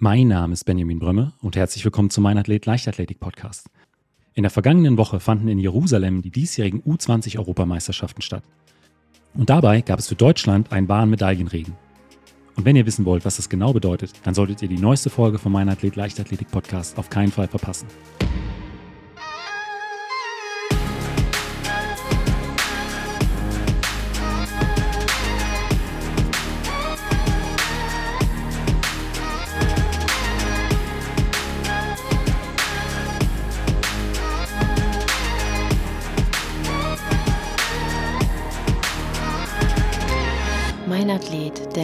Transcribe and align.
Mein 0.00 0.26
Name 0.26 0.52
ist 0.52 0.64
Benjamin 0.64 0.98
Brömme 0.98 1.32
und 1.40 1.54
herzlich 1.54 1.84
willkommen 1.84 2.10
zum 2.10 2.24
Mein 2.24 2.36
Athlet 2.36 2.66
Leichtathletik 2.66 3.20
Podcast. 3.20 3.70
In 4.34 4.42
der 4.42 4.50
vergangenen 4.50 4.98
Woche 4.98 5.20
fanden 5.20 5.46
in 5.46 5.60
Jerusalem 5.60 6.20
die 6.20 6.32
diesjährigen 6.32 6.82
U20 6.82 7.38
Europameisterschaften 7.38 8.20
statt. 8.20 8.42
Und 9.34 9.50
dabei 9.50 9.82
gab 9.82 10.00
es 10.00 10.08
für 10.08 10.16
Deutschland 10.16 10.72
einen 10.72 10.88
wahren 10.88 11.10
Medaillenregen. 11.10 11.74
Und 12.56 12.64
wenn 12.64 12.74
ihr 12.74 12.86
wissen 12.86 13.04
wollt, 13.04 13.24
was 13.24 13.36
das 13.36 13.48
genau 13.48 13.72
bedeutet, 13.72 14.12
dann 14.24 14.34
solltet 14.34 14.62
ihr 14.62 14.68
die 14.68 14.78
neueste 14.78 15.10
Folge 15.10 15.38
von 15.38 15.52
Mein 15.52 15.68
Athlet 15.68 15.94
Leichtathletik 15.94 16.50
Podcast 16.50 16.98
auf 16.98 17.08
keinen 17.08 17.30
Fall 17.30 17.46
verpassen. 17.46 17.86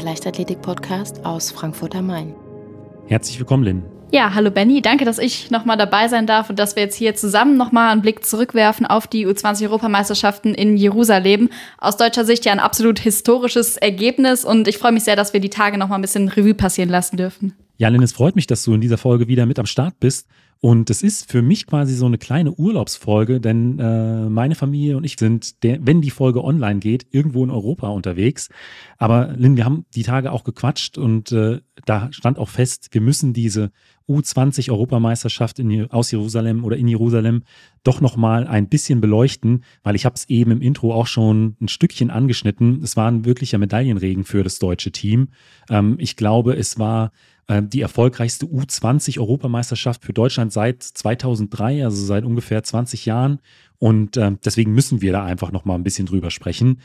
Der 0.00 0.06
Leichtathletik-Podcast 0.06 1.26
aus 1.26 1.50
Frankfurt 1.50 1.94
am 1.94 2.06
Main. 2.06 2.34
Herzlich 3.06 3.38
willkommen, 3.38 3.64
Lynn. 3.64 3.82
Ja, 4.10 4.34
hallo 4.34 4.50
Benny, 4.50 4.80
danke, 4.80 5.04
dass 5.04 5.18
ich 5.18 5.50
nochmal 5.50 5.76
dabei 5.76 6.08
sein 6.08 6.26
darf 6.26 6.48
und 6.48 6.58
dass 6.58 6.74
wir 6.74 6.82
jetzt 6.82 6.96
hier 6.96 7.14
zusammen 7.14 7.58
nochmal 7.58 7.92
einen 7.92 8.00
Blick 8.00 8.24
zurückwerfen 8.24 8.86
auf 8.86 9.06
die 9.06 9.26
U20-Europameisterschaften 9.26 10.54
in 10.54 10.78
Jerusalem. 10.78 11.50
Aus 11.76 11.98
deutscher 11.98 12.24
Sicht 12.24 12.46
ja 12.46 12.52
ein 12.52 12.60
absolut 12.60 12.98
historisches 12.98 13.76
Ergebnis 13.76 14.44
und 14.44 14.68
ich 14.68 14.78
freue 14.78 14.92
mich 14.92 15.04
sehr, 15.04 15.16
dass 15.16 15.34
wir 15.34 15.40
die 15.40 15.50
Tage 15.50 15.76
nochmal 15.76 15.98
ein 15.98 16.02
bisschen 16.02 16.28
Revue 16.28 16.54
passieren 16.54 16.88
lassen 16.88 17.18
dürfen. 17.18 17.52
Ja, 17.76 17.88
Lynn, 17.88 18.02
es 18.02 18.12
freut 18.12 18.36
mich, 18.36 18.46
dass 18.46 18.64
du 18.64 18.72
in 18.72 18.80
dieser 18.80 18.98
Folge 18.98 19.28
wieder 19.28 19.44
mit 19.44 19.58
am 19.58 19.66
Start 19.66 20.00
bist. 20.00 20.26
Und 20.62 20.90
es 20.90 21.02
ist 21.02 21.30
für 21.30 21.40
mich 21.40 21.66
quasi 21.66 21.94
so 21.94 22.04
eine 22.04 22.18
kleine 22.18 22.52
Urlaubsfolge, 22.52 23.40
denn 23.40 23.78
äh, 23.78 24.28
meine 24.28 24.54
Familie 24.54 24.98
und 24.98 25.04
ich 25.04 25.16
sind, 25.18 25.62
der, 25.62 25.78
wenn 25.86 26.02
die 26.02 26.10
Folge 26.10 26.44
online 26.44 26.80
geht, 26.80 27.06
irgendwo 27.10 27.42
in 27.42 27.50
Europa 27.50 27.88
unterwegs. 27.88 28.50
Aber 28.98 29.32
Lynn, 29.38 29.56
wir 29.56 29.64
haben 29.64 29.86
die 29.94 30.02
Tage 30.02 30.30
auch 30.32 30.44
gequatscht 30.44 30.98
und 30.98 31.32
äh, 31.32 31.60
da 31.86 32.12
stand 32.12 32.38
auch 32.38 32.50
fest, 32.50 32.88
wir 32.92 33.00
müssen 33.00 33.32
diese 33.32 33.72
U20 34.06 34.70
Europameisterschaft 34.70 35.58
in, 35.60 35.90
aus 35.90 36.10
Jerusalem 36.10 36.62
oder 36.64 36.76
in 36.76 36.88
Jerusalem 36.88 37.44
doch 37.82 38.02
nochmal 38.02 38.46
ein 38.46 38.68
bisschen 38.68 39.00
beleuchten, 39.00 39.64
weil 39.82 39.94
ich 39.94 40.04
habe 40.04 40.16
es 40.16 40.28
eben 40.28 40.50
im 40.50 40.60
Intro 40.60 40.92
auch 40.92 41.06
schon 41.06 41.56
ein 41.62 41.68
Stückchen 41.68 42.10
angeschnitten. 42.10 42.82
Es 42.82 42.98
war 42.98 43.10
ein 43.10 43.24
wirklicher 43.24 43.56
Medaillenregen 43.56 44.24
für 44.24 44.44
das 44.44 44.58
deutsche 44.58 44.92
Team. 44.92 45.28
Ähm, 45.70 45.96
ich 45.98 46.16
glaube, 46.16 46.54
es 46.54 46.78
war 46.78 47.12
die 47.62 47.80
erfolgreichste 47.80 48.46
U20-Europameisterschaft 48.46 50.04
für 50.04 50.12
Deutschland 50.12 50.52
seit 50.52 50.82
2003, 50.82 51.84
also 51.84 52.04
seit 52.04 52.24
ungefähr 52.24 52.62
20 52.62 53.06
Jahren. 53.06 53.40
Und 53.78 54.16
äh, 54.16 54.32
deswegen 54.44 54.72
müssen 54.72 55.00
wir 55.00 55.12
da 55.12 55.24
einfach 55.24 55.50
noch 55.50 55.64
mal 55.64 55.74
ein 55.74 55.82
bisschen 55.82 56.06
drüber 56.06 56.30
sprechen. 56.30 56.80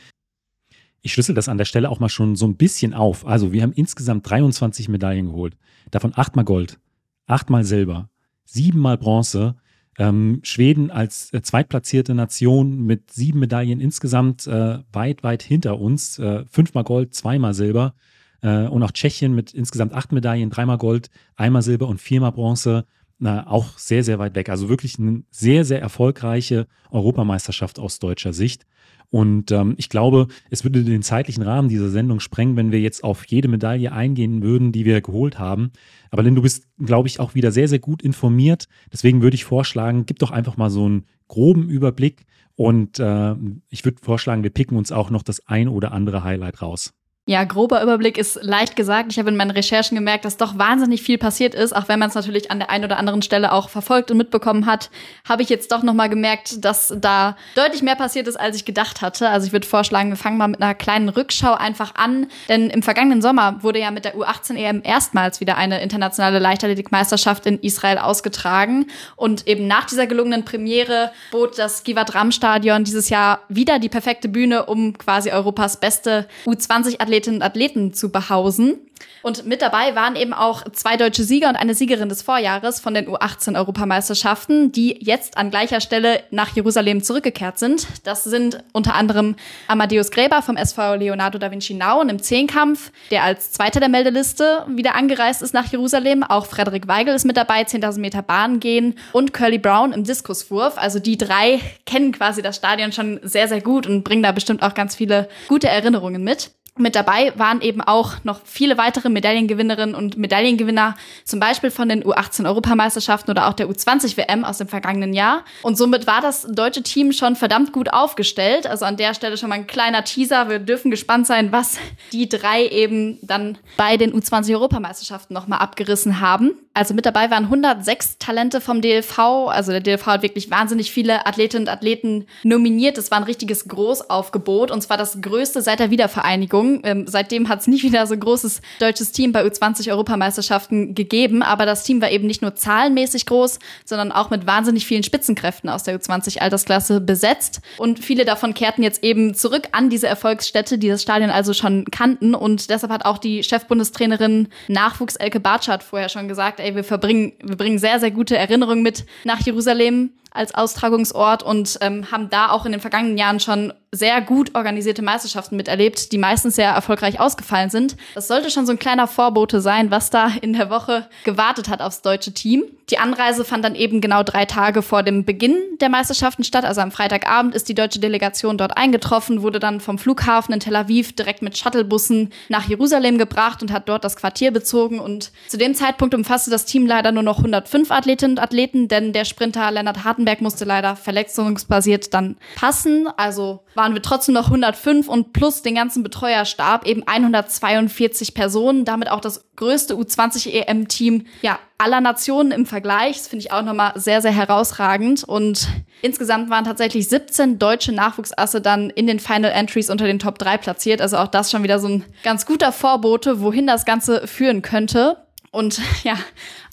Ich 1.02 1.12
schlüssel 1.12 1.36
das 1.36 1.48
an 1.48 1.58
der 1.58 1.66
Stelle 1.66 1.88
auch 1.88 2.00
mal 2.00 2.08
schon 2.08 2.34
so 2.34 2.46
ein 2.46 2.56
bisschen 2.56 2.94
auf. 2.94 3.26
Also 3.26 3.52
wir 3.52 3.62
haben 3.62 3.72
insgesamt 3.72 4.28
23 4.28 4.88
Medaillen 4.88 5.26
geholt. 5.26 5.56
Davon 5.92 6.12
achtmal 6.16 6.44
Gold, 6.44 6.80
achtmal 7.26 7.62
Silber, 7.62 8.10
siebenmal 8.44 8.98
Bronze. 8.98 9.54
Ähm, 9.98 10.40
Schweden 10.42 10.90
als 10.90 11.32
äh, 11.32 11.42
zweitplatzierte 11.42 12.14
Nation 12.14 12.84
mit 12.84 13.12
sieben 13.12 13.38
Medaillen 13.38 13.80
insgesamt 13.80 14.46
äh, 14.46 14.80
weit, 14.92 15.22
weit 15.22 15.42
hinter 15.42 15.78
uns. 15.78 16.18
Äh, 16.18 16.44
fünfmal 16.50 16.84
Gold, 16.84 17.14
zweimal 17.14 17.54
Silber. 17.54 17.94
Äh, 18.42 18.66
und 18.66 18.82
auch 18.82 18.92
Tschechien 18.92 19.34
mit 19.34 19.52
insgesamt 19.52 19.92
acht 19.92 20.12
Medaillen, 20.12 20.50
dreimal 20.50 20.78
Gold, 20.78 21.10
einmal 21.36 21.62
Silber 21.62 21.88
und 21.88 22.00
viermal 22.00 22.32
Bronze. 22.32 22.84
Na, 23.18 23.46
auch 23.46 23.78
sehr, 23.78 24.04
sehr 24.04 24.18
weit 24.18 24.34
weg. 24.34 24.50
Also 24.50 24.68
wirklich 24.68 24.98
eine 24.98 25.22
sehr, 25.30 25.64
sehr 25.64 25.80
erfolgreiche 25.80 26.66
Europameisterschaft 26.90 27.78
aus 27.78 27.98
deutscher 27.98 28.34
Sicht. 28.34 28.66
Und 29.10 29.52
ähm, 29.52 29.74
ich 29.76 29.88
glaube, 29.88 30.26
es 30.50 30.64
würde 30.64 30.82
den 30.82 31.02
zeitlichen 31.02 31.42
Rahmen 31.42 31.68
dieser 31.68 31.88
Sendung 31.90 32.20
sprengen, 32.20 32.56
wenn 32.56 32.72
wir 32.72 32.80
jetzt 32.80 33.04
auf 33.04 33.24
jede 33.26 33.48
Medaille 33.48 33.92
eingehen 33.92 34.42
würden, 34.42 34.72
die 34.72 34.84
wir 34.84 35.00
geholt 35.00 35.38
haben. 35.38 35.70
Aber 36.10 36.22
Lynn, 36.22 36.34
du 36.34 36.42
bist, 36.42 36.66
glaube 36.78 37.08
ich, 37.08 37.20
auch 37.20 37.34
wieder 37.34 37.52
sehr, 37.52 37.68
sehr 37.68 37.78
gut 37.78 38.02
informiert. 38.02 38.66
Deswegen 38.92 39.22
würde 39.22 39.36
ich 39.36 39.44
vorschlagen, 39.44 40.06
gib 40.06 40.18
doch 40.18 40.30
einfach 40.30 40.56
mal 40.56 40.70
so 40.70 40.84
einen 40.84 41.06
groben 41.28 41.68
Überblick. 41.68 42.26
Und 42.56 42.98
äh, 42.98 43.34
ich 43.68 43.84
würde 43.84 44.02
vorschlagen, 44.02 44.42
wir 44.42 44.50
picken 44.50 44.76
uns 44.76 44.92
auch 44.92 45.10
noch 45.10 45.22
das 45.22 45.46
ein 45.46 45.68
oder 45.68 45.92
andere 45.92 46.24
Highlight 46.24 46.62
raus. 46.62 46.92
Ja, 47.28 47.42
grober 47.42 47.82
Überblick 47.82 48.18
ist 48.18 48.38
leicht 48.40 48.76
gesagt. 48.76 49.10
Ich 49.10 49.18
habe 49.18 49.30
in 49.30 49.36
meinen 49.36 49.50
Recherchen 49.50 49.96
gemerkt, 49.96 50.24
dass 50.24 50.36
doch 50.36 50.58
wahnsinnig 50.58 51.02
viel 51.02 51.18
passiert 51.18 51.56
ist, 51.56 51.74
auch 51.74 51.88
wenn 51.88 51.98
man 51.98 52.08
es 52.08 52.14
natürlich 52.14 52.52
an 52.52 52.60
der 52.60 52.70
einen 52.70 52.84
oder 52.84 52.98
anderen 52.98 53.20
Stelle 53.20 53.50
auch 53.50 53.68
verfolgt 53.68 54.12
und 54.12 54.16
mitbekommen 54.16 54.64
hat, 54.64 54.90
habe 55.28 55.42
ich 55.42 55.48
jetzt 55.48 55.72
doch 55.72 55.82
nochmal 55.82 56.08
gemerkt, 56.08 56.64
dass 56.64 56.94
da 56.96 57.36
deutlich 57.56 57.82
mehr 57.82 57.96
passiert 57.96 58.28
ist, 58.28 58.36
als 58.36 58.54
ich 58.54 58.64
gedacht 58.64 59.02
hatte. 59.02 59.28
Also 59.28 59.48
ich 59.48 59.52
würde 59.52 59.66
vorschlagen, 59.66 60.10
wir 60.10 60.16
fangen 60.16 60.38
mal 60.38 60.46
mit 60.46 60.62
einer 60.62 60.76
kleinen 60.76 61.08
Rückschau 61.08 61.54
einfach 61.54 61.96
an, 61.96 62.28
denn 62.48 62.70
im 62.70 62.84
vergangenen 62.84 63.20
Sommer 63.20 63.60
wurde 63.64 63.80
ja 63.80 63.90
mit 63.90 64.04
der 64.04 64.14
U18 64.14 64.54
EM 64.54 64.82
erstmals 64.84 65.40
wieder 65.40 65.56
eine 65.56 65.82
internationale 65.82 66.38
Leichtathletikmeisterschaft 66.38 67.44
in 67.46 67.58
Israel 67.58 67.98
ausgetragen 67.98 68.86
und 69.16 69.48
eben 69.48 69.66
nach 69.66 69.86
dieser 69.86 70.06
gelungenen 70.06 70.44
Premiere 70.44 71.10
bot 71.32 71.58
das 71.58 71.82
Givat 71.82 72.14
Ram 72.14 72.30
Stadion 72.30 72.84
dieses 72.84 73.08
Jahr 73.08 73.40
wieder 73.48 73.80
die 73.80 73.88
perfekte 73.88 74.28
Bühne, 74.28 74.66
um 74.66 74.96
quasi 74.96 75.32
Europas 75.32 75.80
beste 75.80 76.28
U20 76.46 77.00
Athleten 77.00 77.15
Athletinnen 77.16 77.38
und 77.38 77.42
Athleten 77.42 77.94
zu 77.94 78.10
behausen. 78.10 78.78
Und 79.22 79.44
mit 79.44 79.60
dabei 79.60 79.94
waren 79.94 80.14
eben 80.14 80.32
auch 80.32 80.62
zwei 80.70 80.96
deutsche 80.96 81.24
Sieger 81.24 81.48
und 81.48 81.56
eine 81.56 81.74
Siegerin 81.74 82.08
des 82.08 82.22
Vorjahres 82.22 82.80
von 82.80 82.94
den 82.94 83.08
U18-Europameisterschaften, 83.08 84.70
die 84.70 84.96
jetzt 85.00 85.36
an 85.36 85.50
gleicher 85.50 85.80
Stelle 85.80 86.22
nach 86.30 86.54
Jerusalem 86.54 87.02
zurückgekehrt 87.02 87.58
sind. 87.58 87.88
Das 88.04 88.24
sind 88.24 88.62
unter 88.72 88.94
anderem 88.94 89.34
Amadeus 89.66 90.10
Gräber 90.12 90.42
vom 90.42 90.56
SV 90.56 90.94
Leonardo 90.94 91.38
da 91.38 91.50
Vinci 91.50 91.74
Nauen 91.74 92.08
im 92.08 92.22
Zehnkampf, 92.22 92.92
der 93.10 93.24
als 93.24 93.50
Zweiter 93.50 93.80
der 93.80 93.88
Meldeliste 93.88 94.64
wieder 94.68 94.94
angereist 94.94 95.42
ist 95.42 95.54
nach 95.54 95.70
Jerusalem. 95.72 96.22
Auch 96.22 96.46
Frederik 96.46 96.86
Weigel 96.86 97.14
ist 97.14 97.24
mit 97.24 97.36
dabei, 97.36 97.62
10.000 97.62 97.98
Meter 97.98 98.22
Bahn 98.22 98.60
gehen 98.60 98.94
und 99.12 99.32
Curly 99.32 99.58
Brown 99.58 99.92
im 99.92 100.04
Diskuswurf. 100.04 100.78
Also 100.78 101.00
die 101.00 101.18
drei 101.18 101.60
kennen 101.84 102.12
quasi 102.12 102.42
das 102.42 102.56
Stadion 102.56 102.92
schon 102.92 103.18
sehr, 103.22 103.48
sehr 103.48 103.60
gut 103.60 103.86
und 103.86 104.04
bringen 104.04 104.22
da 104.22 104.32
bestimmt 104.32 104.62
auch 104.62 104.74
ganz 104.74 104.94
viele 104.94 105.28
gute 105.48 105.68
Erinnerungen 105.68 106.22
mit. 106.22 106.50
Mit 106.78 106.94
dabei 106.94 107.32
waren 107.36 107.62
eben 107.62 107.80
auch 107.80 108.14
noch 108.22 108.40
viele 108.44 108.76
weitere 108.76 109.08
Medaillengewinnerinnen 109.08 109.94
und 109.94 110.18
Medaillengewinner, 110.18 110.94
zum 111.24 111.40
Beispiel 111.40 111.70
von 111.70 111.88
den 111.88 112.04
U18-Europameisterschaften 112.04 113.30
oder 113.30 113.48
auch 113.48 113.54
der 113.54 113.68
U20-WM 113.68 114.44
aus 114.44 114.58
dem 114.58 114.68
vergangenen 114.68 115.14
Jahr. 115.14 115.44
Und 115.62 115.78
somit 115.78 116.06
war 116.06 116.20
das 116.20 116.46
deutsche 116.50 116.82
Team 116.82 117.12
schon 117.12 117.34
verdammt 117.34 117.72
gut 117.72 117.92
aufgestellt. 117.92 118.66
Also 118.66 118.84
an 118.84 118.98
der 118.98 119.14
Stelle 119.14 119.38
schon 119.38 119.48
mal 119.48 119.54
ein 119.54 119.66
kleiner 119.66 120.04
Teaser. 120.04 120.50
Wir 120.50 120.58
dürfen 120.58 120.90
gespannt 120.90 121.26
sein, 121.26 121.50
was 121.50 121.78
die 122.12 122.28
drei 122.28 122.66
eben 122.66 123.18
dann 123.22 123.56
bei 123.76 123.96
den 123.96 124.12
U20-Europameisterschaften 124.12 125.32
nochmal 125.32 125.60
abgerissen 125.60 126.20
haben. 126.20 126.52
Also 126.76 126.92
mit 126.92 127.06
dabei 127.06 127.30
waren 127.30 127.44
106 127.44 128.18
Talente 128.18 128.60
vom 128.60 128.82
DLV. 128.82 129.18
Also 129.48 129.72
der 129.72 129.80
DLV 129.80 130.04
hat 130.04 130.22
wirklich 130.22 130.50
wahnsinnig 130.50 130.90
viele 130.92 131.24
Athletinnen 131.24 131.66
und 131.66 131.72
Athleten 131.72 132.26
nominiert. 132.42 132.98
Das 132.98 133.10
war 133.10 133.16
ein 133.16 133.24
richtiges 133.24 133.66
Großaufgebot 133.66 134.70
und 134.70 134.82
zwar 134.82 134.98
das 134.98 135.22
größte 135.22 135.62
seit 135.62 135.80
der 135.80 135.90
Wiedervereinigung. 135.90 136.82
Ähm, 136.84 137.06
seitdem 137.06 137.48
hat 137.48 137.60
es 137.60 137.66
nie 137.66 137.82
wieder 137.82 138.06
so 138.06 138.12
ein 138.12 138.20
großes 138.20 138.60
deutsches 138.78 139.12
Team 139.12 139.32
bei 139.32 139.42
U20-Europameisterschaften 139.46 140.94
gegeben. 140.94 141.42
Aber 141.42 141.64
das 141.64 141.82
Team 141.82 142.02
war 142.02 142.10
eben 142.10 142.26
nicht 142.26 142.42
nur 142.42 142.54
zahlenmäßig 142.54 143.24
groß, 143.24 143.58
sondern 143.86 144.12
auch 144.12 144.28
mit 144.28 144.46
wahnsinnig 144.46 144.84
vielen 144.84 145.02
Spitzenkräften 145.02 145.70
aus 145.70 145.82
der 145.82 145.98
U20-Altersklasse 145.98 147.00
besetzt. 147.00 147.62
Und 147.78 148.04
viele 148.04 148.26
davon 148.26 148.52
kehrten 148.52 148.82
jetzt 148.82 149.02
eben 149.02 149.32
zurück 149.32 149.68
an 149.72 149.88
diese 149.88 150.08
Erfolgsstätte, 150.08 150.76
die 150.76 150.90
das 150.90 151.00
Stadion 151.00 151.30
also 151.30 151.54
schon 151.54 151.86
kannten. 151.86 152.34
Und 152.34 152.68
deshalb 152.68 152.92
hat 152.92 153.06
auch 153.06 153.16
die 153.16 153.42
Chefbundestrainerin 153.42 154.48
Nachwuchs 154.68 155.16
Elke 155.16 155.40
Bartschat 155.40 155.82
vorher 155.82 156.10
schon 156.10 156.28
gesagt, 156.28 156.60
ey, 156.66 156.74
wir 156.74 156.84
verbringen, 156.84 157.32
wir 157.42 157.56
bringen 157.56 157.78
sehr, 157.78 158.00
sehr 158.00 158.10
gute 158.10 158.36
Erinnerungen 158.36 158.82
mit 158.82 159.06
nach 159.24 159.40
Jerusalem 159.40 160.10
als 160.36 160.54
Austragungsort 160.54 161.42
und 161.42 161.78
ähm, 161.80 162.10
haben 162.12 162.30
da 162.30 162.50
auch 162.50 162.66
in 162.66 162.72
den 162.72 162.80
vergangenen 162.80 163.18
Jahren 163.18 163.40
schon 163.40 163.72
sehr 163.96 164.20
gut 164.20 164.54
organisierte 164.54 165.02
Meisterschaften 165.02 165.56
miterlebt, 165.56 166.12
die 166.12 166.18
meistens 166.18 166.56
sehr 166.56 166.70
erfolgreich 166.70 167.18
ausgefallen 167.18 167.70
sind. 167.70 167.96
Das 168.14 168.28
sollte 168.28 168.50
schon 168.50 168.66
so 168.66 168.72
ein 168.72 168.78
kleiner 168.78 169.06
Vorbote 169.06 169.60
sein, 169.60 169.90
was 169.90 170.10
da 170.10 170.30
in 170.40 170.52
der 170.52 170.70
Woche 170.70 171.08
gewartet 171.24 171.68
hat 171.68 171.80
aufs 171.80 172.02
deutsche 172.02 172.32
Team. 172.32 172.64
Die 172.90 172.98
Anreise 172.98 173.44
fand 173.44 173.64
dann 173.64 173.74
eben 173.74 174.00
genau 174.00 174.22
drei 174.22 174.44
Tage 174.44 174.80
vor 174.80 175.02
dem 175.02 175.24
Beginn 175.24 175.56
der 175.80 175.88
Meisterschaften 175.88 176.44
statt. 176.44 176.64
Also 176.64 176.80
am 176.80 176.92
Freitagabend 176.92 177.54
ist 177.54 177.68
die 177.68 177.74
deutsche 177.74 177.98
Delegation 177.98 178.58
dort 178.58 178.76
eingetroffen, 178.76 179.42
wurde 179.42 179.58
dann 179.58 179.80
vom 179.80 179.98
Flughafen 179.98 180.54
in 180.54 180.60
Tel 180.60 180.76
Aviv 180.76 181.12
direkt 181.14 181.42
mit 181.42 181.58
Shuttlebussen 181.58 182.30
nach 182.48 182.68
Jerusalem 182.68 183.18
gebracht 183.18 183.60
und 183.62 183.72
hat 183.72 183.88
dort 183.88 184.04
das 184.04 184.14
Quartier 184.14 184.52
bezogen. 184.52 185.00
Und 185.00 185.32
zu 185.48 185.56
dem 185.56 185.74
Zeitpunkt 185.74 186.14
umfasste 186.14 186.50
das 186.50 186.64
Team 186.64 186.86
leider 186.86 187.10
nur 187.10 187.24
noch 187.24 187.38
105 187.38 187.90
Athletinnen 187.90 188.36
und 188.36 188.42
Athleten, 188.42 188.86
denn 188.86 189.12
der 189.12 189.24
Sprinter 189.24 189.70
Lennart 189.72 190.04
Harten 190.04 190.24
Hardenberg 190.26 190.40
musste 190.40 190.64
leider 190.64 190.96
verletzungsbasiert 190.96 192.12
dann 192.12 192.36
passen. 192.56 193.08
Also 193.16 193.60
waren 193.74 193.94
wir 193.94 194.02
trotzdem 194.02 194.34
noch 194.34 194.46
105 194.46 195.08
und 195.08 195.32
plus 195.32 195.62
den 195.62 195.76
ganzen 195.76 196.02
Betreuerstab 196.02 196.84
eben 196.84 197.06
142 197.06 198.34
Personen. 198.34 198.84
Damit 198.84 199.10
auch 199.10 199.20
das 199.20 199.44
größte 199.54 199.94
U20-EM-Team 199.94 201.26
ja, 201.42 201.58
aller 201.78 202.00
Nationen 202.00 202.50
im 202.50 202.66
Vergleich. 202.66 203.18
Das 203.18 203.28
finde 203.28 203.44
ich 203.44 203.52
auch 203.52 203.62
nochmal 203.62 203.92
sehr, 203.94 204.20
sehr 204.20 204.32
herausragend. 204.32 205.22
Und 205.22 205.68
insgesamt 206.02 206.50
waren 206.50 206.64
tatsächlich 206.64 207.08
17 207.08 207.58
deutsche 207.60 207.92
Nachwuchsasse 207.92 208.60
dann 208.60 208.90
in 208.90 209.06
den 209.06 209.20
Final 209.20 209.52
Entries 209.52 209.90
unter 209.90 210.06
den 210.06 210.18
Top 210.18 210.38
3 210.38 210.58
platziert. 210.58 211.00
Also 211.00 211.18
auch 211.18 211.28
das 211.28 211.52
schon 211.52 211.62
wieder 211.62 211.78
so 211.78 211.88
ein 211.88 212.04
ganz 212.24 212.46
guter 212.46 212.72
Vorbote, 212.72 213.40
wohin 213.40 213.66
das 213.66 213.84
Ganze 213.84 214.26
führen 214.26 214.62
könnte. 214.62 215.18
Und 215.52 215.80
ja, 216.04 216.16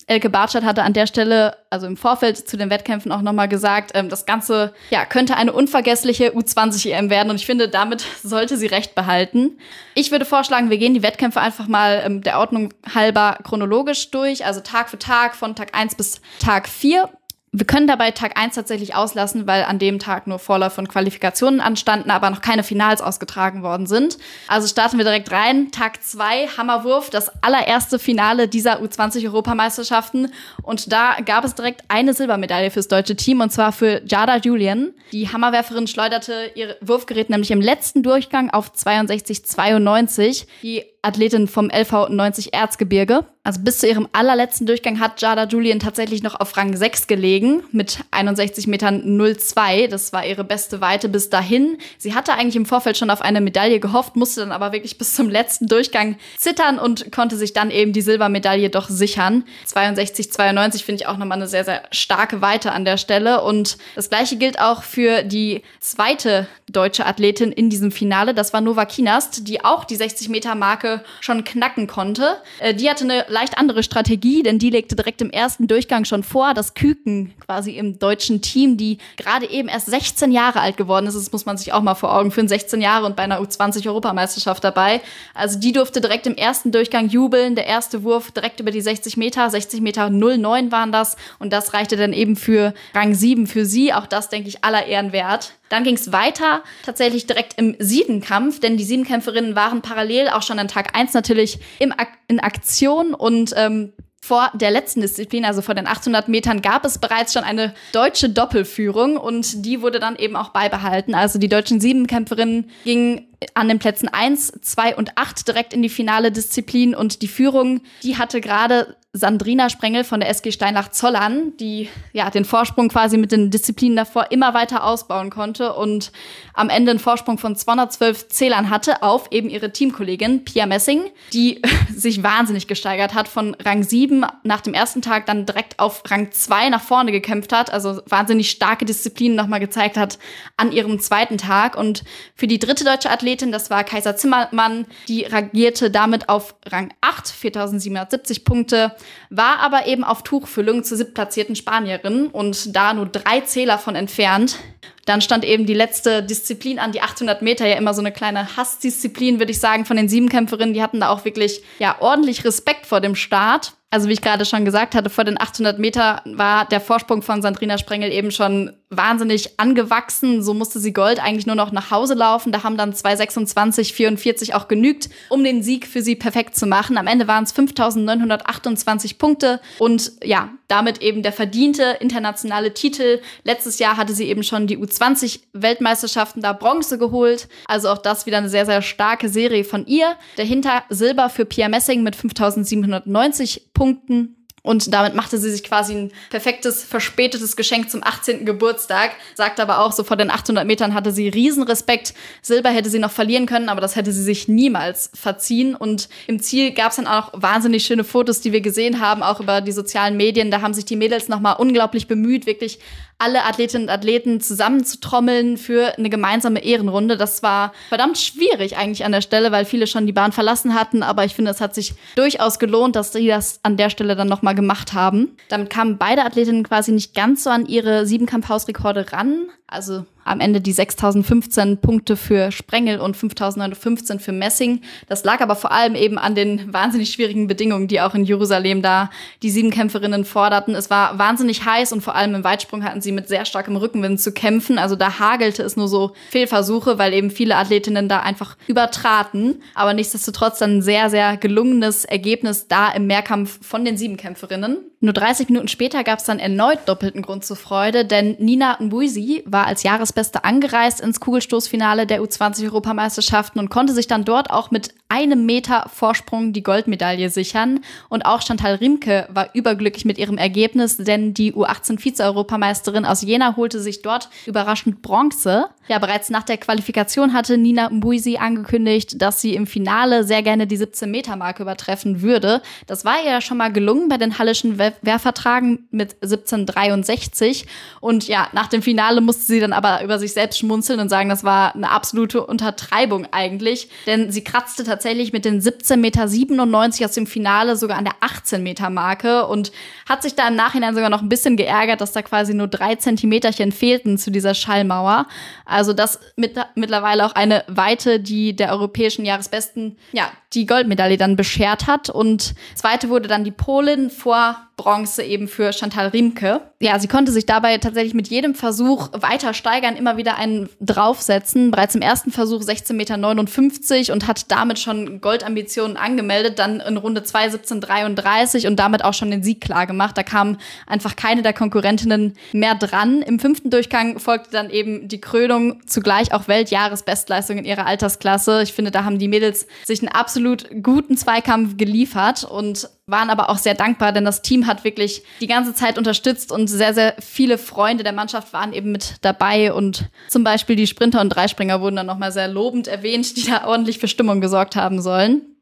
Elke 0.07 0.29
Bartschat 0.29 0.63
hatte 0.63 0.83
an 0.83 0.93
der 0.93 1.07
Stelle, 1.07 1.57
also 1.69 1.87
im 1.87 1.97
Vorfeld 1.97 2.37
zu 2.37 2.57
den 2.57 2.69
Wettkämpfen 2.69 3.11
auch 3.11 3.21
nochmal 3.21 3.47
gesagt, 3.47 3.91
ähm, 3.93 4.09
das 4.09 4.25
Ganze 4.25 4.73
ja, 4.89 5.05
könnte 5.05 5.35
eine 5.35 5.53
unvergessliche 5.53 6.31
U20-EM 6.31 7.09
werden. 7.09 7.29
Und 7.29 7.37
ich 7.37 7.45
finde, 7.45 7.69
damit 7.69 8.05
sollte 8.23 8.57
sie 8.57 8.67
recht 8.67 8.95
behalten. 8.95 9.57
Ich 9.95 10.11
würde 10.11 10.25
vorschlagen, 10.25 10.69
wir 10.69 10.77
gehen 10.77 10.93
die 10.93 11.03
Wettkämpfe 11.03 11.39
einfach 11.39 11.67
mal 11.67 12.01
ähm, 12.05 12.21
der 12.21 12.39
Ordnung 12.39 12.73
halber 12.93 13.37
chronologisch 13.43 14.11
durch, 14.11 14.45
also 14.45 14.59
Tag 14.59 14.89
für 14.89 14.99
Tag 14.99 15.35
von 15.35 15.55
Tag 15.55 15.75
1 15.75 15.95
bis 15.95 16.21
Tag 16.39 16.67
4 16.67 17.09
wir 17.55 17.67
können 17.67 17.85
dabei 17.85 18.09
Tag 18.09 18.37
1 18.37 18.55
tatsächlich 18.55 18.95
auslassen, 18.95 19.45
weil 19.45 19.63
an 19.63 19.77
dem 19.77 19.99
Tag 19.99 20.25
nur 20.25 20.39
Vorlauf 20.39 20.79
und 20.79 20.89
Qualifikationen 20.89 21.61
anstanden, 21.61 22.09
aber 22.09 22.31
noch 22.31 22.41
keine 22.41 22.63
Finals 22.63 22.99
ausgetragen 22.99 23.61
worden 23.61 23.85
sind. 23.85 24.17
Also 24.47 24.67
starten 24.67 24.97
wir 24.97 25.05
direkt 25.05 25.31
rein. 25.31 25.71
Tag 25.71 26.03
2, 26.03 26.47
Hammerwurf, 26.57 27.11
das 27.11 27.31
allererste 27.43 27.99
Finale 27.99 28.47
dieser 28.47 28.81
U20-Europameisterschaften. 28.81 30.33
Und 30.63 30.91
da 30.91 31.17
gab 31.23 31.45
es 31.45 31.53
direkt 31.53 31.83
eine 31.89 32.15
Silbermedaille 32.15 32.71
fürs 32.71 32.87
deutsche 32.87 33.15
Team, 33.15 33.39
und 33.39 33.51
zwar 33.51 33.71
für 33.71 34.01
Jada 34.03 34.37
Julian. 34.37 34.91
Die 35.11 35.31
Hammerwerferin 35.31 35.85
schleuderte 35.85 36.49
ihr 36.55 36.75
Wurfgerät 36.81 37.29
nämlich 37.29 37.51
im 37.51 37.61
letzten 37.61 38.01
Durchgang 38.01 38.49
auf 38.49 38.71
62,92. 38.71 40.47
Die 40.63 40.83
Athletin 41.03 41.47
vom 41.47 41.69
LV 41.69 42.09
90 42.09 42.53
Erzgebirge. 42.53 43.25
Also 43.45 43.59
bis 43.59 43.79
zu 43.79 43.89
ihrem 43.89 44.07
allerletzten 44.13 44.65
Durchgang 44.65 45.01
hat 45.01 45.21
Jada 45.21 45.43
Julian 45.45 45.81
tatsächlich 45.81 46.23
noch 46.23 46.39
auf 46.39 46.55
Rang 46.55 46.77
6 46.77 47.07
gelegen 47.07 47.61
mit 47.73 47.99
61 48.11 48.67
Metern 48.67 49.19
02. 49.37 49.87
Das 49.87 50.13
war 50.13 50.25
ihre 50.25 50.45
beste 50.45 50.79
Weite 50.79 51.09
bis 51.09 51.29
dahin. 51.29 51.77
Sie 51.97 52.15
hatte 52.15 52.33
eigentlich 52.33 52.55
im 52.55 52.65
Vorfeld 52.65 52.97
schon 52.97 53.09
auf 53.09 53.21
eine 53.21 53.41
Medaille 53.41 53.81
gehofft, 53.81 54.15
musste 54.15 54.39
dann 54.39 54.53
aber 54.53 54.71
wirklich 54.71 54.97
bis 54.97 55.13
zum 55.13 55.29
letzten 55.29 55.67
Durchgang 55.67 56.15
zittern 56.37 56.79
und 56.79 57.11
konnte 57.11 57.35
sich 57.35 57.51
dann 57.51 57.69
eben 57.69 57.91
die 57.91 58.01
Silbermedaille 58.01 58.69
doch 58.69 58.87
sichern. 58.87 59.43
62, 59.65 60.31
92 60.31 60.85
finde 60.85 61.01
ich 61.01 61.07
auch 61.07 61.17
nochmal 61.17 61.37
eine 61.37 61.47
sehr, 61.47 61.65
sehr 61.65 61.83
starke 61.91 62.41
Weite 62.41 62.71
an 62.71 62.85
der 62.85 62.95
Stelle. 62.95 63.43
Und 63.43 63.77
das 63.95 64.09
gleiche 64.09 64.37
gilt 64.37 64.57
auch 64.61 64.83
für 64.83 65.23
die 65.23 65.63
zweite 65.81 66.47
deutsche 66.71 67.05
Athletin 67.05 67.51
in 67.51 67.69
diesem 67.69 67.91
Finale. 67.91 68.33
Das 68.33 68.53
war 68.53 68.61
Nova 68.61 68.85
Kinast, 68.85 69.49
die 69.49 69.65
auch 69.65 69.83
die 69.83 69.97
60 69.97 70.29
Meter 70.29 70.55
Marke 70.55 70.92
schon 71.21 71.43
knacken 71.43 71.87
konnte. 71.87 72.37
Äh, 72.59 72.73
die 72.73 72.89
hatte 72.89 73.03
eine 73.03 73.25
leicht 73.29 73.57
andere 73.57 73.83
Strategie, 73.83 74.43
denn 74.43 74.59
die 74.59 74.69
legte 74.69 74.95
direkt 74.95 75.21
im 75.21 75.29
ersten 75.29 75.67
Durchgang 75.67 76.05
schon 76.05 76.23
vor, 76.23 76.53
dass 76.53 76.73
Küken 76.73 77.33
quasi 77.45 77.71
im 77.71 77.99
deutschen 77.99 78.41
Team, 78.41 78.77
die 78.77 78.97
gerade 79.17 79.49
eben 79.49 79.67
erst 79.67 79.87
16 79.87 80.31
Jahre 80.31 80.59
alt 80.59 80.77
geworden 80.77 81.07
ist, 81.07 81.15
das 81.15 81.31
muss 81.31 81.45
man 81.45 81.57
sich 81.57 81.73
auch 81.73 81.81
mal 81.81 81.95
vor 81.95 82.15
Augen 82.15 82.31
führen, 82.31 82.47
16 82.47 82.81
Jahre 82.81 83.05
und 83.05 83.15
bei 83.15 83.23
einer 83.23 83.39
U20-Europameisterschaft 83.41 84.63
dabei. 84.63 85.01
Also 85.33 85.59
die 85.59 85.71
durfte 85.71 86.01
direkt 86.01 86.27
im 86.27 86.35
ersten 86.35 86.71
Durchgang 86.71 87.07
jubeln. 87.07 87.55
Der 87.55 87.65
erste 87.65 88.03
Wurf 88.03 88.31
direkt 88.31 88.59
über 88.59 88.71
die 88.71 88.81
60 88.81 89.17
Meter, 89.17 89.49
60 89.49 89.81
Meter 89.81 90.09
09 90.09 90.71
waren 90.71 90.91
das 90.91 91.15
und 91.39 91.53
das 91.53 91.73
reichte 91.73 91.95
dann 91.95 92.13
eben 92.13 92.35
für 92.35 92.73
Rang 92.93 93.13
7 93.13 93.47
für 93.47 93.65
sie. 93.65 93.93
Auch 93.93 94.07
das, 94.07 94.29
denke 94.29 94.49
ich, 94.49 94.63
aller 94.63 94.85
Ehren 94.85 95.11
wert. 95.11 95.53
Dann 95.69 95.83
ging 95.83 95.95
es 95.95 96.11
weiter, 96.11 96.63
tatsächlich 96.85 97.25
direkt 97.25 97.57
im 97.57 97.75
Siebenkampf, 97.79 98.59
denn 98.59 98.77
die 98.77 98.83
Siebenkämpferinnen 98.83 99.55
waren 99.55 99.81
parallel 99.81 100.29
auch 100.29 100.43
schon 100.43 100.59
an 100.59 100.67
Tag 100.67 100.95
1 100.95 101.13
natürlich 101.13 101.59
im 101.79 101.91
Ak 101.91 102.09
in 102.27 102.39
Aktion 102.39 103.13
und 103.13 103.53
ähm, 103.55 103.93
vor 104.23 104.51
der 104.53 104.71
letzten 104.71 105.01
Disziplin, 105.01 105.43
also 105.43 105.61
vor 105.61 105.75
den 105.75 105.85
800 105.85 106.29
Metern, 106.29 106.61
gab 106.61 106.85
es 106.85 106.97
bereits 106.97 107.33
schon 107.33 107.43
eine 107.43 107.73
deutsche 107.91 108.29
Doppelführung 108.29 109.17
und 109.17 109.65
die 109.65 109.81
wurde 109.81 109.99
dann 109.99 110.15
eben 110.15 110.37
auch 110.37 110.49
beibehalten. 110.49 111.13
Also 111.13 111.39
die 111.39 111.49
deutschen 111.49 111.81
Siebenkämpferinnen 111.81 112.69
gingen 112.85 113.27
an 113.53 113.67
den 113.67 113.79
Plätzen 113.79 114.07
1, 114.07 114.53
2 114.61 114.95
und 114.95 115.17
8 115.17 115.47
direkt 115.47 115.73
in 115.73 115.81
die 115.81 115.89
finale 115.89 116.31
Disziplin 116.31 116.95
und 116.95 117.21
die 117.21 117.27
Führung, 117.27 117.81
die 118.03 118.17
hatte 118.17 118.41
gerade 118.41 118.95
Sandrina 119.15 119.69
Sprengel 119.69 120.03
von 120.03 120.21
der 120.21 120.29
SG 120.29 120.51
Steinlach-Zollern, 120.51 121.55
die 121.57 121.87
ja 122.13 122.31
den 122.31 122.45
Vorsprung 122.45 122.89
quasi 122.89 123.17
mit 123.17 123.31
den 123.31 123.51
Disziplinen 123.51 123.95
davor 123.95 124.31
immer 124.31 124.55
weiter 124.55 124.83
ausbauen 124.83 125.29
konnte 125.29 125.73
und 125.73 126.11
am 126.55 126.69
Ende 126.69 126.89
einen 126.89 126.99
Vorsprung 126.99 127.37
von 127.37 127.55
212 127.55 128.29
Zählern 128.29 128.71
hatte 128.71 129.03
auf 129.03 129.31
eben 129.31 129.51
ihre 129.51 129.71
Teamkollegin 129.71 130.45
Pia 130.45 130.65
Messing, 130.65 131.11
die 131.31 131.61
sich 131.95 132.23
wahnsinnig 132.23 132.65
gesteigert 132.65 133.13
hat, 133.13 133.27
von 133.27 133.55
Rang 133.63 133.83
7 133.83 134.25
nach 134.41 134.61
dem 134.61 134.73
ersten 134.73 135.03
Tag 135.03 135.27
dann 135.27 135.45
direkt 135.45 135.77
auf 135.77 136.01
Rang 136.09 136.31
2 136.31 136.69
nach 136.69 136.81
vorne 136.81 137.11
gekämpft 137.11 137.53
hat, 137.53 137.71
also 137.71 138.01
wahnsinnig 138.07 138.49
starke 138.49 138.85
Disziplinen 138.85 139.37
nochmal 139.37 139.59
gezeigt 139.59 139.95
hat 139.95 140.17
an 140.57 140.71
ihrem 140.71 140.99
zweiten 140.99 141.37
Tag. 141.37 141.77
Und 141.77 142.03
für 142.33 142.47
die 142.47 142.57
dritte 142.57 142.83
deutsche 142.83 143.11
Athletin, 143.11 143.32
das 143.41 143.69
war 143.69 143.83
Kaiser 143.83 144.15
Zimmermann, 144.15 144.85
die 145.07 145.23
reagierte 145.23 145.91
damit 145.91 146.29
auf 146.29 146.55
Rang 146.65 146.93
8, 147.01 147.27
4770 147.29 148.45
Punkte 148.45 148.95
war 149.29 149.59
aber 149.59 149.87
eben 149.87 150.03
auf 150.03 150.23
Tuchfüllung 150.23 150.83
zur 150.83 150.97
siebtplatzierten 150.97 151.55
Spanierin 151.55 152.27
und 152.27 152.75
da 152.75 152.93
nur 152.93 153.07
drei 153.07 153.41
Zähler 153.41 153.77
von 153.77 153.95
entfernt. 153.95 154.57
Dann 155.05 155.21
stand 155.21 155.43
eben 155.43 155.65
die 155.65 155.73
letzte 155.73 156.23
Disziplin 156.23 156.79
an, 156.79 156.93
die 156.93 157.01
800 157.01 157.41
Meter, 157.41 157.67
ja 157.67 157.75
immer 157.75 157.93
so 157.93 158.01
eine 158.01 158.13
kleine 158.13 158.55
Hassdisziplin, 158.55 159.39
würde 159.39 159.51
ich 159.51 159.59
sagen, 159.59 159.85
von 159.85 159.97
den 159.97 160.07
Siebenkämpferinnen. 160.07 160.73
Die 160.73 160.81
hatten 160.81 161.01
da 161.01 161.09
auch 161.09 161.25
wirklich 161.25 161.61
ja 161.79 161.97
ordentlich 161.99 162.45
Respekt 162.45 162.85
vor 162.85 163.01
dem 163.01 163.15
Start. 163.15 163.73
Also 163.89 164.07
wie 164.07 164.13
ich 164.13 164.21
gerade 164.21 164.45
schon 164.45 164.65
gesagt 164.65 164.95
hatte, 164.95 165.09
vor 165.09 165.23
den 165.23 165.39
800 165.39 165.77
Meter 165.77 166.21
war 166.25 166.65
der 166.65 166.81
Vorsprung 166.81 167.21
von 167.21 167.41
Sandrina 167.41 167.77
Sprengel 167.77 168.11
eben 168.11 168.31
schon 168.31 168.73
wahnsinnig 168.97 169.59
angewachsen. 169.59 170.43
So 170.43 170.53
musste 170.53 170.79
sie 170.79 170.93
Gold 170.93 171.19
eigentlich 171.19 171.45
nur 171.45 171.55
noch 171.55 171.71
nach 171.71 171.91
Hause 171.91 172.13
laufen. 172.13 172.51
Da 172.51 172.63
haben 172.63 172.77
dann 172.77 172.93
226, 172.93 173.93
44 173.93 174.55
auch 174.55 174.67
genügt, 174.67 175.09
um 175.29 175.43
den 175.43 175.63
Sieg 175.63 175.87
für 175.87 176.01
sie 176.01 176.15
perfekt 176.15 176.55
zu 176.55 176.65
machen. 176.65 176.97
Am 176.97 177.07
Ende 177.07 177.27
waren 177.27 177.43
es 177.43 177.51
5928 177.51 179.17
Punkte 179.17 179.59
und 179.79 180.11
ja, 180.23 180.49
damit 180.67 181.01
eben 181.01 181.23
der 181.23 181.33
verdiente 181.33 181.97
internationale 181.99 182.73
Titel. 182.73 183.21
Letztes 183.43 183.79
Jahr 183.79 183.97
hatte 183.97 184.13
sie 184.13 184.27
eben 184.27 184.43
schon 184.43 184.67
die 184.67 184.77
U20 184.77 185.41
Weltmeisterschaften 185.53 186.41
da 186.41 186.53
Bronze 186.53 186.97
geholt. 186.97 187.47
Also 187.65 187.89
auch 187.89 187.99
das 187.99 188.25
wieder 188.25 188.37
eine 188.37 188.49
sehr, 188.49 188.65
sehr 188.65 188.81
starke 188.81 189.29
Serie 189.29 189.63
von 189.63 189.85
ihr. 189.85 190.15
Dahinter 190.35 190.83
Silber 190.89 191.29
für 191.29 191.45
Pia 191.45 191.69
Messing 191.69 192.03
mit 192.03 192.15
5790 192.15 193.73
Punkten. 193.73 194.42
Und 194.63 194.93
damit 194.93 195.13
machte 195.13 195.37
sie 195.37 195.51
sich 195.51 195.63
quasi 195.63 195.93
ein 195.93 196.11
perfektes, 196.29 196.85
verspätetes 196.85 197.57
Geschenk 197.57 197.91
zum 197.91 198.01
18. 198.01 198.45
Geburtstag. 198.45 199.11
Sagt 199.35 199.59
aber 199.59 199.79
auch, 199.79 199.91
so 199.91 200.05
vor 200.05 200.15
den 200.15 200.31
800 200.31 200.65
Metern 200.65 200.93
hatte 200.93 201.11
sie 201.11 201.27
Riesenrespekt. 201.27 202.13
Silber 202.41 202.69
hätte 202.69 202.89
sie 202.89 202.99
noch 202.99 203.11
verlieren 203.11 203.45
können, 203.45 203.67
aber 203.67 203.81
das 203.81 203.97
hätte 203.97 204.13
sie 204.13 204.23
sich 204.23 204.47
niemals 204.47 205.11
verziehen. 205.13 205.75
Und 205.75 206.07
im 206.27 206.39
Ziel 206.39 206.71
gab 206.71 206.91
es 206.91 206.95
dann 206.95 207.07
auch 207.07 207.31
wahnsinnig 207.33 207.83
schöne 207.83 208.05
Fotos, 208.05 208.39
die 208.39 208.53
wir 208.53 208.61
gesehen 208.61 209.01
haben, 209.01 209.21
auch 209.21 209.41
über 209.41 209.59
die 209.59 209.73
sozialen 209.73 210.15
Medien. 210.15 210.49
Da 210.49 210.61
haben 210.61 210.73
sich 210.73 210.85
die 210.85 210.95
Mädels 210.95 211.27
nochmal 211.27 211.57
unglaublich 211.59 212.07
bemüht, 212.07 212.45
wirklich 212.45 212.79
alle 213.23 213.45
Athletinnen 213.45 213.87
und 213.87 213.93
Athleten 213.93 214.41
zusammenzutrommeln 214.41 215.57
für 215.57 215.97
eine 215.97 216.09
gemeinsame 216.09 216.63
Ehrenrunde. 216.63 217.15
Das 217.15 217.41
war 217.41 217.73
verdammt 217.87 218.17
schwierig 218.17 218.75
eigentlich 218.77 219.05
an 219.05 219.13
der 219.13 219.21
Stelle, 219.21 219.51
weil 219.51 219.63
viele 219.63 219.87
schon 219.87 220.05
die 220.05 220.11
Bahn 220.11 220.33
verlassen 220.33 220.75
hatten. 220.75 221.03
Aber 221.03 221.23
ich 221.23 221.33
finde, 221.33 221.51
es 221.51 221.61
hat 221.61 221.73
sich 221.73 221.93
durchaus 222.15 222.59
gelohnt, 222.59 222.95
dass 222.97 223.11
die 223.11 223.27
das 223.27 223.59
an 223.63 223.77
der 223.77 223.89
Stelle 223.89 224.15
dann 224.15 224.27
nochmal 224.27 224.55
gemacht 224.55 224.93
haben. 224.93 225.37
Damit 225.47 225.69
kamen 225.69 225.97
beide 225.97 226.25
Athletinnen 226.25 226.63
quasi 226.63 226.91
nicht 226.91 227.15
ganz 227.15 227.43
so 227.43 227.49
an 227.49 227.65
ihre 227.65 228.05
Siebenkampfhausrekorde 228.05 229.13
ran. 229.13 229.47
Also 229.73 230.05
am 230.23 230.39
Ende 230.39 230.61
die 230.61 230.71
6015 230.71 231.79
Punkte 231.79 232.15
für 232.15 232.51
Sprengel 232.51 232.99
und 232.99 233.17
5915 233.17 234.19
für 234.19 234.31
Messing. 234.31 234.81
Das 235.07 235.23
lag 235.23 235.41
aber 235.41 235.55
vor 235.55 235.71
allem 235.71 235.95
eben 235.95 236.17
an 236.17 236.35
den 236.35 236.71
wahnsinnig 236.71 237.11
schwierigen 237.11 237.47
Bedingungen, 237.47 237.87
die 237.87 237.99
auch 237.99 238.15
in 238.15 238.23
Jerusalem 238.23 238.81
da 238.81 239.09
die 239.41 239.49
Siebenkämpferinnen 239.49 240.25
forderten. 240.25 240.75
Es 240.75 240.89
war 240.89 241.17
wahnsinnig 241.19 241.65
heiß 241.65 241.91
und 241.91 242.01
vor 242.01 242.15
allem 242.15 242.35
im 242.35 242.43
Weitsprung 242.43 242.83
hatten 242.83 243.01
sie 243.01 243.11
mit 243.11 243.27
sehr 243.27 243.45
starkem 243.45 243.75
Rückenwind 243.75 244.21
zu 244.21 244.31
kämpfen. 244.31 244.77
Also 244.77 244.95
da 244.95 245.19
hagelte 245.19 245.63
es 245.63 245.75
nur 245.75 245.87
so 245.87 246.13
Fehlversuche, 246.29 246.97
weil 246.97 247.13
eben 247.13 247.31
viele 247.31 247.57
Athletinnen 247.57 248.07
da 248.07 248.19
einfach 248.19 248.55
übertraten. 248.67 249.61
Aber 249.73 249.93
nichtsdestotrotz 249.93 250.59
dann 250.59 250.77
ein 250.77 250.81
sehr, 250.81 251.09
sehr 251.09 251.35
gelungenes 251.37 252.05
Ergebnis 252.05 252.67
da 252.67 252.91
im 252.91 253.07
Mehrkampf 253.07 253.59
von 253.65 253.83
den 253.83 253.97
Siebenkämpferinnen. 253.97 254.77
Nur 255.03 255.11
30 255.11 255.49
Minuten 255.49 255.67
später 255.67 256.05
gab 256.05 256.19
es 256.19 256.25
dann 256.25 256.39
erneut 256.39 256.79
doppelten 256.85 257.21
Grund 257.21 257.43
zur 257.43 257.57
Freude, 257.57 258.05
denn 258.05 258.37
Nina 258.39 258.77
Mbuisi 258.79 259.43
war 259.45 259.62
als 259.65 259.83
Jahresbeste 259.83 260.43
angereist 260.43 261.01
ins 261.01 261.19
Kugelstoßfinale 261.19 262.05
der 262.05 262.21
U20-Europameisterschaften 262.21 263.59
und 263.59 263.69
konnte 263.69 263.93
sich 263.93 264.07
dann 264.07 264.25
dort 264.25 264.49
auch 264.49 264.71
mit 264.71 264.93
einem 265.13 265.45
Meter 265.45 265.85
Vorsprung 265.93 266.53
die 266.53 266.63
Goldmedaille 266.63 267.29
sichern. 267.29 267.81
Und 268.09 268.25
auch 268.25 268.41
Chantal 268.41 268.75
Riemke 268.75 269.27
war 269.31 269.49
überglücklich 269.53 270.05
mit 270.05 270.17
ihrem 270.17 270.39
Ergebnis, 270.39 270.97
denn 270.97 271.35
die 271.35 271.53
U18-Vize-Europameisterin 271.53 273.05
aus 273.05 273.21
Jena 273.21 273.55
holte 273.55 273.79
sich 273.79 274.01
dort 274.01 274.29
überraschend 274.47 275.03
Bronze. 275.03 275.67
Ja, 275.87 275.99
bereits 275.99 276.31
nach 276.31 276.41
der 276.41 276.57
Qualifikation 276.57 277.33
hatte 277.33 277.59
Nina 277.59 277.91
Mbuisi 277.91 278.37
angekündigt, 278.37 279.21
dass 279.21 279.39
sie 279.39 279.53
im 279.53 279.67
Finale 279.67 280.23
sehr 280.23 280.41
gerne 280.41 280.65
die 280.65 280.79
17-Meter-Marke 280.79 281.61
übertreffen 281.61 282.23
würde. 282.23 282.63
Das 282.87 283.05
war 283.05 283.23
ihr 283.23 283.39
schon 283.41 283.57
mal 283.57 283.71
gelungen 283.71 284.09
bei 284.09 284.17
den 284.17 284.39
Hallischen 284.39 284.79
Wehrvertragen 284.79 285.87
mit 285.91 286.15
1763. 286.23 287.67
Und 288.01 288.27
ja, 288.27 288.47
nach 288.53 288.67
dem 288.67 288.81
Finale 288.81 289.21
musste 289.21 289.43
sie 289.43 289.59
dann 289.59 289.73
aber 289.73 290.03
über 290.03 290.17
sich 290.17 290.33
selbst 290.33 290.57
schmunzeln 290.57 290.99
und 290.99 291.09
sagen, 291.09 291.29
das 291.29 291.43
war 291.43 291.75
eine 291.75 291.91
absolute 291.91 292.43
Untertreibung 292.43 293.27
eigentlich. 293.31 293.89
Denn 294.07 294.31
sie 294.31 294.43
kratzte 294.43 294.83
tatsächlich 294.83 295.02
mit 295.33 295.45
den 295.45 295.61
17,97 295.61 295.97
Meter 295.97 297.05
aus 297.05 297.11
dem 297.11 297.27
Finale 297.27 297.75
sogar 297.75 297.97
an 297.97 298.05
der 298.05 298.15
18-Meter-Marke 298.21 299.47
und 299.47 299.71
hat 300.07 300.23
sich 300.23 300.35
da 300.35 300.47
im 300.47 300.55
Nachhinein 300.55 300.95
sogar 300.95 301.09
noch 301.09 301.21
ein 301.21 301.29
bisschen 301.29 301.57
geärgert, 301.57 302.01
dass 302.01 302.11
da 302.11 302.21
quasi 302.21 302.53
nur 302.53 302.67
drei 302.67 302.95
Zentimeterchen 302.95 303.71
fehlten 303.71 304.17
zu 304.17 304.31
dieser 304.31 304.53
Schallmauer. 304.53 305.27
Also 305.65 305.93
das 305.93 306.19
mit, 306.35 306.55
mittlerweile 306.75 307.25
auch 307.25 307.33
eine 307.33 307.63
Weite, 307.67 308.19
die 308.19 308.55
der 308.55 308.71
europäischen 308.71 309.25
Jahresbesten, 309.25 309.97
ja, 310.11 310.31
die 310.53 310.65
Goldmedaille 310.65 311.17
dann 311.17 311.35
beschert 311.35 311.87
hat. 311.87 312.09
Und 312.09 312.53
zweite 312.75 313.09
wurde 313.09 313.27
dann 313.27 313.43
die 313.43 313.51
Polin 313.51 314.09
vor 314.09 314.57
Bronze 314.77 315.23
eben 315.23 315.47
für 315.47 315.71
Chantal 315.73 316.07
Riemke. 316.07 316.61
Ja, 316.83 316.99
sie 316.99 317.07
konnte 317.07 317.31
sich 317.31 317.45
dabei 317.45 317.77
tatsächlich 317.77 318.13
mit 318.13 318.27
jedem 318.27 318.55
Versuch 318.55 319.07
weiter 319.13 319.53
steigern, 319.53 319.95
immer 319.95 320.17
wieder 320.17 320.37
einen 320.37 320.67
draufsetzen. 320.81 321.71
Bereits 321.71 321.95
im 321.95 322.01
ersten 322.01 322.29
Versuch 322.29 322.61
16,59 322.61 322.93
Meter 322.93 324.13
und 324.13 324.27
hat 324.27 324.51
damit 324.51 324.79
schon 324.79 325.21
Goldambitionen 325.21 325.95
angemeldet. 325.95 326.59
Dann 326.59 326.81
in 326.81 326.97
Runde 326.97 327.23
2 327.23 327.51
17,33 327.51 328.67
und 328.67 328.75
damit 328.75 329.05
auch 329.05 329.13
schon 329.13 329.31
den 329.31 329.43
Sieg 329.43 329.61
klar 329.61 329.87
gemacht. 329.87 330.17
Da 330.17 330.23
kam 330.23 330.57
einfach 330.85 331.15
keine 331.15 331.41
der 331.41 331.53
Konkurrentinnen 331.53 332.33
mehr 332.51 332.75
dran. 332.75 333.21
Im 333.21 333.39
fünften 333.39 333.69
Durchgang 333.69 334.19
folgte 334.19 334.51
dann 334.51 334.69
eben 334.69 335.07
die 335.07 335.21
Krönung, 335.21 335.79
zugleich 335.87 336.33
auch 336.33 336.49
Weltjahresbestleistung 336.49 337.59
in 337.59 337.63
ihrer 337.63 337.85
Altersklasse. 337.85 338.61
Ich 338.61 338.73
finde, 338.73 338.91
da 338.91 339.05
haben 339.05 339.19
die 339.19 339.29
Mädels 339.29 339.67
sich 339.85 340.01
einen 340.01 340.09
absolut 340.09 340.67
guten 340.83 341.15
Zweikampf 341.15 341.77
geliefert 341.77 342.43
und 342.43 342.89
waren 343.05 343.29
aber 343.29 343.49
auch 343.49 343.57
sehr 343.57 343.73
dankbar, 343.73 344.13
denn 344.13 344.23
das 344.23 344.41
Team 344.41 344.65
hat 344.65 344.83
wirklich 344.83 345.23
die 345.41 345.47
ganze 345.47 345.73
Zeit 345.73 345.97
unterstützt 345.97 346.51
und 346.51 346.67
sehr, 346.67 346.93
sehr 346.93 347.15
viele 347.19 347.57
Freunde 347.57 348.03
der 348.03 348.13
Mannschaft 348.13 348.53
waren 348.53 348.71
eben 348.71 348.91
mit 348.91 349.15
dabei 349.21 349.73
und 349.73 350.09
zum 350.29 350.43
Beispiel 350.43 350.75
die 350.75 350.87
Sprinter 350.87 351.19
und 351.19 351.29
Dreispringer 351.29 351.81
wurden 351.81 351.97
dann 351.97 352.05
nochmal 352.05 352.31
sehr 352.31 352.47
lobend 352.47 352.87
erwähnt, 352.87 353.35
die 353.35 353.45
da 353.45 353.67
ordentlich 353.67 353.99
für 353.99 354.07
Stimmung 354.07 354.39
gesorgt 354.39 354.75
haben 354.75 355.01
sollen. 355.01 355.52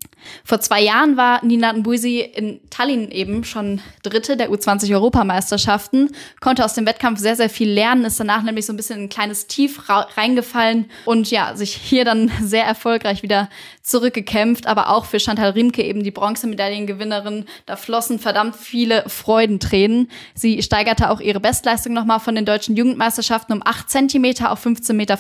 Vor 0.44 0.60
zwei 0.60 0.82
Jahren 0.82 1.18
war 1.18 1.44
Nina 1.44 1.72
Nbuisi 1.74 2.20
in 2.20 2.60
Tallinn 2.70 3.12
eben 3.12 3.44
schon 3.44 3.82
Dritte 4.04 4.38
der 4.38 4.50
U20-Europameisterschaften, 4.50 6.10
konnte 6.40 6.66
aus 6.66 6.74
dem 6.74 6.86
Wettkampf 6.86 7.20
sehr, 7.20 7.36
sehr 7.36 7.50
viel 7.50 7.70
lernen, 7.70 8.06
ist 8.06 8.20
danach 8.20 8.44
nämlich 8.44 8.66
so 8.66 8.74
ein 8.74 8.78
bisschen 8.78 8.98
in 8.98 9.06
ein 9.06 9.10
kleines 9.10 9.48
Tief 9.48 9.90
reingefallen 9.90 10.90
und 11.06 11.30
ja, 11.32 11.56
sich 11.56 11.76
hier 11.76 12.06
dann 12.06 12.32
sehr 12.42 12.66
erfolgreich 12.66 13.24
wieder 13.24 13.50
zurückgekämpft. 13.82 14.68
Aber 14.68 14.90
auch 14.90 15.06
für 15.06 15.20
Chantal 15.20 15.52
Riemke 15.52 15.84
eben 15.84 16.04
die 16.04 16.12
Bronzemedaillengewinnerin, 16.12 17.46
da 17.66 17.76
flossen 17.76 18.20
verdammt 18.20 18.56
viele 18.56 19.04
Freudentränen. 19.08 20.10
Sie 20.34 20.62
steigerte 20.62 21.10
auch 21.10 21.20
ihre 21.20 21.40
Bestleistung 21.40 21.94
nochmal 21.94 22.20
von 22.20 22.36
den 22.36 22.46
deutschen 22.46 22.76
Jugendmeisterschaften 22.76 23.54
um 23.54 23.62
8 23.64 23.90
Zentimeter 23.90 24.52
auf 24.52 24.66
15,55 24.66 24.94
Meter 24.94 25.18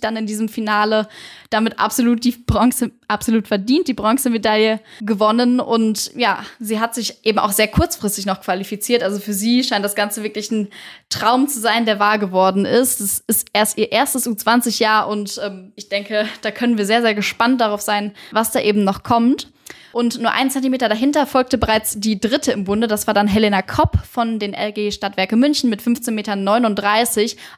dann 0.00 0.16
in 0.16 0.26
diesem 0.26 0.48
Finale. 0.48 1.08
Damit 1.50 1.78
absolut 1.78 2.24
die 2.24 2.32
Bronze, 2.32 2.90
absolut 3.08 3.48
verdient, 3.48 3.88
die 3.88 3.94
Bronze 3.94 4.27
Bronzemedaille 4.28 4.80
gewonnen 5.00 5.60
und 5.60 6.12
ja, 6.14 6.44
sie 6.60 6.80
hat 6.80 6.94
sich 6.94 7.24
eben 7.24 7.38
auch 7.38 7.52
sehr 7.52 7.68
kurzfristig 7.68 8.26
noch 8.26 8.40
qualifiziert. 8.40 9.02
Also 9.02 9.18
für 9.18 9.32
sie 9.32 9.64
scheint 9.64 9.84
das 9.84 9.94
Ganze 9.94 10.22
wirklich 10.22 10.50
ein 10.50 10.68
Traum 11.08 11.48
zu 11.48 11.60
sein, 11.60 11.86
der 11.86 11.98
wahr 11.98 12.18
geworden 12.18 12.64
ist. 12.64 13.00
Es 13.00 13.22
ist 13.26 13.48
erst 13.52 13.78
ihr 13.78 13.92
erstes 13.92 14.28
U20-Jahr 14.28 15.08
und 15.08 15.40
ähm, 15.42 15.72
ich 15.76 15.88
denke, 15.88 16.26
da 16.42 16.50
können 16.50 16.78
wir 16.78 16.86
sehr, 16.86 17.02
sehr 17.02 17.14
gespannt 17.14 17.60
darauf 17.60 17.80
sein, 17.80 18.12
was 18.32 18.50
da 18.50 18.60
eben 18.60 18.84
noch 18.84 19.02
kommt. 19.02 19.48
Und 19.92 20.20
nur 20.20 20.32
einen 20.32 20.50
Zentimeter 20.50 20.88
dahinter 20.88 21.26
folgte 21.26 21.58
bereits 21.58 21.98
die 21.98 22.20
dritte 22.20 22.52
im 22.52 22.64
Bunde. 22.64 22.86
Das 22.86 23.06
war 23.06 23.14
dann 23.14 23.26
Helena 23.26 23.62
Kopp 23.62 23.98
von 24.10 24.38
den 24.38 24.54
LG 24.54 24.92
Stadtwerke 24.92 25.36
München 25.36 25.70
mit 25.70 25.82
15,39 25.82 26.10
Metern. 26.12 26.46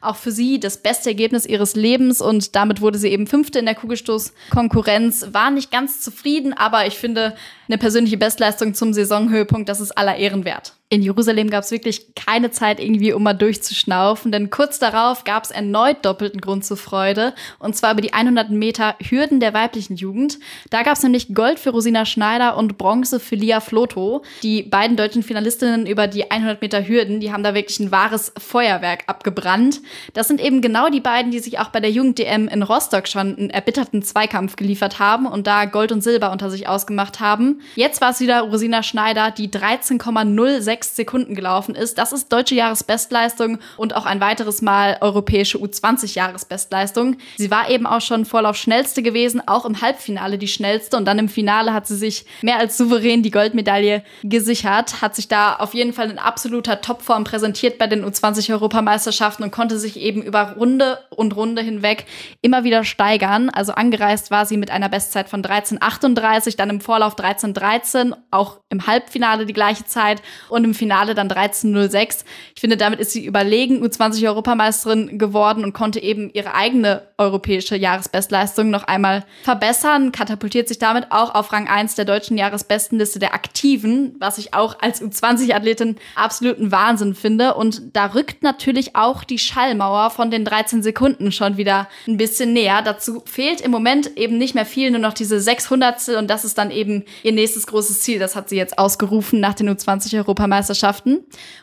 Auch 0.01 0.15
für 0.15 0.31
sie 0.31 0.59
das 0.59 0.77
beste 0.77 1.09
Ergebnis 1.09 1.45
ihres 1.45 1.75
Lebens 1.75 2.21
und 2.21 2.55
damit 2.55 2.81
wurde 2.81 2.97
sie 2.97 3.09
eben 3.09 3.27
Fünfte 3.27 3.59
in 3.59 3.65
der 3.65 3.75
Kugelstoßkonkurrenz. 3.75 5.27
War 5.33 5.51
nicht 5.51 5.71
ganz 5.71 6.01
zufrieden, 6.01 6.53
aber 6.53 6.87
ich 6.87 6.97
finde, 6.97 7.35
eine 7.67 7.77
persönliche 7.77 8.17
Bestleistung 8.17 8.73
zum 8.73 8.93
Saisonhöhepunkt, 8.93 9.69
das 9.69 9.79
ist 9.79 9.97
aller 9.97 10.15
Ehren 10.15 10.45
wert. 10.45 10.73
In 10.93 11.01
Jerusalem 11.01 11.49
gab 11.49 11.63
es 11.63 11.71
wirklich 11.71 12.15
keine 12.15 12.51
Zeit 12.51 12.81
irgendwie, 12.81 13.13
um 13.13 13.23
mal 13.23 13.33
durchzuschnaufen, 13.33 14.29
denn 14.29 14.49
kurz 14.49 14.77
darauf 14.77 15.23
gab 15.23 15.45
es 15.45 15.51
erneut 15.51 16.03
doppelten 16.03 16.41
Grund 16.41 16.65
zur 16.65 16.75
Freude, 16.75 17.33
und 17.59 17.77
zwar 17.77 17.93
über 17.93 18.01
die 18.01 18.11
100 18.11 18.49
Meter 18.49 18.95
Hürden 18.99 19.39
der 19.39 19.53
weiblichen 19.53 19.95
Jugend. 19.95 20.37
Da 20.69 20.83
gab 20.83 20.97
es 20.97 21.03
nämlich 21.03 21.33
Gold 21.33 21.59
für 21.59 21.69
Rosina 21.69 22.05
Schneider 22.05 22.57
und 22.57 22.77
Bronze 22.77 23.21
für 23.21 23.35
Lia 23.35 23.61
Floto. 23.61 24.21
Die 24.43 24.63
beiden 24.63 24.97
deutschen 24.97 25.23
Finalistinnen 25.23 25.87
über 25.87 26.07
die 26.07 26.29
100 26.29 26.61
Meter 26.61 26.85
Hürden, 26.85 27.21
die 27.21 27.31
haben 27.31 27.43
da 27.43 27.53
wirklich 27.53 27.79
ein 27.79 27.93
wahres 27.93 28.33
Feuerwerk 28.37 29.05
abgebrannt. 29.07 29.79
Das 30.13 30.27
sind 30.27 30.41
eben 30.41 30.59
genau 30.59 30.89
die 30.89 30.99
beiden, 30.99 31.31
die 31.31 31.39
sich 31.39 31.59
auch 31.59 31.69
bei 31.69 31.79
der 31.79 31.91
Jugend-DM 31.91 32.49
in 32.49 32.63
Rostock 32.63 33.07
schon 33.07 33.37
einen 33.37 33.49
erbitterten 33.49 34.03
Zweikampf 34.03 34.57
geliefert 34.57 34.99
haben 34.99 35.25
und 35.25 35.47
da 35.47 35.63
Gold 35.63 35.93
und 35.93 36.03
Silber 36.03 36.33
unter 36.33 36.49
sich 36.49 36.67
ausgemacht 36.67 37.21
haben. 37.21 37.61
Jetzt 37.77 38.01
war 38.01 38.09
es 38.09 38.19
wieder 38.19 38.41
Rosina 38.41 38.83
Schneider, 38.83 39.31
die 39.31 39.47
13,06 39.47 40.80
Sekunden 40.83 41.35
gelaufen 41.35 41.75
ist. 41.75 41.97
Das 41.97 42.11
ist 42.11 42.31
deutsche 42.31 42.55
Jahresbestleistung 42.55 43.59
und 43.77 43.95
auch 43.95 44.05
ein 44.05 44.19
weiteres 44.19 44.61
Mal 44.61 44.97
europäische 45.01 45.57
U20-Jahresbestleistung. 45.57 47.17
Sie 47.37 47.51
war 47.51 47.69
eben 47.69 47.85
auch 47.85 48.01
schon 48.01 48.25
Vorlauf 48.25 48.55
schnellste 48.55 49.01
gewesen, 49.01 49.41
auch 49.47 49.65
im 49.65 49.81
Halbfinale 49.81 50.37
die 50.37 50.47
schnellste 50.47 50.97
und 50.97 51.05
dann 51.05 51.19
im 51.19 51.29
Finale 51.29 51.73
hat 51.73 51.87
sie 51.87 51.95
sich 51.95 52.25
mehr 52.41 52.57
als 52.57 52.77
souverän 52.77 53.23
die 53.23 53.31
Goldmedaille 53.31 54.03
gesichert, 54.23 55.01
hat 55.01 55.15
sich 55.15 55.27
da 55.27 55.55
auf 55.55 55.73
jeden 55.73 55.93
Fall 55.93 56.09
in 56.09 56.19
absoluter 56.19 56.81
Topform 56.81 57.23
präsentiert 57.23 57.77
bei 57.77 57.87
den 57.87 58.05
U20-Europameisterschaften 58.05 59.43
und 59.43 59.51
konnte 59.51 59.77
sich 59.77 59.97
eben 59.97 60.21
über 60.21 60.53
Runde 60.57 60.99
und 61.09 61.35
Runde 61.35 61.61
hinweg 61.61 62.05
immer 62.41 62.63
wieder 62.63 62.83
steigern. 62.83 63.49
Also 63.49 63.73
angereist 63.73 64.31
war 64.31 64.45
sie 64.45 64.57
mit 64.57 64.71
einer 64.71 64.89
Bestzeit 64.89 65.29
von 65.29 65.43
13,38, 65.43 66.57
dann 66.57 66.69
im 66.69 66.81
Vorlauf 66.81 67.15
13 67.15 67.53
13, 67.53 68.15
auch 68.31 68.59
im 68.69 68.87
Halbfinale 68.87 69.45
die 69.45 69.53
gleiche 69.53 69.85
Zeit 69.85 70.21
und 70.49 70.63
im 70.63 70.70
Finale 70.73 71.15
dann 71.15 71.29
13.06. 71.29 72.23
Ich 72.55 72.61
finde, 72.61 72.77
damit 72.77 72.99
ist 72.99 73.11
sie 73.11 73.25
überlegen 73.25 73.83
U20-Europameisterin 73.83 75.17
geworden 75.17 75.63
und 75.63 75.73
konnte 75.73 76.01
eben 76.01 76.29
ihre 76.33 76.53
eigene 76.53 77.03
europäische 77.17 77.75
Jahresbestleistung 77.75 78.69
noch 78.69 78.83
einmal 78.83 79.23
verbessern, 79.43 80.11
katapultiert 80.11 80.67
sich 80.67 80.79
damit 80.79 81.11
auch 81.11 81.35
auf 81.35 81.53
Rang 81.53 81.67
1 81.67 81.95
der 81.95 82.05
deutschen 82.05 82.37
Jahresbestenliste 82.37 83.19
der 83.19 83.33
Aktiven, 83.33 84.15
was 84.19 84.37
ich 84.37 84.53
auch 84.53 84.79
als 84.81 85.01
U20-Athletin 85.01 85.97
absoluten 86.15 86.71
Wahnsinn 86.71 87.15
finde. 87.15 87.53
Und 87.53 87.81
da 87.93 88.07
rückt 88.07 88.43
natürlich 88.43 88.95
auch 88.95 89.23
die 89.23 89.39
Schallmauer 89.39 90.09
von 90.09 90.31
den 90.31 90.45
13 90.45 90.81
Sekunden 90.83 91.31
schon 91.31 91.57
wieder 91.57 91.87
ein 92.07 92.17
bisschen 92.17 92.53
näher. 92.53 92.81
Dazu 92.81 93.21
fehlt 93.25 93.61
im 93.61 93.71
Moment 93.71 94.17
eben 94.17 94.37
nicht 94.37 94.55
mehr 94.55 94.65
viel, 94.65 94.91
nur 94.91 94.99
noch 94.99 95.13
diese 95.13 95.39
600 95.39 95.91
und 96.17 96.29
das 96.29 96.45
ist 96.45 96.57
dann 96.57 96.71
eben 96.71 97.03
ihr 97.23 97.31
nächstes 97.31 97.67
großes 97.67 98.01
Ziel. 98.01 98.19
Das 98.19 98.35
hat 98.35 98.49
sie 98.49 98.55
jetzt 98.55 98.77
ausgerufen 98.77 99.39
nach 99.39 99.53
den 99.53 99.69
U20-Europameisterschaften. 99.69 100.60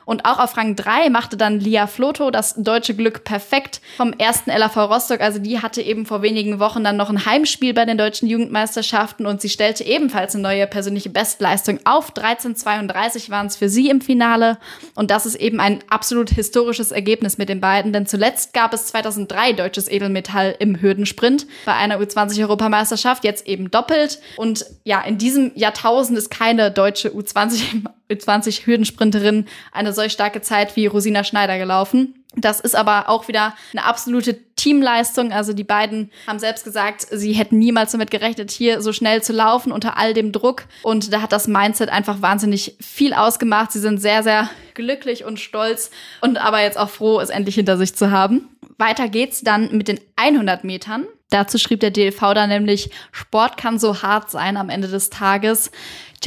Und 0.05 0.25
auch 0.25 0.39
auf 0.39 0.57
Rang 0.57 0.77
3 0.77 1.11
machte 1.11 1.37
dann 1.37 1.61
Lia 1.61 1.87
Floto 1.87 2.31
das 2.31 2.55
deutsche 2.57 2.95
Glück 2.95 3.25
perfekt 3.25 3.81
vom 3.97 4.13
ersten 4.13 4.51
LAV 4.51 4.77
Rostock. 4.77 5.21
Also 5.21 5.39
die 5.39 5.61
hatte 5.61 5.83
eben 5.83 6.07
vor 6.07 6.23
wenigen 6.23 6.59
Wochen 6.61 6.85
dann 6.85 6.97
noch 6.97 7.11
ein 7.11 7.27
Heimspiel 7.27 7.75
bei 7.75 7.85
den 7.85 7.99
deutschen 7.99 8.29
Jugendmeisterschaften 8.29 9.27
und 9.27 9.41
sie 9.41 9.49
stellte 9.49 9.85
ebenfalls 9.85 10.35
eine 10.35 10.43
neue 10.43 10.67
persönliche 10.67 11.11
Bestleistung 11.11 11.81
auf. 11.85 12.13
13,32 12.13 13.31
waren 13.31 13.47
es 13.47 13.57
für 13.57 13.69
sie 13.69 13.91
im 13.91 14.01
Finale. 14.01 14.59
Und 14.95 15.11
das 15.11 15.27
ist 15.27 15.37
eben 15.37 15.61
ein 15.61 15.81
absolut 15.89 16.31
historisches 16.31 16.91
Ergebnis 16.91 17.39
mit 17.39 17.49
den 17.49 17.61
beiden, 17.61 17.93
denn 17.93 18.07
zuletzt 18.07 18.53
gab 18.53 18.73
es 18.73 18.87
2003 18.87 19.53
deutsches 19.53 19.89
Edelmetall 19.89 20.57
im 20.59 20.81
Hürdensprint 20.81 21.47
bei 21.67 21.75
einer 21.75 21.99
U20-Europameisterschaft, 22.01 23.25
jetzt 23.25 23.47
eben 23.47 23.71
doppelt. 23.71 24.21
Und 24.37 24.65
ja, 24.85 25.01
in 25.03 25.19
diesem 25.19 25.53
Jahrtausend 25.55 26.19
ist 26.19 26.31
keine 26.31 26.71
deutsche 26.71 27.11
U20, 27.11 27.85
U20 28.11 28.67
Hürdensprinterin 28.67 29.47
eine 29.73 29.93
solch 29.93 30.13
starke 30.13 30.41
Zeit 30.41 30.77
wie 30.77 30.87
Rosina 30.87 31.25
Schneider 31.25 31.59
gelaufen. 31.59 32.15
Das 32.35 32.61
ist 32.61 32.77
aber 32.77 33.09
auch 33.09 33.27
wieder 33.27 33.55
eine 33.73 33.85
absolute 33.85 34.39
Teamleistung. 34.55 35.33
Also 35.33 35.53
die 35.53 35.65
beiden 35.65 36.11
haben 36.27 36.39
selbst 36.39 36.65
gesagt, 36.65 37.07
sie 37.11 37.33
hätten 37.33 37.59
niemals 37.59 37.93
damit 37.93 38.11
gerechnet, 38.11 38.51
hier 38.51 38.83
so 38.83 38.93
schnell 38.93 39.23
zu 39.23 39.33
laufen 39.33 39.73
unter 39.73 39.97
all 39.97 40.15
dem 40.15 40.31
Druck. 40.31 40.65
Und 40.83 41.13
da 41.13 41.23
hat 41.23 41.33
das 41.33 41.49
Mindset 41.49 41.89
einfach 41.89 42.21
wahnsinnig 42.21 42.77
viel 42.81 43.15
ausgemacht. 43.15 43.73
Sie 43.73 43.81
sind 43.81 44.01
sehr, 44.01 44.23
sehr 44.23 44.51
glücklich 44.75 45.25
und 45.25 45.41
stolz 45.41 45.91
und 46.21 46.39
aber 46.39 46.61
jetzt 46.63 46.79
auch 46.79 46.91
froh, 46.91 47.19
es 47.21 47.31
endlich 47.31 47.57
hinter 47.57 47.77
sich 47.79 47.97
zu 47.97 48.11
haben. 48.11 48.49
Weiter 48.77 49.09
geht's 49.09 49.41
dann 49.41 49.77
mit 49.77 49.89
den 49.89 49.99
100 50.17 50.65
Metern. 50.65 51.07
Dazu 51.31 51.59
schrieb 51.59 51.81
der 51.81 51.91
DLV 51.91 52.21
dann 52.35 52.49
nämlich, 52.49 52.91
Sport 53.13 53.57
kann 53.57 53.79
so 53.79 54.03
hart 54.03 54.31
sein 54.31 54.57
am 54.57 54.71
Ende 54.71 54.89
des 54.89 55.11
Tages. 55.11 55.71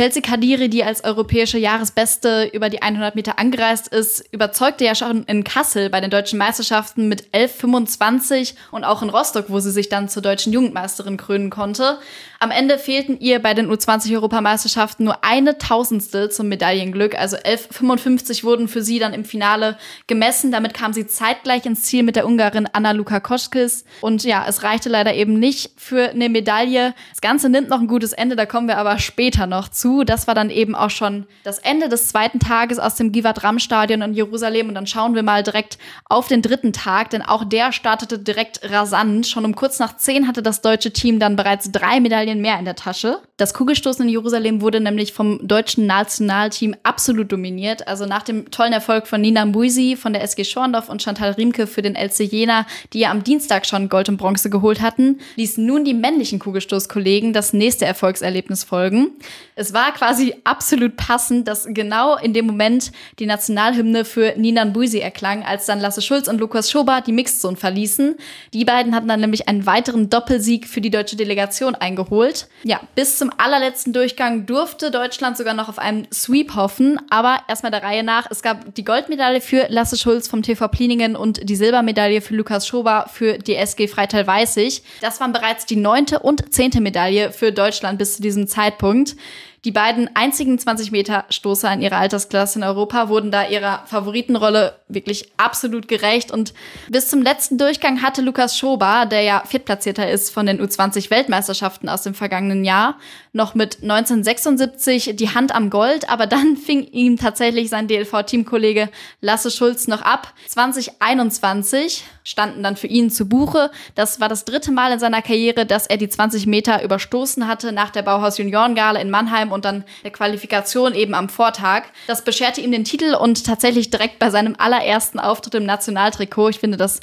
Chelsea 0.02 0.24
Kadiri, 0.24 0.68
die 0.68 0.84
als 0.84 1.04
europäische 1.04 1.60
Jahresbeste 1.60 2.50
über 2.54 2.70
die 2.70 2.82
100 2.82 3.14
Meter 3.14 3.38
angereist 3.38 3.88
ist, 3.88 4.26
überzeugte 4.34 4.84
ja 4.84 4.96
schon 4.96 5.26
in 5.26 5.44
Kassel 5.44 5.92
bei 5.92 6.02
den 6.02 6.10
deutschen 6.10 6.40
Meisterschaften 6.40 7.08
mit 7.08 7.30
11,25 7.36 8.56
und 8.72 8.84
auch 8.84 9.04
in 9.04 9.12
Rostock, 9.12 9.46
wo 9.50 9.60
sie 9.60 9.70
sich 9.70 9.90
dann 9.90 10.10
zur 10.10 10.24
deutschen 10.24 10.54
Jugendmeisterin 10.54 11.18
krönen 11.18 11.52
konnte. 11.52 12.00
Am 12.44 12.50
Ende 12.50 12.80
fehlten 12.80 13.20
ihr 13.20 13.38
bei 13.38 13.54
den 13.54 13.70
U20-Europameisterschaften 13.72 15.06
nur 15.06 15.24
eine 15.24 15.60
Tausendstel 15.60 16.32
zum 16.32 16.48
Medaillenglück. 16.48 17.14
Also 17.16 17.38
11,55 17.38 18.44
wurden 18.44 18.68
für 18.68 18.82
sie 18.82 18.98
dann 18.98 19.14
im 19.14 19.26
Finale 19.26 19.78
gemessen. 20.08 20.52
Damit 20.52 20.74
kam 20.74 20.92
sie 20.92 21.06
zeitgleich 21.06 21.68
ins 21.68 21.84
Ziel 21.84 22.02
mit 22.02 22.16
der 22.16 22.26
Ungarin 22.26 22.68
Anna 22.74 22.94
Luka 22.94 23.20
Koschkis. 23.20 23.86
Und 24.02 24.24
ja, 24.24 24.44
es 24.48 24.64
reichte 24.64 24.90
leider 24.90 25.14
eben 25.14 25.38
nicht 25.38 25.74
für 25.78 26.10
eine 26.10 26.30
Medaille. 26.30 26.96
Das 27.12 27.22
Ganze 27.22 27.48
nimmt 27.48 27.70
noch 27.70 27.80
ein 27.80 27.86
gutes 27.86 28.12
Ende, 28.12 28.36
da 28.36 28.48
kommen 28.48 28.68
wir 28.68 28.80
aber 28.80 28.98
später 28.98 29.46
noch 29.46 29.70
zu. 29.70 30.04
Das 30.04 30.26
war 30.26 30.34
dann 30.34 30.50
eben 30.50 30.74
auch 30.74 30.90
schon 30.90 31.28
das 31.44 31.60
Ende 31.60 31.90
des 31.90 32.08
zweiten 32.08 32.40
Tages 32.40 32.80
aus 32.80 32.96
dem 32.96 33.12
Givat 33.12 33.44
Ram 33.44 33.60
Stadion 33.60 34.02
in 34.02 34.16
Jerusalem. 34.16 34.68
Und 34.68 34.74
dann 34.74 34.88
schauen 34.88 35.14
wir 35.14 35.22
mal 35.22 35.44
direkt 35.44 35.78
auf 36.06 36.28
den 36.28 36.42
dritten 36.42 36.74
Tag, 36.74 37.12
denn 37.12 37.22
auch 37.22 37.44
der 37.44 37.72
startete 37.72 38.18
direkt 38.18 38.62
rasant. 38.68 39.28
Schon 39.28 39.46
um 39.46 39.54
kurz 39.54 39.78
nach 39.78 39.96
zehn 39.98 40.28
hatte 40.28 40.42
das 40.42 40.62
deutsche 40.62 40.92
Team 40.92 41.20
dann 41.20 41.36
bereits 41.36 41.72
drei 41.72 42.00
Medaillen 42.00 42.31
Medaillen 42.32 42.42
mehr 42.42 42.60
in 42.60 42.66
der 42.66 42.76
Tasche. 42.76 43.22
Das 43.42 43.56
Kugelstoßen 43.56 44.06
in 44.06 44.12
Jerusalem 44.12 44.62
wurde 44.62 44.80
nämlich 44.80 45.14
vom 45.14 45.40
deutschen 45.42 45.88
Nationalteam 45.88 46.76
absolut 46.84 47.32
dominiert. 47.32 47.88
Also 47.88 48.06
nach 48.06 48.22
dem 48.22 48.52
tollen 48.52 48.72
Erfolg 48.72 49.08
von 49.08 49.20
Nina 49.20 49.44
Mbuisi 49.44 49.96
von 49.96 50.14
der 50.14 50.22
SG 50.22 50.44
Schorndorf 50.44 50.90
und 50.90 51.02
Chantal 51.02 51.32
Riemke 51.32 51.66
für 51.66 51.82
den 51.82 51.96
LC 51.96 52.20
Jena, 52.32 52.68
die 52.94 53.00
ja 53.00 53.10
am 53.10 53.24
Dienstag 53.24 53.66
schon 53.66 53.90
Gold 53.90 54.10
und 54.10 54.18
Bronze 54.18 54.52
geholt 54.52 54.80
hatten, 54.80 55.22
ließen 55.38 55.66
nun 55.66 55.84
die 55.86 55.96
männlichen 55.96 56.38
Kugelstoßkollegen 56.38 57.34
das 57.34 57.52
nächste 57.52 57.86
Erfolgserlebnis 57.86 58.64
folgen. 58.64 59.10
Es 59.56 59.74
war 59.74 59.92
quasi 59.92 60.36
absolut 60.44 60.96
passend, 60.96 61.48
dass 61.48 61.66
genau 61.68 62.18
in 62.18 62.34
dem 62.34 62.46
Moment 62.46 62.92
die 63.18 63.26
Nationalhymne 63.26 64.06
für 64.06 64.36
Nina 64.38 64.66
Mbuisi 64.66 65.00
erklang, 65.00 65.42
als 65.42 65.66
dann 65.66 65.80
Lasse 65.80 66.04
Schulz 66.04 66.28
und 66.28 66.40
Lukas 66.40 66.70
Schober 66.70 67.02
die 67.02 67.12
Mixed 67.12 67.42
Zone 67.42 67.58
verließen. 67.58 68.18
Die 68.54 68.66
beiden 68.66 68.94
hatten 68.94 69.08
dann 69.08 69.20
nämlich 69.20 69.48
einen 69.48 69.66
weiteren 69.66 70.12
Doppelsieg 70.12 70.68
für 70.68 70.82
die 70.82 70.92
deutsche 70.92 71.16
Delegation 71.16 71.74
eingeholt 71.74 72.02
geholt. 72.12 72.48
Ja, 72.64 72.82
bis 72.94 73.18
zum 73.18 73.31
allerletzten 73.38 73.94
Durchgang 73.94 74.46
durfte 74.46 74.92
Deutschland 74.92 75.38
sogar 75.38 75.54
noch 75.54 75.70
auf 75.70 75.80
einen 75.80 76.08
Sweep 76.14 76.56
hoffen, 76.56 77.00
aber 77.10 77.40
erstmal 77.48 77.72
der 77.72 77.84
Reihe 77.84 78.04
nach. 78.04 78.28
Es 78.30 78.42
gab 78.42 78.76
die 78.76 78.84
Goldmedaille 78.84 79.42
für 79.42 79.68
Lasse 79.70 79.98
Schulz 79.98 80.28
vom 80.28 80.44
TV 80.44 80.68
Pliningen 80.68 81.16
und 81.16 81.50
die 81.50 81.56
Silbermedaille 81.56 82.22
für 82.22 82.36
Lukas 82.36 82.68
Schober 82.68 83.08
für 83.12 83.38
die 83.38 83.56
SG 83.56 83.88
Freital 83.88 84.28
Weißig. 84.28 84.84
Das 85.02 85.20
waren 85.20 85.34
bereits 85.34 85.66
die 85.66 85.76
neunte 85.76 86.20
und 86.20 86.54
zehnte 86.54 86.82
Medaille 86.82 87.32
für 87.32 87.52
Deutschland 87.52 87.98
bis 88.00 88.18
zu 88.18 88.22
diesem 88.22 88.48
Zeitpunkt. 88.48 89.16
Die 89.64 89.72
beiden 89.72 90.10
einzigen 90.16 90.58
20-Meter-Stoßer 90.58 91.72
in 91.72 91.84
ihrer 91.84 91.98
Altersklasse 91.98 92.58
in 92.58 92.64
Europa 92.64 93.10
wurden 93.10 93.30
da 93.30 93.48
ihrer 93.48 93.84
Favoritenrolle 93.86 94.74
wirklich 94.88 95.32
absolut 95.38 95.88
gerecht. 95.88 96.32
Und 96.32 96.56
bis 96.90 97.10
zum 97.10 97.22
letzten 97.22 97.60
Durchgang 97.60 98.02
hatte 98.02 98.24
Lukas 98.24 98.58
Schober, 98.58 99.06
der 99.06 99.22
ja 99.22 99.44
Viertplatzierter 99.46 100.10
ist 100.10 100.32
von 100.32 100.48
den 100.48 100.60
U20-Weltmeisterschaften 100.60 101.90
aus 101.90 102.02
dem 102.02 102.16
vergangenen 102.16 102.66
Jahr, 102.66 102.98
noch 103.34 103.54
mit 103.54 103.84
1976 103.84 105.16
die 105.16 105.30
Hand 105.30 105.54
am 105.54 105.70
Gold. 105.70 106.10
Aber 106.10 106.26
dann 106.26 106.58
fing 106.66 106.84
ihm 106.88 107.18
tatsächlich 107.18 107.70
sein 107.70 107.88
DLV-Teamkollege 107.88 108.90
Lasse 109.22 109.52
Schulz 109.52 109.88
noch 109.88 110.02
ab. 110.02 110.34
2021 110.48 112.04
standen 112.24 112.64
dann 112.64 112.78
für 112.78 112.88
ihn 112.88 113.12
zu 113.12 113.30
Buche. 113.30 113.70
Das 113.94 114.20
war 114.20 114.28
das 114.28 114.44
dritte 114.44 114.72
Mal 114.72 114.92
in 114.92 115.00
seiner 115.00 115.22
Karriere, 115.22 115.68
dass 115.68 115.86
er 115.86 115.98
die 115.98 116.10
20 116.10 116.48
Meter 116.48 116.84
überstoßen 116.84 117.48
hatte 117.48 117.72
nach 117.72 117.92
der 117.92 118.02
Bauhaus 118.02 118.40
Juniorengala 118.40 119.00
in 119.00 119.12
Mannheim 119.12 119.51
und 119.52 119.66
dann 119.66 119.84
der 120.04 120.12
Qualifikation 120.12 120.94
eben 120.94 121.14
am 121.14 121.30
Vortag. 121.30 121.84
Das 122.08 122.24
bescherte 122.24 122.62
ihm 122.62 122.72
den 122.72 122.84
Titel 122.84 123.16
und 123.16 123.46
tatsächlich 123.46 123.90
direkt 123.90 124.20
bei 124.20 124.30
seinem 124.30 124.56
allerersten 124.58 125.20
Auftritt 125.20 125.56
im 125.56 125.66
Nationaltrikot. 125.66 126.50
Ich 126.50 126.60
finde 126.60 126.78
das 126.78 127.00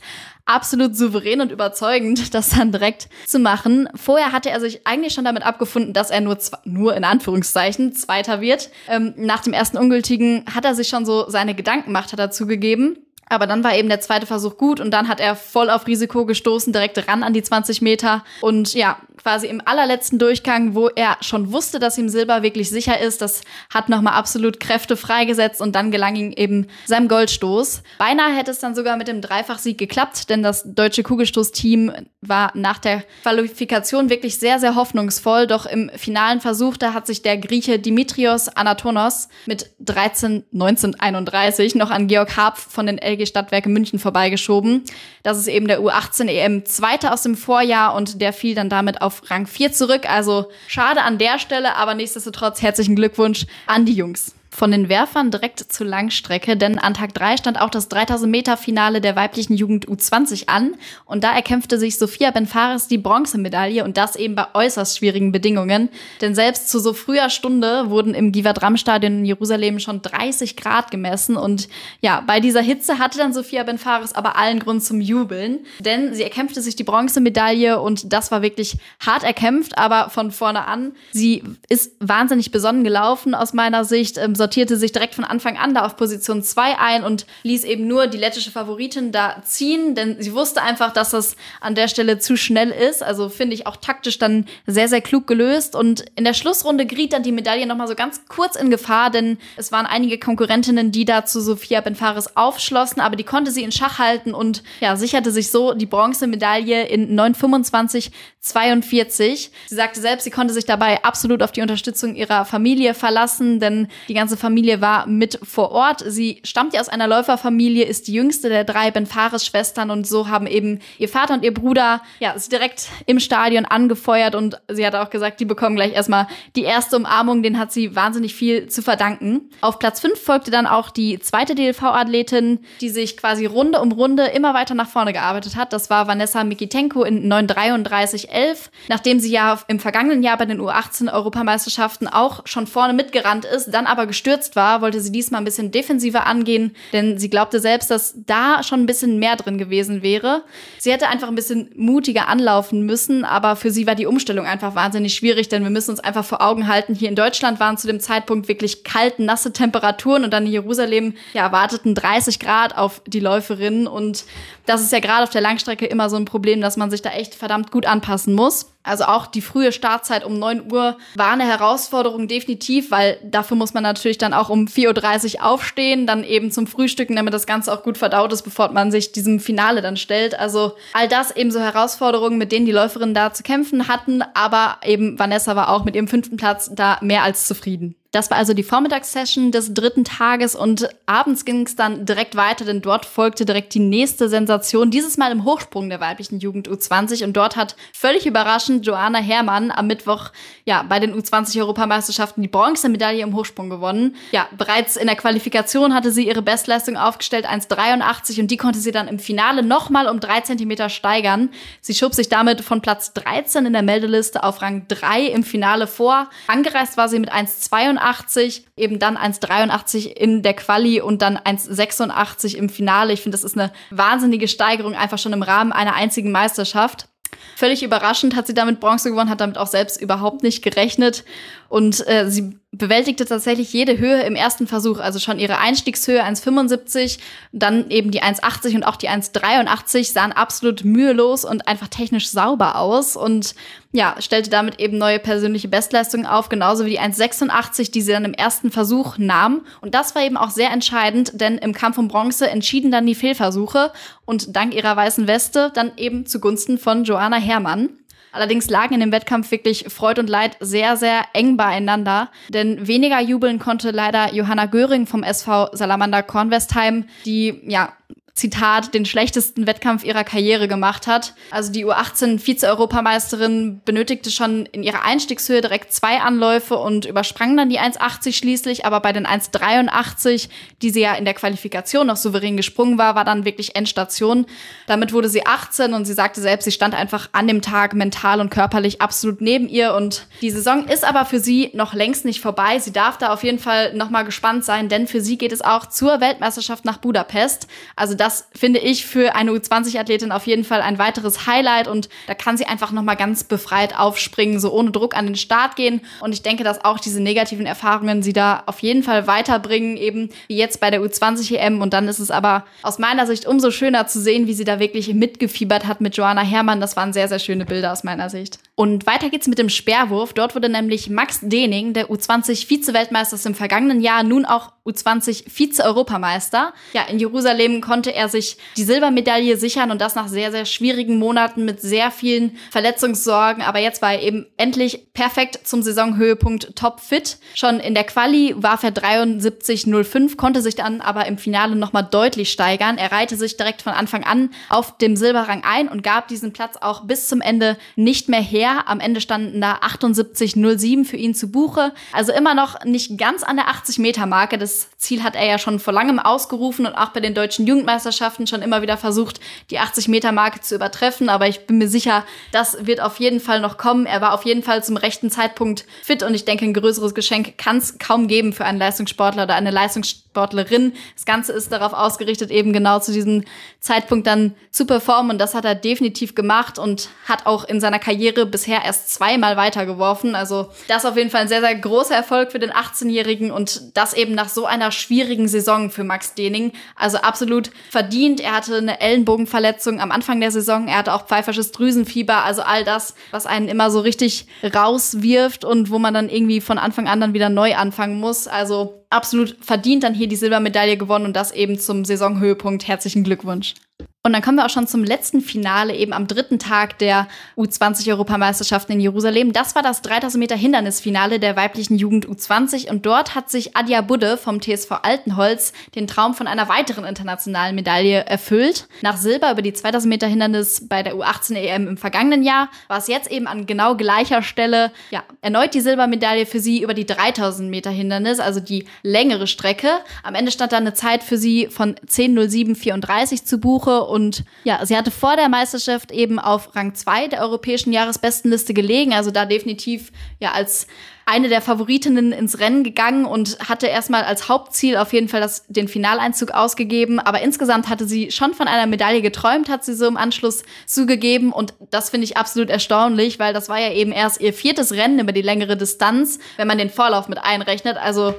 absolut 0.49 0.97
souverän 0.97 1.41
und 1.41 1.53
überzeugend, 1.53 2.35
das 2.35 2.51
dann 2.51 2.73
direkt 2.73 3.09
zu 3.27 3.39
machen. 3.39 3.89
Vorher 3.95 4.33
hatte 4.33 4.51
er 4.51 4.61
sich 4.61 4.87
eigentlich 4.87 5.15
schon 5.15 5.25
damit 5.25 5.45
abgefunden, 5.45 5.93
dass 5.93 6.11
er 6.11 6.21
nur, 6.21 6.39
nur 6.65 6.97
in 6.97 7.05
Anführungszeichen 7.05 7.93
Zweiter 7.93 8.41
wird. 8.41 8.71
Ähm, 8.89 9.15
nach 9.17 9.41
dem 9.41 9.53
ersten 9.53 9.77
Ungültigen 9.77 10.45
hat 10.53 10.65
er 10.65 10.75
sich 10.75 10.89
schon 10.89 11.07
so 11.07 11.29
seine 11.29 11.55
Gedanken 11.55 11.87
gemacht, 11.87 12.13
hat 12.13 12.19
er 12.19 12.31
zugegeben. 12.31 12.99
Aber 13.29 13.47
dann 13.47 13.63
war 13.63 13.77
eben 13.77 13.89
der 13.89 14.01
zweite 14.01 14.27
Versuch 14.27 14.57
gut 14.57 14.81
und 14.81 14.91
dann 14.91 15.09
hat 15.09 15.21
er 15.21 15.37
voll 15.37 15.69
auf 15.71 15.87
Risiko 15.87 16.25
gestoßen, 16.25 16.73
direkt 16.73 17.07
ran 17.09 17.23
an 17.23 17.35
die 17.35 17.43
20 17.43 17.83
Meter. 17.83 18.25
Und 18.41 18.73
ja, 18.73 18.97
quasi 19.29 19.47
im 19.47 19.61
allerletzten 19.63 20.19
Durchgang, 20.19 20.75
wo 20.75 20.89
er 20.89 21.19
schon 21.21 21.53
wusste, 21.53 21.79
dass 21.79 21.99
ihm 21.99 22.09
Silber 22.09 22.43
wirklich 22.43 22.71
sicher 22.71 22.99
ist. 22.99 23.21
Das 23.21 23.43
hat 23.69 23.91
nochmal 23.91 24.15
absolut 24.15 24.59
Kräfte 24.59 24.97
freigesetzt 24.97 25.61
und 25.61 25.75
dann 25.75 25.91
gelang 25.91 26.17
ihm 26.17 26.33
eben 26.33 26.67
sein 26.87 27.09
Goldstoß. 27.09 27.83
Beinahe 27.99 28.35
hätte 28.35 28.53
es 28.53 28.59
dann 28.59 28.75
sogar 28.75 28.97
mit 28.97 29.07
dem 29.07 29.21
Dreifachsieg 29.21 29.77
geklappt, 29.77 30.31
denn 30.31 30.43
das 30.43 30.63
deutsche 30.65 31.03
Kugelstoßteam 31.03 31.93
war 32.21 32.51
nach 32.55 32.79
der 32.79 33.05
Qualifikation 33.23 34.11
wirklich 34.11 34.39
sehr, 34.39 34.59
sehr 34.59 34.75
hoffnungsvoll. 34.75 35.47
Doch 35.47 35.67
im 35.67 35.91
finalen 35.97 36.41
Versuch, 36.41 36.77
da 36.77 36.93
hat 36.93 37.07
sich 37.07 37.23
der 37.23 37.39
Grieche 37.39 37.79
Dimitrios 37.79 38.49
Anatonos 38.49 39.29
mit 39.47 39.71
13, 39.81 40.45
19, 40.51 40.99
31 40.99 41.77
noch 41.77 41.91
an 41.91 42.09
Georg 42.09 42.37
Harpf 42.37 42.73
von 42.73 42.87
den 42.87 42.99
LG 42.99 43.27
Stadtwerke 43.27 43.69
München 43.69 44.01
vorbeigeschoben. 44.01 44.83
Das 45.23 45.39
ist 45.39 45.47
eben 45.47 45.69
der 45.69 45.81
U18 45.81 46.29
EM 46.29 46.65
Zweiter 46.65 47.13
aus 47.13 47.23
dem 47.23 47.37
Vorjahr 47.37 47.95
und 47.95 48.21
der 48.21 48.33
fiel 48.33 48.57
dann 48.57 48.69
damit 48.69 49.01
auf 49.01 49.31
Rang 49.31 49.47
4 49.47 49.73
zurück. 49.73 50.11
Also 50.11 50.51
schade 50.67 51.03
an 51.03 51.19
der 51.19 51.39
Stelle, 51.39 51.77
aber 51.77 51.95
nichtsdestotrotz 51.95 52.63
herzlichen 52.63 52.97
Glückwunsch 52.97 53.47
an 53.67 53.87
die 53.87 53.95
Jungs 53.95 54.35
von 54.59 54.73
den 54.73 54.89
Werfern 54.89 55.31
direkt 55.31 55.73
zur 55.73 55.87
Langstrecke, 55.87 56.57
denn 56.57 56.81
an 56.81 56.95
Tag 56.95 57.15
3 57.15 57.37
stand 57.37 57.61
auch 57.61 57.71
das 57.71 57.89
3000 57.89 58.29
Meter 58.31 58.57
Finale 58.57 59.01
der 59.01 59.15
weiblichen 59.15 59.55
Jugend 59.55 59.87
U20 59.87 60.49
an. 60.49 60.75
Und 61.05 61.23
da 61.23 61.33
erkämpfte 61.33 61.79
sich 61.79 61.97
Sophia 61.97 62.33
Benfares 62.33 62.89
die 62.89 62.99
Bronzemedaille 62.99 63.85
und 63.85 63.97
das 63.97 64.17
eben 64.17 64.35
bei 64.35 64.47
äußerst 64.55 64.99
schwierigen 64.99 65.31
Bedingungen, 65.31 65.91
denn 66.21 66.35
selbst 66.35 66.71
zu 66.71 66.81
so 66.81 66.93
früher 66.93 67.31
Stunde 67.31 67.89
wurden 67.89 68.15
im 68.15 68.33
Givat 68.33 68.61
Ram 68.61 68.77
Stadion 68.77 69.19
in 69.19 69.25
Jerusalem 69.25 69.79
schon 69.79 70.03
30 70.03 70.57
Grad 70.57 70.91
gemessen. 70.91 71.37
Und 71.37 71.69
ja, 72.01 72.25
bei 72.27 72.41
dieser 72.41 72.61
Hitze 72.61 72.99
hatte 72.99 73.19
dann 73.19 73.33
Sophia 73.33 73.63
Benfares 73.63 74.13
aber 74.13 74.37
allen 74.37 74.59
Grund 74.59 74.83
zum 74.83 75.01
Jubeln, 75.01 75.61
denn 75.79 76.15
sie 76.15 76.25
erkämpfte 76.25 76.63
sich 76.63 76.75
die 76.75 76.85
Bronzemedaille 76.85 77.81
und 77.81 78.13
das 78.13 78.33
war 78.33 78.43
wirklich 78.43 78.77
hart 78.99 79.23
erkämpft, 79.23 79.79
aber 79.79 80.11
von 80.11 80.33
vorne 80.33 80.67
an. 80.67 80.93
Sie 81.13 81.45
ist 81.69 81.93
wahnsinnig 82.01 82.51
besonnen 82.51 82.83
gelaufen 82.83 83.37
aus 83.37 83.53
meiner 83.53 83.85
Sicht, 83.85 84.19
ähm, 84.19 84.35
sortierte 84.49 84.79
sich 84.79 84.93
direkt 84.93 85.15
von 85.15 85.25
Anfang 85.25 85.59
an 85.59 85.75
da 85.75 85.85
auf 85.85 85.97
Position 85.97 86.43
2 86.43 86.79
ein 86.79 87.05
und 87.05 87.27
ließ 87.43 87.65
eben 87.65 87.87
nur 87.87 88.07
die 88.07 88.17
lettische 88.17 88.51
Favoritin 88.51 89.13
da 89.13 89.43
ziehen, 89.45 89.95
denn 89.95 90.17
sie 90.23 90.33
wusste 90.33 90.63
einfach, 90.63 90.91
dass 90.91 91.11
das 91.11 91.37
an 91.61 91.75
der 91.75 91.87
Stelle 91.87 92.19
zu 92.19 92.39
schnell 92.39 92.71
ist. 92.71 93.03
Also 93.03 93.29
finde 93.29 93.55
ich 93.55 93.67
auch 93.67 93.77
taktisch 93.77 94.19
dann 94.19 94.47
sehr, 94.67 94.89
sehr 94.89 95.03
klug 95.03 95.27
gelöst. 95.27 95.77
Und 95.77 96.07
in 96.17 96.25
der 96.25 96.33
Schlussrunde 96.33 96.87
geriet 96.87 97.13
dann 97.13 97.23
die 97.23 97.33
Medaille 97.33 97.67
nochmal 97.67 97.89
so 97.89 97.95
ganz 97.95 98.23
kurz 98.29 98.57
in 98.57 98.71
Gefahr, 98.71 99.11
denn 99.11 99.37
es 99.59 99.71
waren 99.71 99.85
einige 99.85 100.19
Konkurrentinnen, 100.19 100.93
die 100.93 101.05
da 101.05 101.27
zu 101.27 101.43
Sophia 101.43 101.83
Benfares 101.83 102.35
aufschlossen, 102.35 103.03
aber 103.03 103.17
die 103.17 103.25
konnte 103.25 103.51
sie 103.51 103.65
in 103.65 103.73
Schach 103.73 103.99
halten 103.99 104.33
und 104.33 104.63
ja, 104.81 104.97
sicherte 104.97 105.31
sich 105.31 105.51
so 105.51 105.75
die 105.75 105.85
Bronzemedaille 105.85 106.87
in 106.87 107.15
9,25, 107.21 108.13
42. 108.41 109.51
Sie 109.67 109.75
sagte 109.75 110.01
selbst, 110.01 110.25
sie 110.25 110.31
konnte 110.31 110.55
sich 110.55 110.65
dabei 110.65 111.05
absolut 111.05 111.43
auf 111.43 111.53
die 111.53 111.61
Unterstützung 111.61 112.15
ihrer 112.15 112.47
Familie 112.47 112.95
verlassen, 112.95 113.61
denn 113.61 113.89
die 114.09 114.15
ganze 114.15 114.28
Familie 114.37 114.81
war 114.81 115.07
mit 115.07 115.39
vor 115.43 115.71
Ort. 115.73 116.05
Sie 116.07 116.41
stammt 116.45 116.75
ja 116.75 116.81
aus 116.81 116.89
einer 116.89 117.09
Läuferfamilie, 117.09 117.85
ist 117.85 118.09
die 118.09 118.13
jüngste 118.13 118.49
der 118.49 118.65
drei 118.65 118.91
Benfares-Schwestern 118.91 119.91
und 119.91 120.07
so 120.07 120.29
haben 120.29 120.47
eben 120.47 120.81
ihr 120.99 121.09
Vater 121.09 121.35
und 121.35 121.45
ihr 121.45 121.55
Bruder 121.55 122.03
ja, 122.21 122.39
sie 122.39 122.51
direkt 122.51 122.89
im 123.07 123.21
Stadion 123.21 123.65
angefeuert 123.65 124.35
und 124.35 124.61
sie 124.69 124.87
hat 124.87 124.95
auch 124.95 125.11
gesagt, 125.11 125.41
die 125.41 125.45
bekommen 125.45 125.77
gleich 125.77 125.95
erstmal 125.95 126.27
die 126.57 126.63
erste 126.63 126.97
Umarmung, 126.97 127.43
den 127.43 127.59
hat 127.59 127.73
sie 127.73 127.95
wahnsinnig 127.95 128.35
viel 128.35 128.69
zu 128.69 128.83
verdanken. 128.83 129.51
Auf 129.61 129.79
Platz 129.79 130.01
5 130.01 130.21
folgte 130.21 130.51
dann 130.51 130.67
auch 130.67 130.91
die 130.91 131.19
zweite 131.19 131.55
DLV-Athletin, 131.55 132.61
die 132.81 132.89
sich 132.89 133.17
quasi 133.17 133.47
Runde 133.47 133.81
um 133.81 133.93
Runde 133.93 134.27
immer 134.27 134.55
weiter 134.55 134.75
nach 134.75 134.89
vorne 134.89 135.13
gearbeitet 135.13 135.57
hat. 135.57 135.73
Das 135.73 135.91
war 135.91 136.07
Vanessa 136.07 136.45
Mikitenko 136.45 137.05
in 137.05 137.31
933,11. 137.33 138.71
Nachdem 138.89 139.21
sie 139.21 139.31
ja 139.31 139.59
im 139.69 139.81
vergangenen 139.81 140.23
Jahr 140.23 140.37
bei 140.37 140.47
den 140.47 140.61
U18-Europameisterschaften 140.61 142.09
auch 142.09 142.47
schon 142.47 142.67
vorne 142.67 142.93
mitgerannt 142.93 143.45
ist, 143.45 143.71
dann 143.71 143.87
aber 143.87 144.07
gestürzt 144.19 144.57
war, 144.57 144.83
wollte 144.83 145.01
sie 145.01 145.13
diesmal 145.13 145.41
ein 145.41 145.45
bisschen 145.45 145.71
defensiver 145.71 146.27
angehen, 146.27 146.75
denn 146.93 147.19
sie 147.19 147.31
glaubte 147.31 147.61
selbst, 147.61 147.89
dass 147.89 148.15
da 148.27 148.65
schon 148.65 148.81
ein 148.81 148.87
bisschen 148.87 149.19
mehr 149.21 149.37
drin 149.37 149.59
gewesen 149.59 150.03
wäre. 150.03 150.43
Sie 150.79 150.91
hätte 150.91 151.09
einfach 151.09 151.29
ein 151.29 151.37
bisschen 151.37 151.71
mutiger 151.77 152.27
anlaufen 152.27 152.83
müssen, 152.83 153.25
aber 153.25 153.55
für 153.55 153.71
sie 153.71 153.87
war 153.87 153.95
die 153.95 154.07
Umstellung 154.07 154.45
einfach 154.45 154.75
wahnsinnig 154.75 155.15
schwierig, 155.15 155.49
denn 155.49 155.63
wir 155.63 155.71
müssen 155.71 155.93
uns 155.93 156.01
einfach 156.01 156.25
vor 156.25 156.43
Augen 156.43 156.67
halten, 156.67 156.97
hier 156.97 157.09
in 157.09 157.15
Deutschland 157.15 157.61
waren 157.61 157.79
zu 157.79 157.87
dem 157.87 158.01
Zeitpunkt 158.01 158.49
wirklich 158.49 158.83
kalt, 158.83 159.21
nasse 159.21 159.53
Temperaturen 159.53 160.25
und 160.25 160.33
dann 160.33 160.47
in 160.47 160.53
Jerusalem 160.53 161.15
ja, 161.33 161.45
erwarteten 161.45 161.95
30 161.95 162.41
Grad 162.41 162.77
auf 162.77 163.01
die 163.07 163.21
Läuferinnen 163.21 163.87
und 163.87 164.25
das 164.67 164.83
ist 164.83 164.93
ja 164.93 164.99
gerade 164.99 165.23
auf 165.23 165.31
der 165.31 165.41
Langstrecke 165.41 165.87
immer 165.87 166.11
so 166.11 166.17
ein 166.17 166.25
Problem, 166.25 166.61
dass 166.61 166.77
man 166.77 166.91
sich 166.91 167.03
da 167.03 167.11
echt 167.11 167.37
verdammt 167.37 167.71
gut 167.71 167.87
anpassen 167.87 168.35
muss. 168.35 168.73
Also 168.89 169.05
auch 169.05 169.27
die 169.27 169.43
frühe 169.43 169.73
Startzeit 169.73 170.25
um 170.25 170.39
9 170.39 170.73
Uhr 170.73 170.97
war 171.15 171.33
eine 171.33 171.45
Herausforderung 171.45 172.29
definitiv, 172.29 172.91
weil 172.91 173.19
dafür 173.23 173.57
muss 173.57 173.75
man 173.75 173.83
natürlich 173.83 174.19
dann 174.19 174.35
auch 174.35 174.49
um 174.49 174.67
4.30 174.67 175.37
Uhr 175.37 175.45
aufstehen, 175.45 176.07
dann 176.07 176.25
eben 176.25 176.51
zum 176.51 176.67
Frühstücken, 176.67 177.17
damit 177.17 177.35
das 177.35 177.47
Ganze 177.47 177.73
auch 177.73 177.83
gut 177.83 177.99
verdaut 177.99 178.33
ist, 178.33 178.43
bevor 178.43 178.71
man 178.73 178.91
sich 178.91 179.13
diesem 179.13 179.41
Finale 179.41 179.83
dann 179.83 179.97
stellt. 179.97 180.39
Also 180.39 180.73
all 180.93 181.09
das 181.09 181.35
eben 181.37 181.51
so 181.51 181.61
Herausforderungen, 181.61 182.39
mit 182.39 182.53
denen 182.53 182.67
die 182.67 182.73
Läuferinnen 182.73 183.15
da 183.15 183.33
zu 183.33 183.43
kämpfen 183.43 183.89
hatten, 183.89 184.23
aber 184.35 184.79
eben 184.85 185.19
Vanessa 185.19 185.55
war 185.57 185.71
auch 185.71 185.85
mit 185.85 185.95
ihrem 185.95 186.09
fünften 186.09 186.37
Platz 186.37 186.71
da 186.73 186.99
mehr 187.03 187.23
als 187.23 187.47
zufrieden. 187.47 187.95
Das 188.11 188.31
war 188.31 188.39
also 188.39 188.55
die 188.55 188.63
Vormittagssession 188.63 189.53
des 189.53 189.75
dritten 189.75 190.03
Tages 190.03 190.55
und 190.55 190.89
abends 191.05 191.45
ging 191.45 191.67
es 191.67 191.77
dann 191.77 192.07
direkt 192.07 192.37
weiter, 192.37 192.65
denn 192.65 192.81
dort 192.81 193.05
folgte 193.05 193.45
direkt 193.45 193.75
die 193.75 193.81
nächste 193.81 194.31
Sensation, 194.31 194.91
dieses 194.91 195.19
Mal 195.19 195.31
im 195.31 195.45
Hochsprung 195.45 195.91
der 195.91 196.01
weiblichen 196.01 196.39
Jugend 196.39 196.71
U20 196.71 197.25
und 197.25 197.37
dort 197.37 197.57
hat 197.57 197.77
völlig 197.93 198.25
überraschend 198.25 198.87
Joanna 198.87 199.19
Herrmann 199.19 199.71
am 199.71 199.89
Mittwoch 199.89 200.31
ja 200.65 200.85
bei 200.89 201.01
den 201.01 201.15
U20 201.15 201.61
Europameisterschaften 201.61 202.41
die 202.41 202.49
Bronzemedaille 202.49 203.23
im 203.23 203.37
Hochsprung 203.37 203.69
gewonnen. 203.69 204.17
Ja, 204.33 204.49
bereits 204.57 204.97
in 204.97 205.07
der 205.07 205.17
Qualifikation 205.17 205.93
hatte 205.93 206.11
sie 206.11 206.27
ihre 206.27 206.41
Bestleistung 206.41 206.97
aufgestellt 206.97 207.47
1,83 207.47 208.41
und 208.41 208.51
die 208.51 208.57
konnte 208.57 208.79
sie 208.79 208.91
dann 208.91 209.09
im 209.09 209.19
Finale 209.19 209.63
nochmal 209.63 210.09
um 210.09 210.19
drei 210.19 210.41
Zentimeter 210.41 210.89
steigern. 210.89 211.51
Sie 211.83 211.93
schob 211.93 212.15
sich 212.15 212.31
damit 212.31 212.63
von 212.63 212.81
Platz 212.81 213.13
13 213.13 213.67
in 213.67 213.75
der 213.75 213.83
Meldeliste 213.83 214.45
auf 214.45 214.63
Rang 214.63 214.87
3 214.89 215.27
im 215.27 215.45
Finale 215.45 215.87
vor. 215.87 216.31
Angereist 216.47 216.97
war 216.97 217.11
sie 217.11 217.19
mit 217.19 217.31
1,82 217.31 217.99
1,81, 218.13 218.63
eben 218.77 218.99
dann 218.99 219.17
1,83 219.17 220.07
in 220.07 220.43
der 220.43 220.55
Quali 220.55 221.01
und 221.01 221.23
dann 221.23 221.39
1,86 221.39 222.55
im 222.55 222.69
Finale. 222.69 223.13
Ich 223.13 223.23
finde, 223.23 223.37
das 223.37 223.45
ist 223.45 223.59
eine 223.59 223.73
wahnsinnige 223.91 224.49
Steigerung, 224.49 224.95
einfach 224.95 225.19
schon 225.19 225.33
im 225.33 225.43
Rahmen 225.43 225.73
einer 225.73 225.95
einzigen 225.95 226.33
Meisterschaft. 226.33 227.09
Völlig 227.57 227.83
überraschend 227.83 228.37
hat 228.37 228.47
sie 228.47 228.55
damit 228.55 228.81
Bronze 228.81 229.11
gewonnen, 229.11 229.31
hat 229.31 229.41
damit 229.41 229.59
auch 229.59 229.67
selbst 229.67 230.01
überhaupt 230.01 230.43
nicht 230.43 230.63
gerechnet. 230.63 231.25
Und 231.69 232.07
äh, 232.09 232.31
sie 232.31 232.59
bewältigte 232.71 233.25
tatsächlich 233.25 233.73
jede 233.73 233.97
Höhe 233.97 234.23
im 234.23 234.35
ersten 234.35 234.67
Versuch. 234.67 234.99
Also 234.99 235.19
schon 235.19 235.39
ihre 235.39 235.59
Einstiegshöhe 235.59 236.23
1,75, 236.23 237.19
dann 237.51 237.91
eben 237.91 238.11
die 238.11 238.23
1,80 238.23 238.75
und 238.75 238.85
auch 238.85 238.97
die 238.97 239.09
1,83 239.09 240.13
sahen 240.13 240.33
absolut 240.33 240.85
mühelos 240.85 241.47
und 241.47 241.67
einfach 241.67 241.89
technisch 241.89 242.29
sauber 242.29 242.77
aus. 242.77 243.17
Und 243.17 243.55
ja, 243.93 244.17
stellte 244.21 244.51
damit 244.51 244.81
eben 244.81 244.99
neue 244.99 245.19
persönliche 245.19 245.69
Bestleistungen 245.69 246.27
auf, 246.27 246.51
genauso 246.51 246.85
wie 246.85 246.91
die 246.91 247.01
1,86, 247.01 247.91
die 247.91 248.03
sie 248.03 248.13
dann 248.13 248.27
im 248.27 248.35
ersten 248.35 248.71
Versuch 248.71 249.17
nahm. 249.17 249.63
Und 249.81 249.95
das 249.95 250.15
war 250.15 250.23
eben 250.23 250.37
auch 250.37 250.51
sehr 250.51 250.71
entscheidend, 250.71 251.41
denn 251.41 251.57
im 251.57 251.73
Kampf 251.73 251.97
um 251.97 252.09
Bronze 252.09 252.51
entschieden 252.51 252.91
dann 252.91 253.07
die 253.07 253.15
Fehlversuche 253.15 253.93
und 254.27 254.55
dank 254.55 254.75
ihrer 254.75 254.95
weißen 254.95 255.27
Weste 255.27 255.73
dann 255.75 255.93
eben 255.97 256.27
zugunsten 256.27 256.77
von 256.77 257.05
Joanna 257.05 257.39
Herrmann. 257.39 257.89
Allerdings 258.33 258.69
lagen 258.71 258.95
in 258.95 259.01
dem 259.01 259.13
Wettkampf 259.13 259.51
wirklich 259.51 259.87
Freud 259.89 260.21
und 260.21 260.29
Leid 260.29 260.57
sehr, 260.61 260.97
sehr 260.97 261.25
eng 261.33 261.57
beieinander. 261.57 262.31
Denn 262.49 262.87
weniger 262.87 263.21
jubeln 263.21 263.59
konnte 263.59 263.91
leider 263.91 264.35
Johanna 264.35 264.67
Göring 264.67 265.07
vom 265.07 265.23
SV 265.23 265.69
Salamander 265.73 266.23
Kornwestheim, 266.23 267.05
die 267.25 267.61
ja 267.67 267.93
Zitat, 268.39 268.95
den 268.95 269.05
schlechtesten 269.05 269.67
Wettkampf 269.67 270.05
ihrer 270.05 270.23
Karriere 270.23 270.69
gemacht 270.69 271.07
hat. 271.07 271.35
Also 271.51 271.73
die 271.73 271.85
U18 271.85 272.39
Vize-Europameisterin 272.39 273.81
benötigte 273.85 274.31
schon 274.31 274.67
in 274.67 274.85
ihrer 274.85 275.05
Einstiegshöhe 275.05 275.61
direkt 275.61 275.93
zwei 275.93 276.21
Anläufe 276.21 276.77
und 276.77 277.05
übersprang 277.05 277.57
dann 277.57 277.69
die 277.69 277.81
1,80 277.81 278.35
schließlich, 278.35 278.87
aber 278.87 279.01
bei 279.01 279.13
den 279.13 279.27
1,83, 279.27 280.49
die 280.83 280.91
sie 280.91 281.01
ja 281.01 281.15
in 281.15 281.25
der 281.25 281.35
Qualifikation 281.35 282.07
noch 282.07 282.17
souverän 282.17 282.57
gesprungen 282.57 282.97
war, 282.97 283.17
war 283.17 283.25
dann 283.25 283.45
wirklich 283.45 283.75
Endstation. 283.75 284.47
Damit 284.87 285.13
wurde 285.13 285.29
sie 285.29 285.45
18 285.45 285.93
und 285.93 286.05
sie 286.05 286.15
sagte 286.15 286.41
selbst, 286.41 286.65
sie 286.65 286.73
stand 286.73 286.95
einfach 286.95 287.29
an 287.33 287.49
dem 287.49 287.61
Tag 287.61 287.95
mental 287.95 288.41
und 288.41 288.51
körperlich 288.51 289.03
absolut 289.03 289.41
neben 289.41 289.69
ihr 289.69 289.95
und 289.95 290.27
die 290.43 290.51
Saison 290.51 290.87
ist 290.87 291.05
aber 291.05 291.25
für 291.25 291.41
sie 291.41 291.71
noch 291.75 291.93
längst 291.93 292.25
nicht 292.25 292.41
vorbei. 292.41 292.79
Sie 292.79 292.93
darf 292.93 293.19
da 293.19 293.33
auf 293.33 293.43
jeden 293.43 293.59
Fall 293.59 293.95
nochmal 293.95 294.25
gespannt 294.25 294.65
sein, 294.65 294.89
denn 294.89 295.09
für 295.09 295.21
sie 295.21 295.39
geht 295.39 295.53
es 295.53 295.63
auch 295.63 295.87
zur 295.87 296.21
Weltmeisterschaft 296.21 296.85
nach 296.85 296.99
Budapest. 296.99 297.67
Also 297.97 298.15
das 298.15 298.28
das 298.29 298.47
finde 298.55 298.79
ich 298.79 299.07
für 299.07 299.35
eine 299.35 299.53
U20-Athletin 299.53 300.33
auf 300.33 300.47
jeden 300.47 300.63
Fall 300.63 300.83
ein 300.83 300.99
weiteres 300.99 301.47
Highlight 301.47 301.89
und 301.89 302.11
da 302.27 302.35
kann 302.35 302.59
sie 302.59 302.67
einfach 302.67 302.93
nochmal 302.93 303.17
ganz 303.17 303.43
befreit 303.43 303.99
aufspringen, 303.99 304.61
so 304.61 304.71
ohne 304.71 304.91
Druck 304.91 305.17
an 305.17 305.25
den 305.25 305.35
Start 305.35 305.77
gehen. 305.77 306.03
Und 306.21 306.35
ich 306.35 306.43
denke, 306.43 306.63
dass 306.63 306.85
auch 306.85 307.01
diese 307.01 307.23
negativen 307.23 307.65
Erfahrungen 307.65 308.23
sie 308.23 308.35
da 308.35 308.65
auf 308.67 308.81
jeden 308.81 309.03
Fall 309.03 309.27
weiterbringen, 309.27 309.97
eben 309.97 310.29
wie 310.47 310.59
jetzt 310.59 310.79
bei 310.79 310.91
der 310.91 311.01
U20-EM. 311.01 311.81
Und 311.81 311.95
dann 311.95 312.07
ist 312.07 312.19
es 312.19 312.31
aber 312.31 312.67
aus 312.83 312.99
meiner 312.99 313.27
Sicht 313.27 313.47
umso 313.47 313.71
schöner 313.71 314.07
zu 314.07 314.21
sehen, 314.21 314.47
wie 314.47 314.53
sie 314.53 314.65
da 314.65 314.79
wirklich 314.79 315.09
mitgefiebert 315.15 315.87
hat 315.87 316.03
mit 316.03 316.15
Joanna 316.15 316.43
Herrmann. 316.43 316.83
Das 316.83 316.97
waren 316.97 317.15
sehr, 317.15 317.29
sehr 317.29 317.39
schöne 317.39 317.65
Bilder 317.65 317.93
aus 317.93 318.05
meiner 318.05 318.29
Sicht. 318.29 318.59
Und 318.75 319.07
weiter 319.07 319.31
geht's 319.31 319.47
mit 319.47 319.59
dem 319.59 319.71
Speerwurf. 319.71 320.35
Dort 320.35 320.55
wurde 320.55 320.69
nämlich 320.69 321.09
Max 321.09 321.41
Dening, 321.41 321.95
der 321.95 322.11
U20-Vize-Weltmeister 322.11 323.39
im 323.49 323.55
vergangenen 323.55 324.03
Jahr, 324.03 324.23
nun 324.23 324.45
auch 324.45 324.73
U20-Vize-Europameister. 324.89 326.73
Ja, 326.93 327.03
in 327.03 327.19
Jerusalem 327.19 327.81
konnte 327.81 328.15
er 328.15 328.29
sich 328.29 328.57
die 328.77 328.85
Silbermedaille 328.85 329.57
sichern 329.57 329.91
und 329.91 330.01
das 330.01 330.15
nach 330.15 330.29
sehr, 330.29 330.51
sehr 330.51 330.65
schwierigen 330.65 331.19
Monaten 331.19 331.65
mit 331.65 331.81
sehr 331.81 332.11
vielen 332.11 332.57
Verletzungssorgen. 332.71 333.63
Aber 333.63 333.79
jetzt 333.79 334.03
war 334.03 334.13
er 334.15 334.23
eben 334.23 334.47
endlich 334.57 335.13
perfekt 335.13 335.67
zum 335.67 335.83
Saisonhöhepunkt 335.83 336.77
topfit. 336.77 337.39
Schon 337.55 337.81
in 337.81 337.95
der 337.95 338.05
Quali 338.05 338.55
warf 338.57 338.85
er 338.85 338.91
73,05, 338.91 340.37
konnte 340.37 340.63
sich 340.63 340.75
dann 340.75 341.01
aber 341.01 341.27
im 341.27 341.39
Finale 341.39 341.77
nochmal 341.77 342.07
deutlich 342.11 342.51
steigern. 342.51 342.99
Er 342.99 343.13
reihte 343.13 343.37
sich 343.37 343.57
direkt 343.57 343.83
von 343.83 343.93
Anfang 343.93 344.25
an 344.25 344.51
auf 344.69 344.97
dem 344.99 345.17
Silberrang 345.17 345.63
ein 345.65 345.89
und 345.89 346.03
gab 346.03 346.29
diesen 346.29 346.53
Platz 346.53 346.77
auch 346.81 347.05
bis 347.05 347.29
zum 347.29 347.41
Ende 347.41 347.77
nicht 347.97 348.29
mehr 348.29 348.41
her. 348.41 348.85
Am 348.87 349.01
Ende 349.01 349.21
standen 349.21 349.61
da 349.61 349.77
78,07 349.79 351.05
für 351.05 351.17
ihn 351.17 351.35
zu 351.35 351.51
Buche. 351.51 351.93
Also 352.13 352.33
immer 352.33 352.55
noch 352.55 352.85
nicht 352.85 353.19
ganz 353.19 353.43
an 353.43 353.57
der 353.57 353.67
80-Meter-Marke. 353.67 354.59
Das 354.59 354.78
Ziel 354.97 355.23
hat 355.23 355.35
er 355.35 355.47
ja 355.47 355.59
schon 355.59 355.79
vor 355.79 355.93
langem 355.93 356.19
ausgerufen 356.19 356.87
und 356.87 356.95
auch 356.95 357.09
bei 357.09 357.21
den 357.21 357.35
deutschen 357.35 357.67
Jugendmeisterschaften 357.67 358.47
schon 358.47 358.63
immer 358.63 358.83
wieder 358.83 358.97
versucht, 358.97 359.41
die 359.71 359.81
80-Meter-Marke 359.81 360.61
zu 360.61 360.75
übertreffen. 360.75 361.29
Aber 361.29 361.49
ich 361.49 361.67
bin 361.67 361.79
mir 361.79 361.89
sicher, 361.89 362.25
das 362.53 362.87
wird 362.87 363.01
auf 363.01 363.19
jeden 363.19 363.41
Fall 363.41 363.61
noch 363.61 363.79
kommen. 363.79 364.07
Er 364.07 364.21
war 364.21 364.35
auf 364.35 364.45
jeden 364.45 364.63
Fall 364.63 364.85
zum 364.85 364.97
rechten 364.97 365.31
Zeitpunkt 365.31 365.85
fit 366.03 366.23
und 366.23 366.35
ich 366.35 366.45
denke, 366.45 366.65
ein 366.65 366.75
größeres 366.75 367.15
Geschenk 367.15 367.59
kann 367.59 367.79
es 367.79 367.99
kaum 367.99 368.29
geben 368.29 368.53
für 368.53 368.65
einen 368.65 368.79
Leistungssportler 368.79 369.45
oder 369.45 369.55
eine 369.55 369.71
Leistungssportlerin. 369.71 370.28
Das 370.47 371.25
Ganze 371.27 371.53
ist 371.53 371.73
darauf 371.73 371.93
ausgerichtet, 371.93 372.51
eben 372.51 372.73
genau 372.73 372.99
zu 373.01 373.13
diesem 373.13 373.45
Zeitpunkt 373.81 374.27
dann 374.27 374.55
zu 374.71 374.87
performen 374.87 375.33
und 375.33 375.39
das 375.39 375.55
hat 375.55 375.65
er 375.65 375.75
definitiv 375.75 376.35
gemacht 376.35 376.79
und 376.79 377.09
hat 377.27 377.47
auch 377.47 377.65
in 377.65 377.81
seiner 377.81 377.99
Karriere 377.99 378.47
bisher 378.47 378.85
erst 378.85 379.13
zweimal 379.13 379.57
weitergeworfen. 379.57 380.35
Also 380.35 380.71
das 380.89 381.05
auf 381.05 381.17
jeden 381.17 381.31
Fall 381.31 381.43
ein 381.43 381.49
sehr, 381.49 381.61
sehr 381.61 381.75
großer 381.75 382.15
Erfolg 382.15 382.53
für 382.53 382.59
den 382.59 382.73
18-Jährigen 382.73 383.51
und 383.51 383.97
das 383.97 384.15
eben 384.15 384.35
nach 384.35 384.49
so 384.49 384.67
einer 384.67 384.91
schwierigen 384.93 385.49
Saison 385.49 385.91
für 385.91 386.05
Max 386.05 386.35
Dening. 386.35 386.73
Also 386.97 387.19
absolut 387.19 387.71
verdient. 387.91 388.41
Er 388.41 388.57
hatte 388.57 388.77
eine 388.77 389.01
Ellenbogenverletzung 389.01 390.01
am 390.01 390.11
Anfang 390.11 390.41
der 390.41 390.51
Saison. 390.51 390.89
Er 390.89 390.99
hatte 390.99 391.15
auch 391.15 391.27
pfeifersches 391.27 391.73
Drüsenfieber. 391.73 392.45
Also 392.45 392.63
all 392.63 392.85
das, 392.85 393.15
was 393.31 393.47
einen 393.47 393.69
immer 393.69 393.91
so 393.91 394.01
richtig 394.01 394.47
rauswirft 394.63 395.65
und 395.65 395.91
wo 395.91 395.99
man 395.99 396.15
dann 396.15 396.29
irgendwie 396.29 396.61
von 396.61 396.79
Anfang 396.79 397.09
an 397.09 397.21
dann 397.21 397.35
wieder 397.35 397.49
neu 397.49 397.75
anfangen 397.75 398.21
muss. 398.21 398.49
Also 398.49 399.05
absolut 399.11 399.57
verdient 399.61 400.03
dann 400.05 400.15
hier 400.15 400.29
die 400.29 400.37
Silbermedaille 400.37 400.97
gewonnen 400.97 401.27
und 401.27 401.37
das 401.37 401.53
eben 401.53 401.79
zum 401.79 402.05
Saisonhöhepunkt. 402.05 402.87
Herzlichen 402.87 403.25
Glückwunsch. 403.25 403.75
Und 404.25 404.33
dann 404.33 404.43
kommen 404.43 404.59
wir 404.59 404.67
auch 404.67 404.71
schon 404.71 404.89
zum 404.89 405.05
letzten 405.05 405.41
Finale, 405.41 405.95
eben 405.95 406.13
am 406.13 406.27
dritten 406.27 406.59
Tag 406.59 406.99
der 406.99 407.29
U20-Europameisterschaften 407.57 408.95
in 408.95 409.01
Jerusalem. 409.01 409.53
Das 409.53 409.77
war 409.77 409.83
das 409.83 410.03
3000 410.03 410.41
Meter 410.41 410.57
Hindernisfinale 410.57 411.39
der 411.39 411.55
weiblichen 411.55 411.97
Jugend 411.97 412.27
U20 412.27 412.91
und 412.91 413.07
dort 413.07 413.37
hat 413.37 413.49
sich 413.49 413.77
Adja 413.77 414.01
Budde 414.01 414.37
vom 414.37 414.61
TSV 414.61 414.91
Altenholz 415.03 415.73
den 415.95 416.09
Traum 416.09 416.35
von 416.35 416.49
einer 416.49 416.69
weiteren 416.69 417.05
internationalen 417.05 417.77
Medaille 417.77 418.27
erfüllt. 418.27 418.89
Nach 419.03 419.17
Silber 419.17 419.53
über 419.53 419.63
die 419.63 419.73
2000 419.73 420.11
Meter 420.11 420.27
Hindernis 420.27 420.89
bei 420.89 421.05
der 421.05 421.15
U18 421.15 421.55
EM 421.55 421.87
im 421.87 421.97
vergangenen 421.97 422.43
Jahr 422.43 422.71
war 422.89 422.99
es 422.99 423.07
jetzt 423.07 423.31
eben 423.31 423.47
an 423.47 423.67
genau 423.67 423.97
gleicher 423.97 424.43
Stelle 424.43 424.91
ja, 425.13 425.23
erneut 425.43 425.75
die 425.75 425.81
Silbermedaille 425.81 426.45
für 426.45 426.59
sie 426.59 426.83
über 426.83 426.93
die 426.93 427.07
3000 427.07 427.71
Meter 427.71 427.91
Hindernis, 427.91 428.41
also 428.41 428.59
die 428.59 428.85
längere 429.05 429.47
Strecke. 429.47 429.89
Am 430.25 430.35
Ende 430.35 430.51
stand 430.51 430.73
da 430.73 430.77
eine 430.77 430.93
Zeit 430.93 431.23
für 431.23 431.39
sie 431.39 431.69
von 431.69 431.95
10.07.34 431.95 433.45
zu 433.45 433.59
Buche 433.59 434.08
Und 434.09 434.45
ja, 434.65 434.85
sie 434.85 434.97
hatte 434.97 435.11
vor 435.11 435.37
der 435.37 435.49
Meisterschaft 435.49 436.11
eben 436.11 436.39
auf 436.39 436.75
Rang 436.75 436.95
2 436.95 437.29
der 437.29 437.43
europäischen 437.43 437.93
Jahresbestenliste 437.93 438.75
gelegen. 438.75 439.13
Also 439.13 439.31
da 439.31 439.45
definitiv 439.45 440.11
ja 440.41 440.53
als 440.53 440.87
eine 441.29 441.51
der 441.51 441.61
Favoritinnen 441.61 442.33
ins 442.33 442.59
Rennen 442.59 442.85
gegangen 442.85 443.27
und 443.27 443.59
hatte 443.69 443.87
erstmal 443.87 444.25
als 444.25 444.49
Hauptziel 444.49 444.97
auf 444.97 445.13
jeden 445.13 445.29
Fall 445.29 445.43
das, 445.43 445.67
den 445.69 445.87
Finaleinzug 445.87 446.53
ausgegeben. 446.53 447.21
Aber 447.21 447.43
insgesamt 447.43 447.91
hatte 447.91 448.07
sie 448.07 448.31
schon 448.31 448.55
von 448.55 448.67
einer 448.67 448.87
Medaille 448.87 449.21
geträumt, 449.21 449.69
hat 449.69 449.85
sie 449.85 449.93
so 449.93 450.07
im 450.07 450.17
Anschluss 450.17 450.63
zugegeben. 450.87 451.53
Und 451.53 451.75
das 451.91 452.09
finde 452.09 452.25
ich 452.25 452.39
absolut 452.39 452.71
erstaunlich, 452.71 453.39
weil 453.39 453.53
das 453.53 453.69
war 453.69 453.79
ja 453.79 453.93
eben 453.93 454.11
erst 454.11 454.41
ihr 454.41 454.55
viertes 454.55 454.93
Rennen 454.93 455.19
über 455.19 455.33
die 455.33 455.43
längere 455.43 455.77
Distanz, 455.77 456.39
wenn 456.57 456.67
man 456.67 456.79
den 456.79 456.89
Vorlauf 456.89 457.29
mit 457.29 457.39
einrechnet. 457.39 457.99
Also 457.99 458.35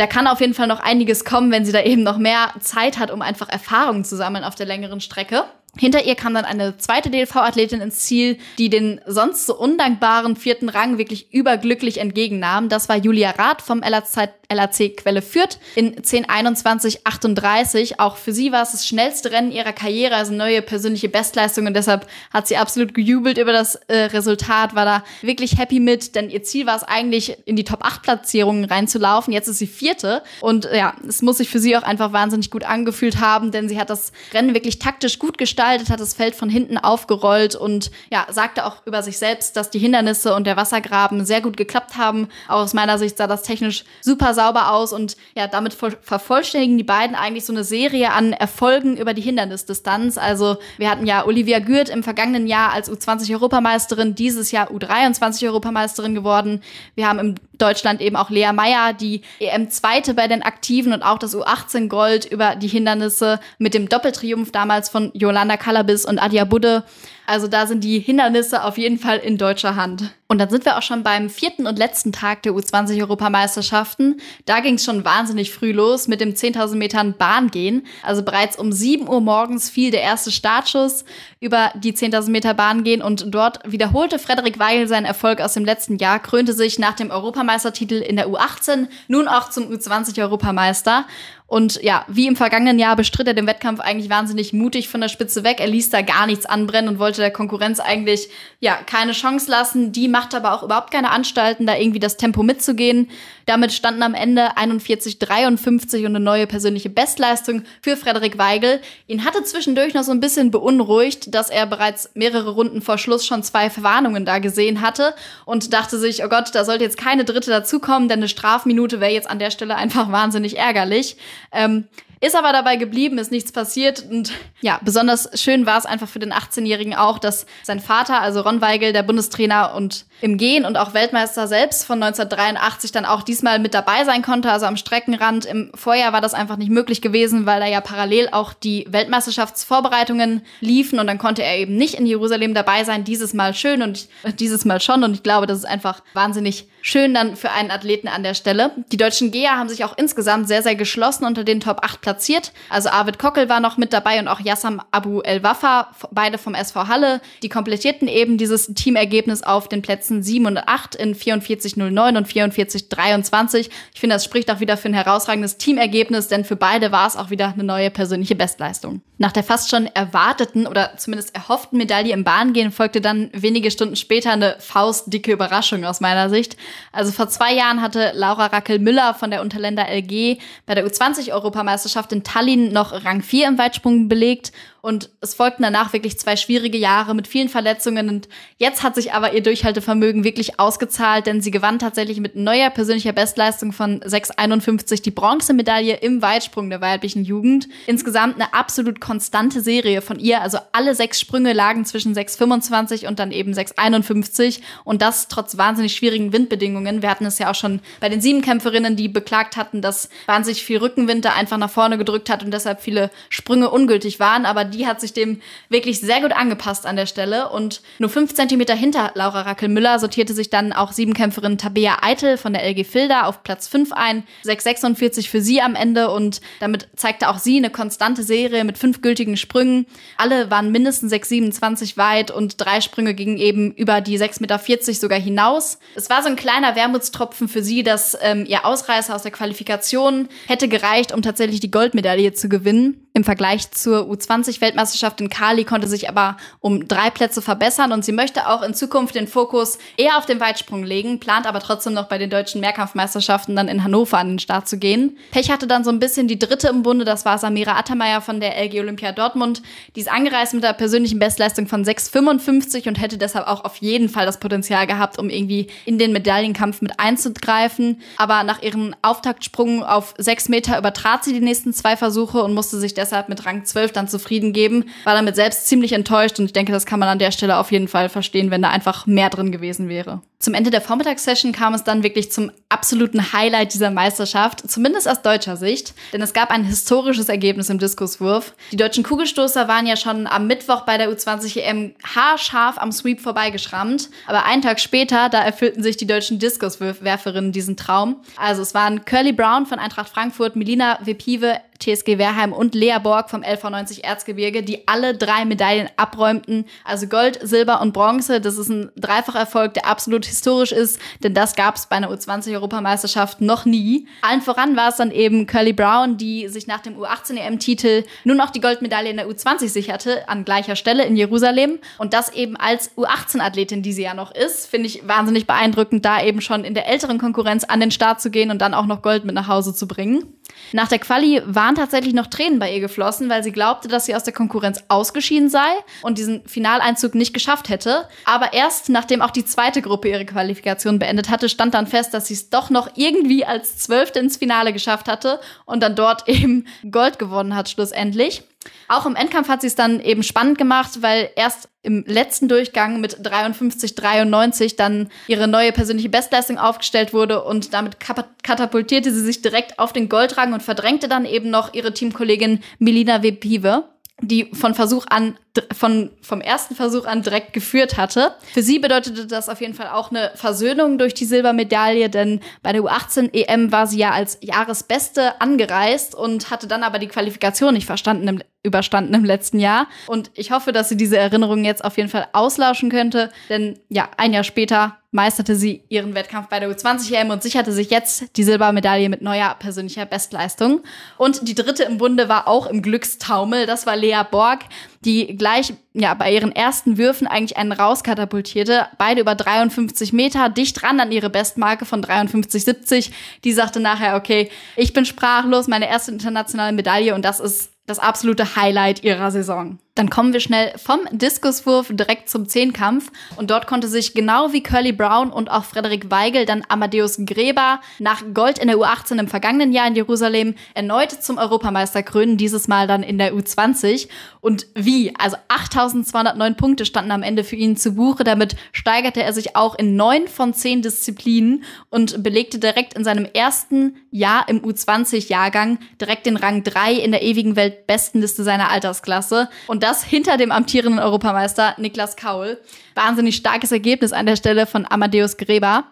da 0.00 0.06
kann 0.06 0.26
auf 0.26 0.40
jeden 0.40 0.54
Fall 0.54 0.66
noch 0.66 0.80
einiges 0.80 1.26
kommen, 1.26 1.52
wenn 1.52 1.66
sie 1.66 1.72
da 1.72 1.82
eben 1.82 2.02
noch 2.02 2.16
mehr 2.16 2.54
Zeit 2.60 2.98
hat, 2.98 3.10
um 3.10 3.20
einfach 3.20 3.50
Erfahrungen 3.50 4.02
zu 4.02 4.16
sammeln 4.16 4.44
auf 4.44 4.54
der 4.54 4.64
längeren 4.64 5.02
Strecke. 5.02 5.44
Hinter 5.78 6.04
ihr 6.04 6.16
kam 6.16 6.34
dann 6.34 6.44
eine 6.44 6.78
zweite 6.78 7.10
DLV-Athletin 7.10 7.80
ins 7.80 8.00
Ziel, 8.00 8.38
die 8.58 8.70
den 8.70 9.00
sonst 9.06 9.46
so 9.46 9.56
undankbaren 9.56 10.34
vierten 10.34 10.68
Rang 10.68 10.98
wirklich 10.98 11.32
überglücklich 11.32 11.98
entgegennahm. 11.98 12.68
Das 12.68 12.88
war 12.88 12.96
Julia 12.96 13.30
Rath 13.30 13.62
vom 13.62 13.80
LAC 13.80 14.96
Quelle 14.96 15.22
Fürth 15.22 15.60
in 15.76 15.94
10.21.38. 15.94 17.94
Auch 17.98 18.16
für 18.16 18.32
sie 18.32 18.50
war 18.50 18.62
es 18.62 18.72
das 18.72 18.86
schnellste 18.86 19.30
Rennen 19.30 19.52
ihrer 19.52 19.72
Karriere, 19.72 20.16
also 20.16 20.34
neue 20.34 20.60
persönliche 20.60 21.08
Bestleistung 21.08 21.68
und 21.68 21.74
deshalb 21.74 22.06
hat 22.32 22.48
sie 22.48 22.56
absolut 22.56 22.92
gejubelt 22.92 23.38
über 23.38 23.52
das 23.52 23.76
äh, 23.86 24.06
Resultat, 24.06 24.74
war 24.74 24.84
da 24.84 25.04
wirklich 25.22 25.56
happy 25.56 25.78
mit, 25.78 26.16
denn 26.16 26.30
ihr 26.30 26.42
Ziel 26.42 26.66
war 26.66 26.76
es 26.76 26.82
eigentlich, 26.82 27.38
in 27.46 27.54
die 27.54 27.64
Top 27.64 27.84
8 27.84 28.02
Platzierungen 28.02 28.64
reinzulaufen. 28.64 29.32
Jetzt 29.32 29.46
ist 29.46 29.58
sie 29.58 29.68
vierte 29.68 30.22
und 30.40 30.68
ja, 30.74 30.94
es 31.08 31.22
muss 31.22 31.38
sich 31.38 31.48
für 31.48 31.60
sie 31.60 31.76
auch 31.76 31.84
einfach 31.84 32.12
wahnsinnig 32.12 32.50
gut 32.50 32.64
angefühlt 32.64 33.20
haben, 33.20 33.52
denn 33.52 33.68
sie 33.68 33.78
hat 33.78 33.88
das 33.88 34.10
Rennen 34.34 34.52
wirklich 34.52 34.80
taktisch 34.80 35.20
gut 35.20 35.38
gestaltet 35.38 35.59
gestaltet, 35.60 35.90
hat 35.90 36.00
das 36.00 36.14
Feld 36.14 36.34
von 36.34 36.48
hinten 36.48 36.78
aufgerollt 36.78 37.54
und 37.54 37.90
ja, 38.10 38.26
sagte 38.30 38.64
auch 38.64 38.86
über 38.86 39.02
sich 39.02 39.18
selbst, 39.18 39.56
dass 39.56 39.68
die 39.68 39.78
Hindernisse 39.78 40.34
und 40.34 40.46
der 40.46 40.56
Wassergraben 40.56 41.26
sehr 41.26 41.42
gut 41.42 41.58
geklappt 41.58 41.98
haben. 41.98 42.28
Auch 42.48 42.62
aus 42.62 42.72
meiner 42.72 42.96
Sicht 42.96 43.18
sah 43.18 43.26
das 43.26 43.42
technisch 43.42 43.84
super 44.00 44.32
sauber 44.32 44.72
aus 44.72 44.94
und 44.94 45.18
ja, 45.36 45.48
damit 45.48 45.74
vervollständigen 45.74 46.78
die 46.78 46.84
beiden 46.84 47.14
eigentlich 47.14 47.44
so 47.44 47.52
eine 47.52 47.64
Serie 47.64 48.12
an 48.12 48.32
Erfolgen 48.32 48.96
über 48.96 49.12
die 49.12 49.20
Hindernisdistanz. 49.20 50.16
Also 50.16 50.56
wir 50.78 50.88
hatten 50.88 51.06
ja 51.06 51.26
Olivia 51.26 51.58
Gürt 51.58 51.90
im 51.90 52.02
vergangenen 52.02 52.46
Jahr 52.46 52.72
als 52.72 52.90
U20-Europameisterin, 52.90 54.14
dieses 54.14 54.52
Jahr 54.52 54.70
U23-Europameisterin 54.70 56.14
geworden. 56.14 56.62
Wir 56.94 57.06
haben 57.06 57.18
in 57.18 57.34
Deutschland 57.60 58.00
eben 58.00 58.16
auch 58.16 58.30
Lea 58.30 58.52
Meyer, 58.54 58.94
die 58.94 59.20
EM-Zweite 59.40 60.14
bei 60.14 60.26
den 60.26 60.42
Aktiven 60.42 60.94
und 60.94 61.02
auch 61.02 61.18
das 61.18 61.36
U18-Gold 61.36 62.24
über 62.24 62.56
die 62.56 62.68
Hindernisse 62.68 63.40
mit 63.58 63.74
dem 63.74 63.90
Doppeltriumph 63.90 64.52
damals 64.52 64.88
von 64.88 65.10
Jolanda 65.12 65.50
Alexander 65.50 65.56
Kalabis 65.56 66.04
und 66.04 66.18
Adia 66.18 66.44
Budde. 66.44 66.84
Also 67.30 67.46
da 67.46 67.68
sind 67.68 67.84
die 67.84 68.00
Hindernisse 68.00 68.64
auf 68.64 68.76
jeden 68.76 68.98
Fall 68.98 69.18
in 69.18 69.38
deutscher 69.38 69.76
Hand. 69.76 70.12
Und 70.26 70.38
dann 70.38 70.50
sind 70.50 70.64
wir 70.64 70.76
auch 70.76 70.82
schon 70.82 71.04
beim 71.04 71.30
vierten 71.30 71.68
und 71.68 71.78
letzten 71.78 72.10
Tag 72.10 72.42
der 72.42 72.52
U20-Europameisterschaften. 72.52 74.20
Da 74.46 74.58
ging 74.58 74.74
es 74.74 74.84
schon 74.84 75.04
wahnsinnig 75.04 75.52
früh 75.52 75.70
los 75.70 76.08
mit 76.08 76.20
dem 76.20 76.34
10.000 76.34 76.74
Metern 76.74 77.14
Bahngehen. 77.16 77.86
Also 78.02 78.24
bereits 78.24 78.58
um 78.58 78.72
7 78.72 79.08
Uhr 79.08 79.20
morgens 79.20 79.70
fiel 79.70 79.92
der 79.92 80.02
erste 80.02 80.32
Startschuss 80.32 81.04
über 81.38 81.70
die 81.76 81.92
10.000 81.92 82.30
Meter 82.30 82.52
Bahngehen 82.52 83.00
und 83.00 83.32
dort 83.32 83.60
wiederholte 83.64 84.18
Frederik 84.18 84.58
Weigel 84.58 84.88
seinen 84.88 85.06
Erfolg 85.06 85.40
aus 85.40 85.54
dem 85.54 85.64
letzten 85.64 85.98
Jahr, 85.98 86.18
krönte 86.18 86.52
sich 86.52 86.80
nach 86.80 86.94
dem 86.94 87.12
Europameistertitel 87.12 87.94
in 87.94 88.16
der 88.16 88.28
U18 88.28 88.88
nun 89.06 89.28
auch 89.28 89.50
zum 89.50 89.70
U20-Europameister. 89.70 91.06
Und 91.50 91.82
ja, 91.82 92.04
wie 92.06 92.28
im 92.28 92.36
vergangenen 92.36 92.78
Jahr 92.78 92.94
bestritt 92.94 93.26
er 93.26 93.34
den 93.34 93.48
Wettkampf 93.48 93.80
eigentlich 93.80 94.08
wahnsinnig 94.08 94.52
mutig 94.52 94.88
von 94.88 95.00
der 95.00 95.08
Spitze 95.08 95.42
weg. 95.42 95.58
Er 95.58 95.66
ließ 95.66 95.90
da 95.90 96.00
gar 96.00 96.28
nichts 96.28 96.46
anbrennen 96.46 96.88
und 96.88 97.00
wollte 97.00 97.22
der 97.22 97.32
Konkurrenz 97.32 97.80
eigentlich 97.80 98.28
ja 98.60 98.76
keine 98.86 99.10
Chance 99.10 99.50
lassen. 99.50 99.90
Die 99.90 100.06
macht 100.06 100.32
aber 100.32 100.54
auch 100.54 100.62
überhaupt 100.62 100.92
keine 100.92 101.10
Anstalten, 101.10 101.66
da 101.66 101.76
irgendwie 101.76 101.98
das 101.98 102.16
Tempo 102.16 102.44
mitzugehen. 102.44 103.10
Damit 103.46 103.72
standen 103.72 104.04
am 104.04 104.14
Ende 104.14 104.56
41,53 104.58 106.02
und 106.02 106.06
eine 106.06 106.20
neue 106.20 106.46
persönliche 106.46 106.88
Bestleistung 106.88 107.64
für 107.82 107.96
Frederik 107.96 108.38
Weigel. 108.38 108.80
Ihn 109.08 109.24
hatte 109.24 109.42
zwischendurch 109.42 109.92
noch 109.92 110.04
so 110.04 110.12
ein 110.12 110.20
bisschen 110.20 110.52
beunruhigt, 110.52 111.34
dass 111.34 111.50
er 111.50 111.66
bereits 111.66 112.10
mehrere 112.14 112.50
Runden 112.50 112.80
vor 112.80 112.96
Schluss 112.96 113.26
schon 113.26 113.42
zwei 113.42 113.70
Verwarnungen 113.70 114.24
da 114.24 114.38
gesehen 114.38 114.82
hatte 114.82 115.14
und 115.46 115.72
dachte 115.72 115.98
sich, 115.98 116.24
oh 116.24 116.28
Gott, 116.28 116.54
da 116.54 116.64
sollte 116.64 116.84
jetzt 116.84 116.96
keine 116.96 117.24
dritte 117.24 117.50
dazukommen, 117.50 118.08
denn 118.08 118.20
eine 118.20 118.28
Strafminute 118.28 119.00
wäre 119.00 119.10
jetzt 119.10 119.28
an 119.28 119.40
der 119.40 119.50
Stelle 119.50 119.74
einfach 119.74 120.12
wahnsinnig 120.12 120.56
ärgerlich. 120.56 121.16
Ähm, 121.52 121.88
ist 122.22 122.36
aber 122.36 122.52
dabei 122.52 122.76
geblieben, 122.76 123.16
ist 123.16 123.30
nichts 123.30 123.50
passiert. 123.50 124.04
Und 124.10 124.32
ja, 124.60 124.78
besonders 124.84 125.40
schön 125.40 125.64
war 125.64 125.78
es 125.78 125.86
einfach 125.86 126.08
für 126.08 126.18
den 126.18 126.34
18-Jährigen 126.34 126.94
auch, 126.94 127.18
dass 127.18 127.46
sein 127.62 127.80
Vater, 127.80 128.20
also 128.20 128.42
Ron 128.42 128.60
Weigel, 128.60 128.92
der 128.92 129.02
Bundestrainer 129.02 129.74
und 129.74 130.04
im 130.20 130.36
Gehen 130.36 130.66
und 130.66 130.76
auch 130.76 130.92
Weltmeister 130.92 131.46
selbst 131.48 131.86
von 131.86 132.02
1983 132.02 132.92
dann 132.92 133.06
auch 133.06 133.22
diesmal 133.22 133.58
mit 133.58 133.72
dabei 133.72 134.04
sein 134.04 134.20
konnte, 134.20 134.52
also 134.52 134.66
am 134.66 134.76
Streckenrand. 134.76 135.46
Im 135.46 135.72
Vorjahr 135.74 136.12
war 136.12 136.20
das 136.20 136.34
einfach 136.34 136.58
nicht 136.58 136.70
möglich 136.70 137.00
gewesen, 137.00 137.46
weil 137.46 137.60
da 137.60 137.66
ja 137.66 137.80
parallel 137.80 138.28
auch 138.32 138.52
die 138.52 138.86
Weltmeisterschaftsvorbereitungen 138.90 140.42
liefen 140.60 140.98
und 140.98 141.06
dann 141.06 141.16
konnte 141.16 141.42
er 141.42 141.56
eben 141.56 141.76
nicht 141.76 141.94
in 141.94 142.04
Jerusalem 142.04 142.52
dabei 142.52 142.84
sein. 142.84 143.04
Dieses 143.04 143.32
Mal 143.32 143.54
schön 143.54 143.80
und 143.80 144.08
dieses 144.38 144.66
Mal 144.66 144.82
schon 144.82 145.04
und 145.04 145.14
ich 145.14 145.22
glaube, 145.22 145.46
das 145.46 145.58
ist 145.58 145.64
einfach 145.64 146.02
wahnsinnig 146.12 146.66
schön 146.82 147.14
dann 147.14 147.36
für 147.36 147.50
einen 147.50 147.70
Athleten 147.70 148.08
an 148.08 148.22
der 148.22 148.34
Stelle. 148.34 148.72
Die 148.92 148.96
deutschen 148.96 149.30
Geher 149.30 149.56
haben 149.56 149.68
sich 149.68 149.84
auch 149.84 149.96
insgesamt 149.96 150.48
sehr, 150.48 150.62
sehr 150.62 150.74
geschlossen 150.74 151.24
unter 151.24 151.44
den 151.44 151.60
Top 151.60 151.78
8 151.82 152.02
platziert. 152.10 152.52
Also 152.68 152.88
Arvid 152.88 153.20
Kockel 153.20 153.48
war 153.48 153.60
noch 153.60 153.76
mit 153.76 153.92
dabei 153.92 154.18
und 154.18 154.26
auch 154.26 154.40
Yassam 154.40 154.82
Abu 154.90 155.20
El 155.20 155.44
Wafa, 155.44 155.92
beide 156.10 156.38
vom 156.38 156.54
SV 156.54 156.88
Halle. 156.88 157.20
Die 157.44 157.48
komplettierten 157.48 158.08
eben 158.08 158.36
dieses 158.36 158.66
Teamergebnis 158.74 159.44
auf 159.44 159.68
den 159.68 159.80
Plätzen 159.80 160.22
7 160.22 160.46
und 160.46 160.58
8 160.58 160.96
in 160.96 161.14
44.09 161.14 162.16
und 162.16 162.26
44.23. 162.26 163.70
Ich 163.94 164.00
finde, 164.00 164.16
das 164.16 164.24
spricht 164.24 164.50
auch 164.50 164.58
wieder 164.58 164.76
für 164.76 164.88
ein 164.88 164.94
herausragendes 164.94 165.56
Teamergebnis, 165.56 166.26
denn 166.26 166.44
für 166.44 166.56
beide 166.56 166.90
war 166.90 167.06
es 167.06 167.16
auch 167.16 167.30
wieder 167.30 167.52
eine 167.52 167.64
neue 167.64 167.90
persönliche 167.90 168.34
Bestleistung. 168.34 169.02
Nach 169.20 169.32
der 169.32 169.44
fast 169.44 169.68
schon 169.68 169.84
erwarteten 169.84 170.66
oder 170.66 170.96
zumindest 170.96 171.34
erhofften 171.34 171.76
Medaille 171.76 172.14
im 172.14 172.24
Bahngehen 172.24 172.72
folgte 172.72 173.02
dann 173.02 173.28
wenige 173.34 173.70
Stunden 173.70 173.94
später 173.94 174.32
eine 174.32 174.56
faustdicke 174.60 175.30
Überraschung 175.30 175.84
aus 175.84 176.00
meiner 176.00 176.30
Sicht. 176.30 176.56
Also 176.90 177.12
vor 177.12 177.28
zwei 177.28 177.52
Jahren 177.52 177.82
hatte 177.82 178.12
Laura 178.14 178.46
Rackel-Müller 178.46 179.12
von 179.12 179.30
der 179.30 179.42
Unterländer 179.42 179.86
LG 179.90 180.38
bei 180.64 180.74
der 180.74 180.86
U20-Europameisterschaft 180.86 182.12
in 182.12 182.24
Tallinn 182.24 182.72
noch 182.72 183.04
Rang 183.04 183.20
4 183.20 183.48
im 183.48 183.58
Weitsprung 183.58 184.08
belegt 184.08 184.52
und 184.82 185.10
es 185.20 185.34
folgten 185.34 185.62
danach 185.62 185.92
wirklich 185.92 186.18
zwei 186.18 186.36
schwierige 186.36 186.78
Jahre 186.78 187.14
mit 187.14 187.26
vielen 187.26 187.48
Verletzungen. 187.48 188.08
Und 188.08 188.28
jetzt 188.58 188.82
hat 188.82 188.94
sich 188.94 189.12
aber 189.12 189.32
ihr 189.32 189.42
Durchhaltevermögen 189.42 190.24
wirklich 190.24 190.58
ausgezahlt, 190.58 191.26
denn 191.26 191.40
sie 191.40 191.50
gewann 191.50 191.78
tatsächlich 191.78 192.20
mit 192.20 192.36
neuer 192.36 192.70
persönlicher 192.70 193.12
Bestleistung 193.12 193.72
von 193.72 194.00
6,51 194.00 195.02
die 195.02 195.10
Bronzemedaille 195.10 195.96
im 195.96 196.22
Weitsprung 196.22 196.70
der 196.70 196.80
weiblichen 196.80 197.24
Jugend. 197.24 197.68
Insgesamt 197.86 198.36
eine 198.36 198.54
absolut 198.54 199.00
konstante 199.00 199.60
Serie 199.60 200.00
von 200.00 200.18
ihr. 200.18 200.40
Also 200.40 200.58
alle 200.72 200.94
sechs 200.94 201.20
Sprünge 201.20 201.52
lagen 201.52 201.84
zwischen 201.84 202.14
6,25 202.14 203.06
und 203.06 203.18
dann 203.18 203.32
eben 203.32 203.52
6,51. 203.52 204.60
Und 204.84 205.02
das 205.02 205.28
trotz 205.28 205.58
wahnsinnig 205.58 205.94
schwierigen 205.94 206.32
Windbedingungen. 206.32 207.02
Wir 207.02 207.10
hatten 207.10 207.26
es 207.26 207.38
ja 207.38 207.50
auch 207.50 207.54
schon 207.54 207.80
bei 208.00 208.08
den 208.08 208.20
Siebenkämpferinnen, 208.20 208.96
die 208.96 209.08
beklagt 209.08 209.56
hatten, 209.56 209.82
dass 209.82 210.08
wahnsinnig 210.26 210.64
viel 210.64 210.78
Rückenwind 210.78 211.24
da 211.24 211.34
einfach 211.34 211.58
nach 211.58 211.70
vorne 211.70 211.98
gedrückt 211.98 212.30
hat 212.30 212.42
und 212.42 212.52
deshalb 212.52 212.80
viele 212.80 213.10
Sprünge 213.28 213.70
ungültig 213.70 214.20
waren. 214.20 214.46
Aber 214.46 214.69
die 214.70 214.86
hat 214.86 215.00
sich 215.00 215.12
dem 215.12 215.40
wirklich 215.68 216.00
sehr 216.00 216.20
gut 216.20 216.32
angepasst 216.32 216.86
an 216.86 216.96
der 216.96 217.06
Stelle. 217.06 217.50
Und 217.50 217.82
nur 217.98 218.08
fünf 218.08 218.34
Zentimeter 218.34 218.74
hinter 218.74 219.12
Laura 219.14 219.42
Rackel-Müller 219.42 219.98
sortierte 219.98 220.32
sich 220.32 220.50
dann 220.50 220.72
auch 220.72 220.92
Siebenkämpferin 220.92 221.58
Tabea 221.58 221.98
Eitel 222.02 222.36
von 222.36 222.52
der 222.52 222.64
LG 222.64 222.84
Filda 222.84 223.24
auf 223.24 223.42
Platz 223.42 223.68
5 223.68 223.92
ein. 223.92 224.24
6,46 224.44 225.28
für 225.28 225.40
sie 225.40 225.60
am 225.60 225.74
Ende 225.74 226.10
und 226.10 226.40
damit 226.60 226.88
zeigte 226.96 227.28
auch 227.28 227.38
sie 227.38 227.56
eine 227.56 227.70
konstante 227.70 228.22
Serie 228.22 228.64
mit 228.64 228.78
fünf 228.78 229.02
gültigen 229.02 229.36
Sprüngen. 229.36 229.86
Alle 230.16 230.50
waren 230.50 230.72
mindestens 230.72 231.12
6,27 231.12 231.96
weit 231.96 232.30
und 232.30 232.60
drei 232.60 232.80
Sprünge 232.80 233.14
gingen 233.14 233.36
eben 233.36 233.72
über 233.72 234.00
die 234.00 234.18
6,40 234.18 234.40
Meter 234.40 234.94
sogar 234.94 235.18
hinaus. 235.18 235.78
Es 235.94 236.10
war 236.10 236.22
so 236.22 236.28
ein 236.28 236.36
kleiner 236.36 236.76
Wermutstropfen 236.76 237.48
für 237.48 237.62
sie, 237.62 237.82
dass 237.82 238.16
ähm, 238.20 238.44
ihr 238.46 238.64
Ausreißer 238.64 239.14
aus 239.14 239.22
der 239.22 239.32
Qualifikation 239.32 240.28
hätte 240.46 240.68
gereicht, 240.68 241.12
um 241.12 241.22
tatsächlich 241.22 241.60
die 241.60 241.70
Goldmedaille 241.70 242.32
zu 242.32 242.48
gewinnen. 242.48 243.06
Im 243.12 243.24
Vergleich 243.24 243.72
zur 243.72 244.02
U20-Weltmeisterschaft 244.08 245.20
in 245.20 245.30
Kali 245.30 245.64
konnte 245.64 245.88
sich 245.88 246.08
aber 246.08 246.36
um 246.60 246.86
drei 246.86 247.10
Plätze 247.10 247.42
verbessern 247.42 247.90
und 247.90 248.04
sie 248.04 248.12
möchte 248.12 248.48
auch 248.48 248.62
in 248.62 248.72
Zukunft 248.72 249.16
den 249.16 249.26
Fokus 249.26 249.78
eher 249.96 250.16
auf 250.16 250.26
den 250.26 250.38
Weitsprung 250.38 250.84
legen, 250.84 251.18
plant 251.18 251.48
aber 251.48 251.58
trotzdem 251.58 251.92
noch 251.92 252.06
bei 252.06 252.18
den 252.18 252.30
deutschen 252.30 252.60
Mehrkampfmeisterschaften 252.60 253.56
dann 253.56 253.66
in 253.66 253.82
Hannover 253.82 254.18
an 254.18 254.28
den 254.28 254.38
Start 254.38 254.68
zu 254.68 254.78
gehen. 254.78 255.18
Pech 255.32 255.50
hatte 255.50 255.66
dann 255.66 255.82
so 255.82 255.90
ein 255.90 255.98
bisschen 255.98 256.28
die 256.28 256.38
dritte 256.38 256.68
im 256.68 256.84
Bunde, 256.84 257.04
das 257.04 257.24
war 257.24 257.36
Samira 257.38 257.76
Attermeier 257.76 258.20
von 258.20 258.38
der 258.38 258.56
LG 258.56 258.78
Olympia 258.78 259.10
Dortmund. 259.10 259.60
Die 259.96 260.00
ist 260.00 260.10
angereist 260.10 260.54
mit 260.54 260.62
der 260.62 260.72
persönlichen 260.72 261.18
Bestleistung 261.18 261.66
von 261.66 261.84
6,55 261.84 262.86
und 262.86 263.00
hätte 263.00 263.18
deshalb 263.18 263.48
auch 263.48 263.64
auf 263.64 263.78
jeden 263.78 264.08
Fall 264.08 264.24
das 264.24 264.38
Potenzial 264.38 264.86
gehabt, 264.86 265.18
um 265.18 265.30
irgendwie 265.30 265.66
in 265.84 265.98
den 265.98 266.12
Medaillenkampf 266.12 266.80
mit 266.80 267.00
einzugreifen. 267.00 268.00
Aber 268.18 268.44
nach 268.44 268.62
ihrem 268.62 268.94
Auftaktsprung 269.02 269.82
auf 269.82 270.14
sechs 270.16 270.48
Meter 270.48 270.78
übertrat 270.78 271.24
sie 271.24 271.32
die 271.32 271.40
nächsten 271.40 271.72
zwei 271.72 271.96
Versuche 271.96 272.44
und 272.44 272.54
musste 272.54 272.78
sich 272.78 272.94
deshalb 273.00 273.28
mit 273.28 273.44
Rang 273.46 273.64
12 273.64 273.92
dann 273.92 274.08
zufrieden 274.08 274.52
geben, 274.52 274.84
war 275.04 275.14
damit 275.14 275.36
selbst 275.36 275.66
ziemlich 275.66 275.92
enttäuscht 275.92 276.38
und 276.38 276.44
ich 276.44 276.52
denke, 276.52 276.72
das 276.72 276.86
kann 276.86 277.00
man 277.00 277.08
an 277.08 277.18
der 277.18 277.32
Stelle 277.32 277.56
auf 277.56 277.72
jeden 277.72 277.88
Fall 277.88 278.08
verstehen, 278.08 278.50
wenn 278.50 278.62
da 278.62 278.70
einfach 278.70 279.06
mehr 279.06 279.30
drin 279.30 279.50
gewesen 279.50 279.88
wäre. 279.88 280.20
Zum 280.40 280.54
Ende 280.54 280.70
der 280.70 280.80
Vormittagssession 280.80 281.52
kam 281.52 281.74
es 281.74 281.84
dann 281.84 282.02
wirklich 282.02 282.32
zum 282.32 282.50
absoluten 282.70 283.34
Highlight 283.34 283.74
dieser 283.74 283.90
Meisterschaft, 283.90 284.70
zumindest 284.70 285.06
aus 285.06 285.20
deutscher 285.20 285.58
Sicht, 285.58 285.92
denn 286.14 286.22
es 286.22 286.32
gab 286.32 286.50
ein 286.50 286.64
historisches 286.64 287.28
Ergebnis 287.28 287.68
im 287.68 287.78
Diskuswurf. 287.78 288.54
Die 288.72 288.76
deutschen 288.76 289.04
Kugelstoßer 289.04 289.68
waren 289.68 289.86
ja 289.86 289.96
schon 289.96 290.26
am 290.26 290.46
Mittwoch 290.46 290.86
bei 290.86 290.96
der 290.96 291.10
U20 291.10 291.60
EM 291.60 291.94
haarscharf 292.02 292.78
am 292.78 292.90
Sweep 292.90 293.20
vorbeigeschrammt, 293.20 294.08
aber 294.26 294.46
einen 294.46 294.62
Tag 294.62 294.80
später, 294.80 295.28
da 295.28 295.42
erfüllten 295.42 295.82
sich 295.82 295.98
die 295.98 296.06
deutschen 296.06 296.38
Diskuswerferinnen 296.38 297.52
diesen 297.52 297.76
Traum. 297.76 298.16
Also 298.38 298.62
es 298.62 298.72
waren 298.72 299.04
Curly 299.04 299.32
Brown 299.32 299.66
von 299.66 299.78
Eintracht 299.78 300.08
Frankfurt, 300.08 300.56
Melina 300.56 300.98
Vepive, 301.04 301.60
TSG 301.80 302.18
Werheim 302.18 302.52
und 302.52 302.74
Lea 302.74 302.98
Borg 303.02 303.30
vom 303.30 303.42
LV90 303.42 304.04
Erzgebirge, 304.04 304.62
die 304.62 304.86
alle 304.86 305.16
drei 305.16 305.44
Medaillen 305.44 305.88
abräumten. 305.96 306.66
Also 306.84 307.06
Gold, 307.06 307.40
Silber 307.42 307.80
und 307.80 307.92
Bronze. 307.92 308.40
Das 308.40 308.58
ist 308.58 308.68
ein 308.68 308.90
Dreifacherfolg, 308.96 309.74
der 309.74 309.86
absolut 309.86 310.26
historisch 310.26 310.72
ist, 310.72 311.00
denn 311.22 311.34
das 311.34 311.56
gab 311.56 311.76
es 311.76 311.86
bei 311.86 311.96
einer 311.96 312.10
U20-Europameisterschaft 312.10 313.40
noch 313.40 313.64
nie. 313.64 314.06
Allen 314.22 314.42
voran 314.42 314.76
war 314.76 314.90
es 314.90 314.96
dann 314.96 315.10
eben 315.10 315.46
Curly 315.46 315.72
Brown, 315.72 316.16
die 316.16 316.48
sich 316.48 316.66
nach 316.66 316.80
dem 316.80 316.96
U18-EM-Titel 316.96 318.04
nun 318.24 318.40
auch 318.40 318.50
die 318.50 318.60
Goldmedaille 318.60 319.10
in 319.10 319.16
der 319.16 319.28
U20 319.28 319.68
sicherte, 319.68 320.28
an 320.28 320.44
gleicher 320.44 320.76
Stelle 320.76 321.04
in 321.04 321.16
Jerusalem. 321.16 321.78
Und 321.98 322.12
das 322.12 322.32
eben 322.32 322.56
als 322.56 322.96
U18-Athletin, 322.96 323.82
die 323.82 323.92
sie 323.92 324.02
ja 324.02 324.14
noch 324.14 324.34
ist. 324.34 324.66
Finde 324.66 324.86
ich 324.86 325.06
wahnsinnig 325.08 325.46
beeindruckend, 325.46 326.04
da 326.04 326.22
eben 326.22 326.40
schon 326.40 326.64
in 326.64 326.74
der 326.74 326.86
älteren 326.86 327.18
Konkurrenz 327.18 327.64
an 327.64 327.80
den 327.80 327.90
Start 327.90 328.20
zu 328.20 328.30
gehen 328.30 328.50
und 328.50 328.60
dann 328.60 328.74
auch 328.74 328.86
noch 328.86 329.02
Gold 329.02 329.24
mit 329.24 329.34
nach 329.34 329.48
Hause 329.48 329.74
zu 329.74 329.88
bringen. 329.88 330.34
Nach 330.72 330.88
der 330.88 330.98
Quali 330.98 331.42
waren 331.44 331.74
tatsächlich 331.74 332.14
noch 332.14 332.26
Tränen 332.26 332.58
bei 332.58 332.72
ihr 332.72 332.80
geflossen, 332.80 333.28
weil 333.28 333.42
sie 333.42 333.52
glaubte, 333.52 333.88
dass 333.88 334.06
sie 334.06 334.14
aus 334.14 334.24
der 334.24 334.32
Konkurrenz 334.32 334.84
ausgeschieden 334.88 335.48
sei 335.48 335.68
und 336.02 336.18
diesen 336.18 336.46
Finaleinzug 336.46 337.14
nicht 337.14 337.34
geschafft 337.34 337.68
hätte. 337.68 338.08
Aber 338.24 338.52
erst 338.52 338.88
nachdem 338.88 339.22
auch 339.22 339.30
die 339.30 339.44
zweite 339.44 339.82
Gruppe 339.82 340.08
ihre 340.08 340.26
Qualifikation 340.26 340.98
beendet 340.98 341.30
hatte, 341.30 341.48
stand 341.48 341.74
dann 341.74 341.86
fest, 341.86 342.14
dass 342.14 342.28
sie 342.28 342.34
es 342.34 342.50
doch 342.50 342.70
noch 342.70 342.90
irgendwie 342.94 343.44
als 343.44 343.78
Zwölfte 343.78 344.18
ins 344.18 344.36
Finale 344.36 344.72
geschafft 344.72 345.08
hatte 345.08 345.40
und 345.64 345.82
dann 345.82 345.96
dort 345.96 346.28
eben 346.28 346.66
Gold 346.90 347.18
gewonnen 347.18 347.56
hat 347.56 347.68
schlussendlich. 347.68 348.42
Auch 348.88 349.06
im 349.06 349.16
Endkampf 349.16 349.48
hat 349.48 349.62
sie 349.62 349.68
es 349.68 349.74
dann 349.74 350.00
eben 350.00 350.22
spannend 350.22 350.58
gemacht, 350.58 351.00
weil 351.00 351.30
erst 351.34 351.69
im 351.82 352.04
letzten 352.06 352.48
Durchgang 352.48 353.00
mit 353.00 353.26
53,93 353.26 354.76
dann 354.76 355.08
ihre 355.28 355.48
neue 355.48 355.72
persönliche 355.72 356.10
Bestleistung 356.10 356.58
aufgestellt 356.58 357.14
wurde 357.14 357.42
und 357.42 357.72
damit 357.72 357.98
katapultierte 358.42 359.12
sie 359.12 359.22
sich 359.22 359.40
direkt 359.40 359.78
auf 359.78 359.92
den 359.92 360.08
Goldrang 360.08 360.52
und 360.52 360.62
verdrängte 360.62 361.08
dann 361.08 361.24
eben 361.24 361.48
noch 361.50 361.72
ihre 361.72 361.94
Teamkollegin 361.94 362.60
Melina 362.78 363.22
Vepive 363.22 363.84
die 364.22 364.50
von 364.52 364.74
Versuch 364.74 365.06
an, 365.08 365.36
von, 365.72 366.10
vom 366.22 366.40
ersten 366.40 366.74
Versuch 366.74 367.06
an 367.06 367.22
direkt 367.22 367.52
geführt 367.52 367.96
hatte. 367.96 368.34
Für 368.52 368.62
sie 368.62 368.78
bedeutete 368.78 369.26
das 369.26 369.48
auf 369.48 369.60
jeden 369.60 369.74
Fall 369.74 369.88
auch 369.88 370.10
eine 370.10 370.30
Versöhnung 370.34 370.98
durch 370.98 371.14
die 371.14 371.24
Silbermedaille, 371.24 372.08
denn 372.10 372.40
bei 372.62 372.72
der 372.72 372.82
U18 372.82 373.32
EM 373.32 373.72
war 373.72 373.86
sie 373.86 373.98
ja 373.98 374.10
als 374.10 374.38
Jahresbeste 374.40 375.40
angereist 375.40 376.14
und 376.14 376.50
hatte 376.50 376.66
dann 376.66 376.82
aber 376.82 376.98
die 376.98 377.08
Qualifikation 377.08 377.74
nicht 377.74 377.86
verstanden 377.86 378.28
im, 378.28 378.42
überstanden 378.62 379.14
im 379.14 379.24
letzten 379.24 379.58
Jahr. 379.58 379.88
Und 380.06 380.30
ich 380.34 380.50
hoffe, 380.50 380.72
dass 380.72 380.88
sie 380.88 380.96
diese 380.96 381.16
Erinnerungen 381.16 381.64
jetzt 381.64 381.84
auf 381.84 381.96
jeden 381.96 382.08
Fall 382.08 382.28
auslauschen 382.32 382.90
könnte, 382.90 383.30
denn 383.48 383.78
ja, 383.88 384.08
ein 384.16 384.32
Jahr 384.32 384.44
später 384.44 384.96
meisterte 385.12 385.56
sie 385.56 385.82
ihren 385.88 386.14
Wettkampf 386.14 386.48
bei 386.48 386.60
der 386.60 386.70
U20-EM 386.70 387.30
und 387.30 387.42
sicherte 387.42 387.72
sich 387.72 387.90
jetzt 387.90 388.36
die 388.36 388.44
Silbermedaille 388.44 389.08
mit 389.08 389.22
neuer 389.22 389.56
persönlicher 389.58 390.06
Bestleistung. 390.06 390.82
Und 391.16 391.48
die 391.48 391.56
dritte 391.56 391.82
im 391.82 391.98
Bunde 391.98 392.28
war 392.28 392.46
auch 392.46 392.66
im 392.66 392.80
Glückstaumel. 392.80 393.66
Das 393.66 393.86
war 393.86 393.96
Lea 393.96 394.22
Borg, 394.30 394.60
die 395.04 395.36
gleich 395.36 395.74
ja, 395.94 396.14
bei 396.14 396.32
ihren 396.32 396.52
ersten 396.52 396.96
Würfen 396.96 397.26
eigentlich 397.26 397.56
einen 397.56 397.72
rauskatapultierte. 397.72 398.86
Beide 398.98 399.22
über 399.22 399.34
53 399.34 400.12
Meter, 400.12 400.48
dicht 400.48 400.80
dran 400.80 401.00
an 401.00 401.10
ihre 401.10 401.30
Bestmarke 401.30 401.86
von 401.86 402.04
53,70. 402.04 403.10
Die 403.42 403.52
sagte 403.52 403.80
nachher, 403.80 404.14
okay, 404.14 404.48
ich 404.76 404.92
bin 404.92 405.04
sprachlos, 405.04 405.66
meine 405.66 405.88
erste 405.88 406.12
internationale 406.12 406.72
Medaille 406.72 407.16
und 407.16 407.24
das 407.24 407.40
ist 407.40 407.72
das 407.90 407.98
absolute 407.98 408.56
Highlight 408.56 409.04
ihrer 409.04 409.30
Saison. 409.30 409.78
Dann 409.94 410.08
kommen 410.08 410.32
wir 410.32 410.40
schnell 410.40 410.72
vom 410.76 411.00
Diskuswurf 411.10 411.88
direkt 411.90 412.30
zum 412.30 412.48
Zehnkampf. 412.48 413.10
Und 413.36 413.50
dort 413.50 413.66
konnte 413.66 413.88
sich 413.88 414.14
genau 414.14 414.52
wie 414.52 414.62
Curly 414.62 414.92
Brown 414.92 415.30
und 415.30 415.50
auch 415.50 415.64
Frederik 415.64 416.10
Weigel 416.10 416.46
dann 416.46 416.64
Amadeus 416.68 417.18
Gräber 417.26 417.80
nach 417.98 418.22
Gold 418.32 418.58
in 418.58 418.68
der 418.68 418.76
U18 418.78 419.18
im 419.18 419.28
vergangenen 419.28 419.72
Jahr 419.72 419.88
in 419.88 419.96
Jerusalem 419.96 420.54
erneut 420.74 421.10
zum 421.10 421.38
Europameister 421.38 422.02
krönen, 422.02 422.36
dieses 422.36 422.68
Mal 422.68 422.86
dann 422.86 423.02
in 423.02 423.18
der 423.18 423.34
U20. 423.34 424.08
Und 424.40 424.66
wie? 424.74 425.12
Also 425.18 425.36
8209 425.48 426.56
Punkte 426.56 426.86
standen 426.86 427.10
am 427.10 427.22
Ende 427.22 427.44
für 427.44 427.56
ihn 427.56 427.76
zu 427.76 427.94
Buche. 427.94 428.24
Damit 428.24 428.56
steigerte 428.72 429.22
er 429.22 429.32
sich 429.32 429.56
auch 429.56 429.74
in 429.74 429.96
neun 429.96 430.28
von 430.28 430.54
zehn 430.54 430.82
Disziplinen 430.82 431.64
und 431.90 432.22
belegte 432.22 432.58
direkt 432.58 432.94
in 432.94 433.04
seinem 433.04 433.26
ersten 433.26 433.96
Jahr 434.10 434.48
im 434.48 434.62
U20-Jahrgang 434.62 435.78
direkt 436.00 436.26
den 436.26 436.36
Rang 436.36 436.62
3 436.62 436.94
in 436.94 437.10
der 437.10 437.22
ewigen 437.22 437.56
Weltbestenliste 437.56 438.44
seiner 438.44 438.70
Altersklasse. 438.70 439.48
Und 439.66 439.82
das 439.82 439.89
hinter 440.04 440.36
dem 440.36 440.52
amtierenden 440.52 440.98
Europameister 440.98 441.74
Niklas 441.78 442.16
Kaul. 442.16 442.58
Wahnsinnig 442.94 443.36
starkes 443.36 443.72
Ergebnis 443.72 444.12
an 444.12 444.26
der 444.26 444.36
Stelle 444.36 444.66
von 444.66 444.86
Amadeus 444.88 445.36
Gräber. 445.36 445.84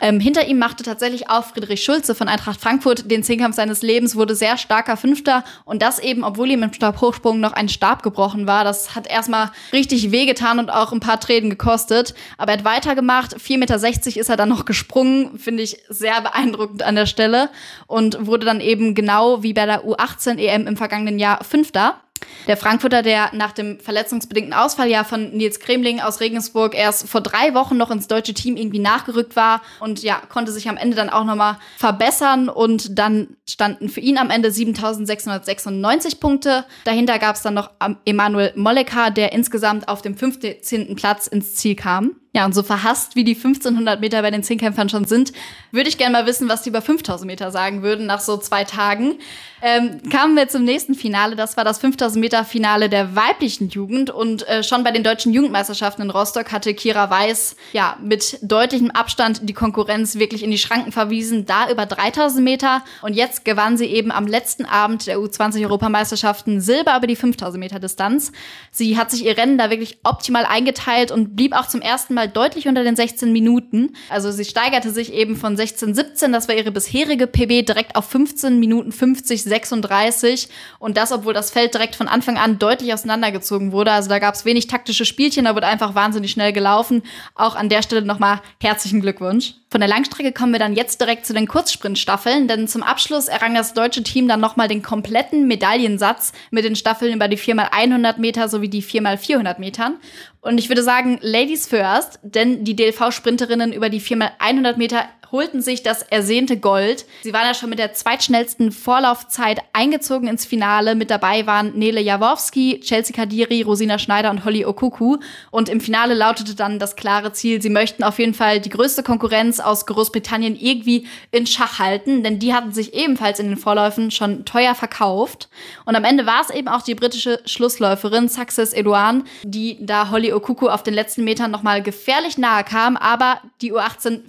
Ähm, 0.00 0.20
hinter 0.20 0.46
ihm 0.46 0.58
machte 0.58 0.82
tatsächlich 0.82 1.28
auch 1.28 1.44
Friedrich 1.44 1.84
Schulze 1.84 2.14
von 2.14 2.28
Eintracht 2.28 2.60
Frankfurt 2.60 3.10
den 3.10 3.22
Zehnkampf 3.22 3.56
seines 3.56 3.82
Lebens, 3.82 4.16
wurde 4.16 4.34
sehr 4.34 4.56
starker 4.56 4.96
Fünfter 4.96 5.44
und 5.64 5.82
das 5.82 5.98
eben, 5.98 6.24
obwohl 6.24 6.50
ihm 6.50 6.62
im 6.62 6.72
Stabhochsprung 6.72 7.40
noch 7.40 7.52
ein 7.52 7.68
Stab 7.68 8.02
gebrochen 8.02 8.46
war. 8.46 8.64
Das 8.64 8.94
hat 8.94 9.06
erstmal 9.06 9.50
richtig 9.72 10.10
wehgetan 10.10 10.58
und 10.58 10.70
auch 10.70 10.92
ein 10.92 11.00
paar 11.00 11.20
Tränen 11.20 11.50
gekostet. 11.50 12.14
Aber 12.38 12.52
er 12.52 12.58
hat 12.58 12.64
weitergemacht. 12.64 13.36
4,60 13.36 13.58
Meter 13.58 14.20
ist 14.20 14.28
er 14.28 14.36
dann 14.36 14.48
noch 14.48 14.64
gesprungen, 14.64 15.38
finde 15.38 15.62
ich 15.62 15.78
sehr 15.88 16.20
beeindruckend 16.20 16.82
an 16.82 16.96
der 16.96 17.06
Stelle 17.06 17.50
und 17.86 18.26
wurde 18.26 18.46
dann 18.46 18.60
eben 18.60 18.94
genau 18.94 19.42
wie 19.42 19.52
bei 19.52 19.66
der 19.66 19.84
U18 19.84 20.38
EM 20.38 20.66
im 20.66 20.76
vergangenen 20.76 21.18
Jahr 21.18 21.44
Fünfter. 21.44 22.00
Der 22.46 22.56
Frankfurter, 22.56 23.02
der 23.02 23.30
nach 23.34 23.52
dem 23.52 23.78
verletzungsbedingten 23.78 24.52
Ausfall 24.52 24.88
ja 24.88 25.04
von 25.04 25.30
Nils 25.30 25.60
Kremling 25.60 26.00
aus 26.00 26.20
Regensburg 26.20 26.74
erst 26.74 27.08
vor 27.08 27.20
drei 27.20 27.54
Wochen 27.54 27.76
noch 27.76 27.90
ins 27.90 28.08
deutsche 28.08 28.34
Team 28.34 28.56
irgendwie 28.56 28.80
nachgerückt 28.80 29.36
war 29.36 29.62
und 29.80 30.02
ja, 30.02 30.20
konnte 30.28 30.50
sich 30.50 30.68
am 30.68 30.76
Ende 30.76 30.96
dann 30.96 31.10
auch 31.10 31.24
nochmal 31.24 31.58
verbessern 31.78 32.48
und 32.48 32.98
dann 32.98 33.36
standen 33.48 33.88
für 33.88 34.00
ihn 34.00 34.18
am 34.18 34.30
Ende 34.30 34.50
7696 34.50 36.20
Punkte. 36.20 36.64
Dahinter 36.84 37.18
gab 37.18 37.36
es 37.36 37.42
dann 37.42 37.54
noch 37.54 37.70
Emanuel 38.04 38.52
Molleka, 38.56 39.10
der 39.10 39.32
insgesamt 39.32 39.88
auf 39.88 40.02
dem 40.02 40.16
15. 40.16 40.96
Platz 40.96 41.26
ins 41.28 41.54
Ziel 41.54 41.76
kam. 41.76 42.16
Ja, 42.34 42.46
und 42.46 42.54
so 42.54 42.62
verhasst 42.62 43.14
wie 43.14 43.24
die 43.24 43.34
1500 43.34 44.00
Meter 44.00 44.22
bei 44.22 44.30
den 44.30 44.42
Zehnkämpfern 44.42 44.88
schon 44.88 45.04
sind, 45.04 45.32
würde 45.70 45.90
ich 45.90 45.98
gerne 45.98 46.12
mal 46.12 46.26
wissen, 46.26 46.48
was 46.48 46.62
die 46.62 46.70
über 46.70 46.80
5000 46.80 47.26
Meter 47.26 47.50
sagen 47.50 47.82
würden 47.82 48.06
nach 48.06 48.20
so 48.20 48.38
zwei 48.38 48.64
Tagen. 48.64 49.18
Ähm, 49.64 50.00
kamen 50.10 50.34
wir 50.34 50.48
zum 50.48 50.64
nächsten 50.64 50.94
Finale. 50.94 51.36
Das 51.36 51.56
war 51.56 51.64
das 51.64 51.78
5000 51.78 52.20
Meter 52.20 52.44
Finale 52.44 52.88
der 52.88 53.14
weiblichen 53.14 53.68
Jugend. 53.68 54.10
Und 54.10 54.48
äh, 54.48 54.64
schon 54.64 54.82
bei 54.82 54.90
den 54.90 55.04
deutschen 55.04 55.32
Jugendmeisterschaften 55.32 56.02
in 56.02 56.10
Rostock 56.10 56.50
hatte 56.50 56.74
Kira 56.74 57.10
Weiß 57.10 57.54
ja 57.72 57.96
mit 58.02 58.38
deutlichem 58.42 58.90
Abstand 58.90 59.48
die 59.48 59.52
Konkurrenz 59.52 60.16
wirklich 60.16 60.42
in 60.42 60.50
die 60.50 60.58
Schranken 60.58 60.90
verwiesen. 60.90 61.44
Da 61.44 61.70
über 61.70 61.86
3000 61.86 62.42
Meter. 62.42 62.82
Und 63.02 63.14
jetzt 63.14 63.44
gewann 63.44 63.76
sie 63.76 63.86
eben 63.86 64.10
am 64.10 64.26
letzten 64.26 64.64
Abend 64.64 65.06
der 65.06 65.18
U20 65.18 65.62
Europameisterschaften 65.62 66.60
Silber 66.60 66.96
über 66.96 67.06
die 67.06 67.16
5000 67.16 67.60
Meter 67.60 67.78
Distanz. 67.78 68.32
Sie 68.70 68.98
hat 68.98 69.10
sich 69.10 69.24
ihr 69.24 69.36
Rennen 69.36 69.58
da 69.58 69.70
wirklich 69.70 69.98
optimal 70.02 70.44
eingeteilt 70.44 71.12
und 71.12 71.36
blieb 71.36 71.54
auch 71.54 71.68
zum 71.68 71.82
ersten 71.82 72.14
Mal 72.14 72.21
Mal 72.22 72.28
deutlich 72.28 72.68
unter 72.68 72.84
den 72.84 72.94
16 72.94 73.32
Minuten. 73.32 73.96
Also 74.08 74.30
sie 74.30 74.44
steigerte 74.44 74.92
sich 74.92 75.12
eben 75.12 75.34
von 75.34 75.56
16, 75.56 75.92
17, 75.92 76.30
das 76.30 76.46
war 76.46 76.54
ihre 76.54 76.70
bisherige 76.70 77.26
PB, 77.26 77.66
direkt 77.66 77.96
auf 77.96 78.04
15 78.10 78.60
Minuten 78.60 78.92
50, 78.92 79.42
36. 79.42 80.48
Und 80.78 80.96
das, 80.96 81.10
obwohl 81.10 81.34
das 81.34 81.50
Feld 81.50 81.74
direkt 81.74 81.96
von 81.96 82.06
Anfang 82.06 82.38
an 82.38 82.60
deutlich 82.60 82.94
auseinandergezogen 82.94 83.72
wurde. 83.72 83.90
Also 83.90 84.08
da 84.08 84.20
gab 84.20 84.36
es 84.36 84.44
wenig 84.44 84.68
taktische 84.68 85.04
Spielchen, 85.04 85.46
da 85.46 85.56
wurde 85.56 85.66
einfach 85.66 85.96
wahnsinnig 85.96 86.30
schnell 86.30 86.52
gelaufen. 86.52 87.02
Auch 87.34 87.56
an 87.56 87.68
der 87.68 87.82
Stelle 87.82 88.02
nochmal 88.02 88.40
herzlichen 88.60 89.00
Glückwunsch. 89.00 89.54
Von 89.72 89.80
der 89.80 89.88
Langstrecke 89.88 90.32
kommen 90.32 90.52
wir 90.52 90.58
dann 90.58 90.76
jetzt 90.76 91.00
direkt 91.00 91.24
zu 91.24 91.32
den 91.32 91.48
Kurzsprintstaffeln, 91.48 92.46
denn 92.46 92.68
zum 92.68 92.82
Abschluss 92.82 93.28
errang 93.28 93.54
das 93.54 93.72
deutsche 93.72 94.02
Team 94.02 94.28
dann 94.28 94.38
nochmal 94.38 94.68
den 94.68 94.82
kompletten 94.82 95.48
Medaillensatz 95.48 96.34
mit 96.50 96.66
den 96.66 96.76
Staffeln 96.76 97.14
über 97.14 97.26
die 97.26 97.38
4x100 97.38 98.20
Meter 98.20 98.50
sowie 98.50 98.68
die 98.68 98.82
4x400 98.82 99.58
Metern. 99.58 99.96
Und 100.42 100.58
ich 100.58 100.68
würde 100.68 100.82
sagen, 100.82 101.18
Ladies 101.22 101.66
first, 101.66 102.18
denn 102.22 102.64
die 102.64 102.76
DLV-Sprinterinnen 102.76 103.72
über 103.72 103.88
die 103.88 104.02
4x100 104.02 104.76
Meter 104.76 105.06
holten 105.32 105.62
sich 105.62 105.82
das 105.82 106.02
ersehnte 106.02 106.58
Gold. 106.58 107.06
Sie 107.22 107.32
waren 107.32 107.46
ja 107.46 107.54
schon 107.54 107.70
mit 107.70 107.78
der 107.78 107.94
zweitschnellsten 107.94 108.70
Vorlaufzeit 108.70 109.60
eingezogen 109.72 110.28
ins 110.28 110.44
Finale. 110.44 110.94
Mit 110.94 111.10
dabei 111.10 111.46
waren 111.46 111.72
Nele 111.78 112.02
Jaworski, 112.02 112.80
Chelsea 112.80 113.16
Kadiri, 113.16 113.62
Rosina 113.62 113.98
Schneider 113.98 114.30
und 114.30 114.44
Holly 114.44 114.66
Okuku. 114.66 115.16
Und 115.50 115.70
im 115.70 115.80
Finale 115.80 116.12
lautete 116.14 116.54
dann 116.54 116.78
das 116.78 116.96
klare 116.96 117.32
Ziel, 117.32 117.62
sie 117.62 117.70
möchten 117.70 118.04
auf 118.04 118.18
jeden 118.18 118.34
Fall 118.34 118.60
die 118.60 118.68
größte 118.68 119.02
Konkurrenz 119.02 119.58
aus 119.58 119.86
Großbritannien 119.86 120.54
irgendwie 120.54 121.06
in 121.30 121.46
Schach 121.46 121.78
halten, 121.78 122.22
denn 122.22 122.38
die 122.38 122.52
hatten 122.52 122.72
sich 122.72 122.92
ebenfalls 122.92 123.40
in 123.40 123.48
den 123.48 123.56
Vorläufen 123.56 124.10
schon 124.10 124.44
teuer 124.44 124.74
verkauft. 124.74 125.48
Und 125.86 125.96
am 125.96 126.04
Ende 126.04 126.26
war 126.26 126.42
es 126.42 126.50
eben 126.50 126.68
auch 126.68 126.82
die 126.82 126.94
britische 126.94 127.40
Schlussläuferin 127.46 128.28
Success 128.28 128.74
Edouard, 128.74 129.24
die 129.44 129.78
da 129.80 130.10
Holly 130.10 130.32
Okuku 130.32 130.68
auf 130.68 130.82
den 130.82 130.92
letzten 130.94 131.24
Metern 131.24 131.50
nochmal 131.50 131.82
gefährlich 131.82 132.36
nahe 132.36 132.64
kam, 132.64 132.98
aber 132.98 133.40
die 133.62 133.72
U18 133.72 134.20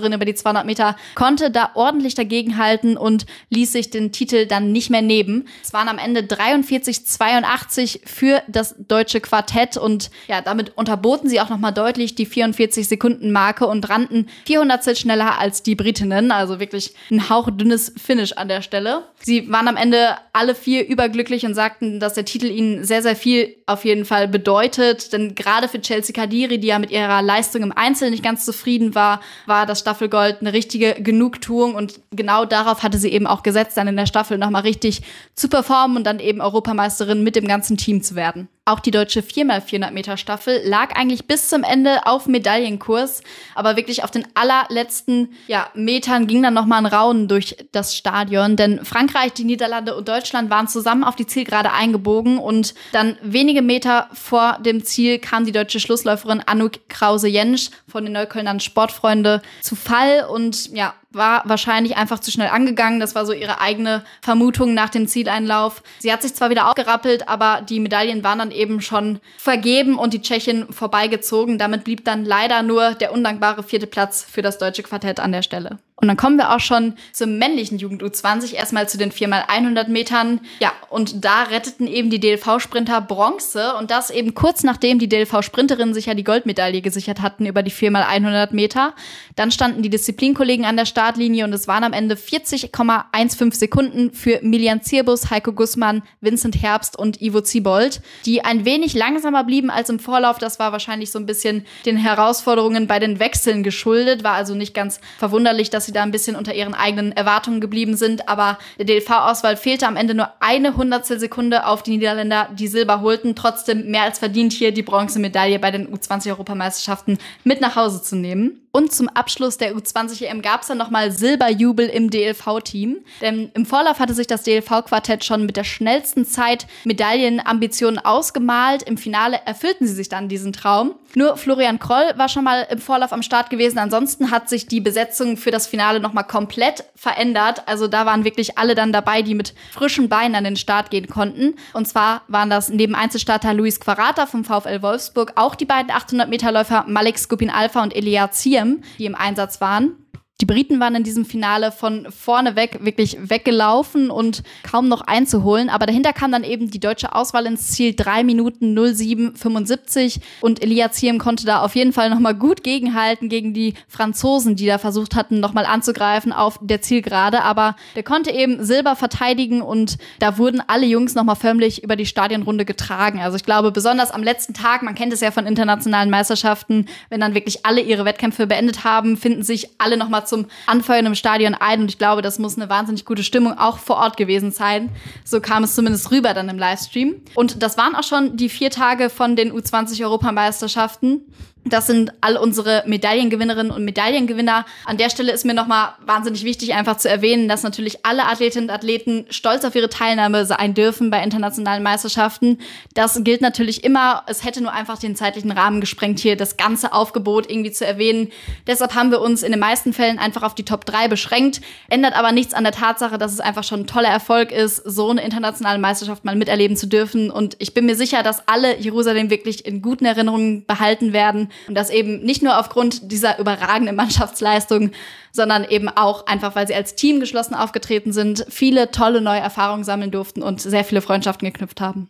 Vize-Europameisterin 0.00 0.12
über 0.12 0.24
die 0.24 0.34
200 0.34 0.66
Meter 0.66 0.96
konnte 1.14 1.50
da 1.50 1.70
ordentlich 1.74 2.14
dagegenhalten 2.14 2.96
und 2.96 3.26
ließ 3.50 3.72
sich 3.72 3.90
den 3.90 4.12
Titel 4.12 4.46
dann 4.46 4.72
nicht 4.72 4.90
mehr 4.90 5.02
nehmen. 5.02 5.48
Es 5.62 5.72
waren 5.72 5.88
am 5.88 5.98
Ende 5.98 6.22
43,82 6.22 8.00
für 8.06 8.42
das 8.48 8.74
deutsche 8.78 9.20
Quartett 9.20 9.76
und 9.76 10.10
ja, 10.28 10.40
damit 10.40 10.76
unterboten 10.76 11.28
sie 11.28 11.40
auch 11.40 11.50
nochmal 11.50 11.72
deutlich 11.72 12.14
die 12.14 12.26
44 12.26 12.88
Sekunden 12.88 13.32
Marke 13.32 13.66
und 13.66 13.88
rannten 13.88 14.28
400 14.46 14.80
schneller 14.96 15.38
als 15.38 15.62
die 15.62 15.74
Britinnen, 15.74 16.32
also 16.32 16.58
wirklich 16.58 16.94
ein 17.10 17.28
hauchdünnes 17.28 17.92
Finish 17.96 18.32
an 18.32 18.48
der 18.48 18.62
Stelle. 18.62 19.04
Sie 19.22 19.50
waren 19.52 19.68
am 19.68 19.76
Ende 19.76 20.16
alle 20.32 20.54
vier 20.54 20.88
überglücklich 20.88 21.44
und 21.44 21.54
sagten, 21.54 22.00
dass 22.00 22.14
der 22.14 22.24
Titel 22.24 22.46
ihnen 22.46 22.84
sehr, 22.84 23.02
sehr 23.02 23.16
viel 23.16 23.56
auf 23.66 23.84
jeden 23.84 24.04
Fall 24.04 24.26
bedeutet, 24.28 25.12
denn 25.12 25.34
gerade 25.34 25.68
für 25.68 25.80
Chelsea 25.80 26.14
Kadiri, 26.14 26.58
die 26.58 26.68
ja 26.68 26.78
mit 26.78 26.90
ihrer 26.90 27.20
Leistung 27.22 27.62
im 27.62 27.72
Einzel 27.72 28.10
nicht 28.10 28.22
ganz 28.22 28.44
zufrieden 28.44 28.94
war, 28.94 29.20
war 29.46 29.66
das 29.66 29.80
Staffelgold 29.90 30.40
eine 30.40 30.52
richtige 30.52 30.94
Genugtuung 30.94 31.74
und 31.74 32.00
genau 32.12 32.44
darauf 32.44 32.84
hatte 32.84 32.96
sie 32.96 33.10
eben 33.10 33.26
auch 33.26 33.42
gesetzt, 33.42 33.76
dann 33.76 33.88
in 33.88 33.96
der 33.96 34.06
Staffel 34.06 34.38
nochmal 34.38 34.62
richtig 34.62 35.02
zu 35.34 35.48
performen 35.48 35.96
und 35.96 36.04
dann 36.04 36.20
eben 36.20 36.40
Europameisterin 36.40 37.24
mit 37.24 37.34
dem 37.34 37.48
ganzen 37.48 37.76
Team 37.76 38.00
zu 38.00 38.14
werden. 38.14 38.48
Auch 38.70 38.78
die 38.78 38.92
deutsche 38.92 39.20
4x400 39.20 39.90
Meter 39.90 40.16
Staffel 40.16 40.62
lag 40.64 40.94
eigentlich 40.94 41.26
bis 41.26 41.48
zum 41.48 41.64
Ende 41.64 42.06
auf 42.06 42.28
Medaillenkurs, 42.28 43.24
aber 43.56 43.74
wirklich 43.74 44.04
auf 44.04 44.12
den 44.12 44.24
allerletzten 44.34 45.34
ja, 45.48 45.66
Metern 45.74 46.28
ging 46.28 46.40
dann 46.40 46.54
nochmal 46.54 46.78
ein 46.78 46.86
Raunen 46.86 47.26
durch 47.26 47.56
das 47.72 47.96
Stadion, 47.96 48.54
denn 48.54 48.84
Frankreich, 48.84 49.32
die 49.32 49.42
Niederlande 49.42 49.96
und 49.96 50.06
Deutschland 50.06 50.50
waren 50.50 50.68
zusammen 50.68 51.02
auf 51.02 51.16
die 51.16 51.26
Zielgerade 51.26 51.72
eingebogen 51.72 52.38
und 52.38 52.74
dann 52.92 53.18
wenige 53.22 53.60
Meter 53.60 54.08
vor 54.12 54.58
dem 54.64 54.84
Ziel 54.84 55.18
kam 55.18 55.44
die 55.44 55.52
deutsche 55.52 55.80
Schlussläuferin 55.80 56.40
Anouk 56.46 56.88
Krause-Jensch 56.88 57.70
von 57.88 58.04
den 58.04 58.12
Neuköllnern 58.12 58.60
Sportfreunde 58.60 59.42
zu 59.62 59.74
Fall 59.74 60.28
und 60.30 60.70
ja, 60.76 60.94
war 61.12 61.42
wahrscheinlich 61.46 61.96
einfach 61.96 62.20
zu 62.20 62.30
schnell 62.30 62.48
angegangen. 62.48 63.00
Das 63.00 63.14
war 63.14 63.26
so 63.26 63.32
ihre 63.32 63.60
eigene 63.60 64.04
Vermutung 64.22 64.74
nach 64.74 64.90
dem 64.90 65.08
Zieleinlauf. 65.08 65.82
Sie 65.98 66.12
hat 66.12 66.22
sich 66.22 66.34
zwar 66.34 66.50
wieder 66.50 66.68
aufgerappelt, 66.68 67.28
aber 67.28 67.62
die 67.62 67.80
Medaillen 67.80 68.22
waren 68.22 68.38
dann 68.38 68.50
eben 68.50 68.80
schon 68.80 69.20
vergeben 69.36 69.98
und 69.98 70.14
die 70.14 70.22
Tschechin 70.22 70.66
vorbeigezogen. 70.72 71.58
Damit 71.58 71.84
blieb 71.84 72.04
dann 72.04 72.24
leider 72.24 72.62
nur 72.62 72.94
der 72.94 73.12
undankbare 73.12 73.62
vierte 73.62 73.86
Platz 73.86 74.24
für 74.28 74.42
das 74.42 74.58
deutsche 74.58 74.82
Quartett 74.82 75.20
an 75.20 75.32
der 75.32 75.42
Stelle. 75.42 75.78
Und 76.00 76.08
dann 76.08 76.16
kommen 76.16 76.38
wir 76.38 76.54
auch 76.54 76.60
schon 76.60 76.94
zum 77.12 77.38
männlichen 77.38 77.78
Jugend 77.78 78.02
U20, 78.02 78.54
erstmal 78.54 78.88
zu 78.88 78.96
den 78.96 79.12
4x100 79.12 79.88
Metern. 79.88 80.40
Ja, 80.60 80.72
und 80.88 81.24
da 81.24 81.42
retteten 81.44 81.86
eben 81.86 82.10
die 82.10 82.20
DLV-Sprinter 82.20 83.00
Bronze 83.00 83.74
und 83.78 83.90
das 83.90 84.10
eben 84.10 84.34
kurz 84.34 84.62
nachdem 84.62 84.98
die 84.98 85.08
DLV-Sprinterinnen 85.08 85.94
sich 85.94 86.06
ja 86.06 86.14
die 86.14 86.24
Goldmedaille 86.24 86.80
gesichert 86.80 87.20
hatten 87.20 87.46
über 87.46 87.62
die 87.62 87.70
4x100 87.70 88.54
Meter. 88.54 88.94
Dann 89.36 89.50
standen 89.50 89.82
die 89.82 89.90
Disziplinkollegen 89.90 90.64
an 90.64 90.76
der 90.76 90.86
Startlinie 90.86 91.44
und 91.44 91.52
es 91.52 91.68
waren 91.68 91.84
am 91.84 91.92
Ende 91.92 92.14
40,15 92.14 93.54
Sekunden 93.54 94.12
für 94.12 94.40
Milian 94.42 94.82
Zirbus, 94.82 95.30
Heiko 95.30 95.52
Gussmann, 95.52 96.02
Vincent 96.20 96.60
Herbst 96.62 96.98
und 96.98 97.20
Ivo 97.20 97.40
Ziebold, 97.42 98.00
die 98.24 98.44
ein 98.44 98.64
wenig 98.64 98.94
langsamer 98.94 99.44
blieben 99.44 99.70
als 99.70 99.90
im 99.90 99.98
Vorlauf. 99.98 100.38
Das 100.38 100.58
war 100.58 100.72
wahrscheinlich 100.72 101.10
so 101.10 101.18
ein 101.18 101.26
bisschen 101.26 101.66
den 101.84 101.96
Herausforderungen 101.96 102.86
bei 102.86 102.98
den 102.98 103.18
Wechseln 103.18 103.62
geschuldet, 103.62 104.24
war 104.24 104.34
also 104.34 104.54
nicht 104.54 104.74
ganz 104.74 105.00
verwunderlich, 105.18 105.70
dass 105.70 105.86
sie 105.86 105.89
sie 105.90 105.94
da 105.94 106.02
ein 106.02 106.12
bisschen 106.12 106.36
unter 106.36 106.54
ihren 106.54 106.74
eigenen 106.74 107.12
Erwartungen 107.12 107.60
geblieben 107.60 107.96
sind. 107.96 108.28
Aber 108.28 108.58
der 108.78 108.86
DLV-Auswahl 108.86 109.56
fehlte 109.56 109.86
am 109.86 109.96
Ende 109.96 110.14
nur 110.14 110.28
eine 110.40 110.76
Hundertstel 110.76 111.18
Sekunde 111.18 111.66
auf 111.66 111.82
die 111.82 111.90
Niederländer, 111.90 112.48
die 112.54 112.68
Silber 112.68 113.00
holten. 113.00 113.34
Trotzdem 113.34 113.90
mehr 113.90 114.02
als 114.02 114.18
verdient 114.18 114.52
hier 114.52 114.72
die 114.72 114.82
Bronzemedaille 114.82 115.58
bei 115.58 115.70
den 115.70 115.88
U20-Europameisterschaften 115.92 117.18
mit 117.44 117.60
nach 117.60 117.76
Hause 117.76 118.02
zu 118.02 118.16
nehmen. 118.16 118.60
Und 118.72 118.92
zum 118.92 119.08
Abschluss 119.08 119.58
der 119.58 119.74
U20-EM 119.74 120.42
gab 120.42 120.62
es 120.62 120.68
dann 120.68 120.78
nochmal 120.78 121.10
Silberjubel 121.10 121.88
im 121.88 122.08
DLV-Team. 122.08 122.98
Denn 123.20 123.50
im 123.54 123.66
Vorlauf 123.66 123.98
hatte 123.98 124.14
sich 124.14 124.28
das 124.28 124.44
DLV-Quartett 124.44 125.24
schon 125.24 125.44
mit 125.44 125.56
der 125.56 125.64
schnellsten 125.64 126.24
Zeit 126.24 126.66
Medaillenambitionen 126.84 127.98
ausgemalt. 127.98 128.84
Im 128.84 128.96
Finale 128.96 129.40
erfüllten 129.44 129.88
sie 129.88 129.94
sich 129.94 130.08
dann 130.08 130.28
diesen 130.28 130.52
Traum. 130.52 130.94
Nur 131.16 131.36
Florian 131.36 131.80
Kroll 131.80 132.12
war 132.14 132.28
schon 132.28 132.44
mal 132.44 132.66
im 132.70 132.78
Vorlauf 132.78 133.12
am 133.12 133.22
Start 133.22 133.50
gewesen. 133.50 133.78
Ansonsten 133.78 134.30
hat 134.30 134.48
sich 134.48 134.68
die 134.68 134.80
Besetzung 134.80 135.36
für 135.36 135.50
das 135.50 135.66
Finale 135.66 135.98
nochmal 135.98 136.24
komplett 136.24 136.84
verändert. 136.94 137.66
Also 137.66 137.88
da 137.88 138.06
waren 138.06 138.24
wirklich 138.24 138.56
alle 138.56 138.76
dann 138.76 138.92
dabei, 138.92 139.22
die 139.22 139.34
mit 139.34 139.52
frischen 139.72 140.08
Beinen 140.08 140.36
an 140.36 140.44
den 140.44 140.56
Start 140.56 140.90
gehen 140.90 141.08
konnten. 141.08 141.56
Und 141.72 141.88
zwar 141.88 142.22
waren 142.28 142.50
das 142.50 142.68
neben 142.68 142.94
Einzelstarter 142.94 143.52
Luis 143.52 143.80
Quarata 143.80 144.26
vom 144.26 144.44
VfL 144.44 144.82
Wolfsburg 144.82 145.32
auch 145.34 145.56
die 145.56 145.64
beiden 145.64 145.90
800-Meter-Läufer 145.90 146.84
Malik 146.86 147.18
Skupin 147.18 147.50
Alpha 147.50 147.82
und 147.82 147.96
Elia 147.96 148.30
Zier 148.30 148.59
Liam, 148.60 148.82
die 148.98 149.06
im 149.06 149.14
Einsatz 149.14 149.60
waren. 149.60 149.96
Die 150.40 150.46
Briten 150.46 150.80
waren 150.80 150.94
in 150.94 151.02
diesem 151.02 151.26
Finale 151.26 151.70
von 151.70 152.06
vorne 152.10 152.56
weg 152.56 152.78
wirklich 152.80 153.18
weggelaufen 153.20 154.10
und 154.10 154.42
kaum 154.62 154.88
noch 154.88 155.02
einzuholen. 155.02 155.68
Aber 155.68 155.84
dahinter 155.84 156.14
kam 156.14 156.32
dann 156.32 156.44
eben 156.44 156.70
die 156.70 156.80
deutsche 156.80 157.14
Auswahl 157.14 157.44
ins 157.44 157.68
Ziel 157.68 157.94
3 157.94 158.24
Minuten 158.24 158.78
07,75 158.78 160.20
und 160.40 160.62
Elia 160.62 160.90
Ziem 160.92 161.18
konnte 161.18 161.44
da 161.44 161.60
auf 161.62 161.76
jeden 161.76 161.92
Fall 161.92 162.08
nochmal 162.08 162.34
gut 162.34 162.64
gegenhalten 162.64 163.28
gegen 163.28 163.52
die 163.52 163.74
Franzosen, 163.86 164.56
die 164.56 164.64
da 164.64 164.78
versucht 164.78 165.14
hatten, 165.14 165.40
nochmal 165.40 165.66
anzugreifen 165.66 166.32
auf 166.32 166.58
der 166.62 166.80
Zielgerade. 166.80 167.42
Aber 167.42 167.76
der 167.94 168.02
konnte 168.02 168.30
eben 168.30 168.64
Silber 168.64 168.96
verteidigen 168.96 169.60
und 169.60 169.98
da 170.20 170.38
wurden 170.38 170.62
alle 170.66 170.86
Jungs 170.86 171.14
nochmal 171.14 171.36
förmlich 171.36 171.84
über 171.84 171.96
die 171.96 172.06
Stadionrunde 172.06 172.64
getragen. 172.64 173.20
Also 173.20 173.36
ich 173.36 173.44
glaube, 173.44 173.72
besonders 173.72 174.10
am 174.10 174.22
letzten 174.22 174.54
Tag, 174.54 174.82
man 174.82 174.94
kennt 174.94 175.12
es 175.12 175.20
ja 175.20 175.32
von 175.32 175.46
internationalen 175.46 176.08
Meisterschaften, 176.08 176.86
wenn 177.10 177.20
dann 177.20 177.34
wirklich 177.34 177.66
alle 177.66 177.82
ihre 177.82 178.06
Wettkämpfe 178.06 178.46
beendet 178.46 178.84
haben, 178.84 179.18
finden 179.18 179.42
sich 179.42 179.68
alle 179.76 179.98
nochmal 179.98 180.24
zum 180.30 180.46
Anfeuern 180.66 181.04
im 181.04 181.14
Stadion 181.14 181.54
ein 181.54 181.82
und 181.82 181.90
ich 181.90 181.98
glaube, 181.98 182.22
das 182.22 182.38
muss 182.38 182.56
eine 182.56 182.70
wahnsinnig 182.70 183.04
gute 183.04 183.22
Stimmung 183.22 183.58
auch 183.58 183.78
vor 183.78 183.96
Ort 183.96 184.16
gewesen 184.16 184.50
sein. 184.50 184.90
So 185.24 185.40
kam 185.40 185.64
es 185.64 185.74
zumindest 185.74 186.10
rüber 186.10 186.32
dann 186.32 186.48
im 186.48 186.58
Livestream. 186.58 187.20
Und 187.34 187.62
das 187.62 187.76
waren 187.76 187.94
auch 187.94 188.04
schon 188.04 188.36
die 188.36 188.48
vier 188.48 188.70
Tage 188.70 189.10
von 189.10 189.36
den 189.36 189.52
U20-Europameisterschaften. 189.52 191.26
Das 191.64 191.86
sind 191.86 192.12
all 192.22 192.38
unsere 192.38 192.84
Medaillengewinnerinnen 192.86 193.70
und 193.70 193.84
Medaillengewinner. 193.84 194.64
An 194.86 194.96
der 194.96 195.10
Stelle 195.10 195.30
ist 195.30 195.44
mir 195.44 195.52
nochmal 195.52 195.90
wahnsinnig 196.04 196.44
wichtig, 196.44 196.72
einfach 196.72 196.96
zu 196.96 197.08
erwähnen, 197.08 197.48
dass 197.48 197.62
natürlich 197.62 198.06
alle 198.06 198.24
Athletinnen 198.24 198.70
und 198.70 198.74
Athleten 198.74 199.26
stolz 199.28 199.64
auf 199.64 199.74
ihre 199.74 199.90
Teilnahme 199.90 200.46
sein 200.46 200.72
dürfen 200.72 201.10
bei 201.10 201.22
internationalen 201.22 201.82
Meisterschaften. 201.82 202.58
Das 202.94 203.22
gilt 203.24 203.42
natürlich 203.42 203.84
immer. 203.84 204.24
Es 204.26 204.42
hätte 204.42 204.62
nur 204.62 204.72
einfach 204.72 204.98
den 204.98 205.16
zeitlichen 205.16 205.50
Rahmen 205.50 205.82
gesprengt, 205.82 206.18
hier 206.18 206.34
das 206.34 206.56
ganze 206.56 206.94
Aufgebot 206.94 207.50
irgendwie 207.50 207.72
zu 207.72 207.86
erwähnen. 207.86 208.30
Deshalb 208.66 208.94
haben 208.94 209.10
wir 209.10 209.20
uns 209.20 209.42
in 209.42 209.52
den 209.52 209.60
meisten 209.60 209.92
Fällen 209.92 210.18
einfach 210.18 210.42
auf 210.42 210.54
die 210.54 210.64
Top 210.64 210.86
3 210.86 211.08
beschränkt. 211.08 211.60
Ändert 211.90 212.16
aber 212.16 212.32
nichts 212.32 212.54
an 212.54 212.64
der 212.64 212.72
Tatsache, 212.72 213.18
dass 213.18 213.32
es 213.32 213.40
einfach 213.40 213.64
schon 213.64 213.80
ein 213.80 213.86
toller 213.86 214.08
Erfolg 214.08 214.50
ist, 214.50 214.76
so 214.76 215.10
eine 215.10 215.22
internationale 215.22 215.78
Meisterschaft 215.78 216.24
mal 216.24 216.36
miterleben 216.36 216.76
zu 216.78 216.86
dürfen. 216.86 217.30
Und 217.30 217.56
ich 217.58 217.74
bin 217.74 217.84
mir 217.84 217.96
sicher, 217.96 218.22
dass 218.22 218.48
alle 218.48 218.78
Jerusalem 218.78 219.28
wirklich 219.28 219.66
in 219.66 219.82
guten 219.82 220.06
Erinnerungen 220.06 220.64
behalten 220.64 221.12
werden 221.12 221.49
und 221.68 221.74
das 221.74 221.90
eben 221.90 222.22
nicht 222.22 222.42
nur 222.42 222.58
aufgrund 222.58 223.10
dieser 223.10 223.38
überragenden 223.38 223.96
Mannschaftsleistung, 223.96 224.90
sondern 225.32 225.64
eben 225.64 225.88
auch 225.88 226.26
einfach, 226.26 226.56
weil 226.56 226.66
sie 226.66 226.74
als 226.74 226.94
Team 226.94 227.20
geschlossen 227.20 227.54
aufgetreten 227.54 228.12
sind, 228.12 228.46
viele 228.48 228.90
tolle 228.90 229.20
neue 229.20 229.40
Erfahrungen 229.40 229.84
sammeln 229.84 230.10
durften 230.10 230.42
und 230.42 230.60
sehr 230.60 230.84
viele 230.84 231.00
Freundschaften 231.00 231.46
geknüpft 231.46 231.80
haben. 231.80 232.08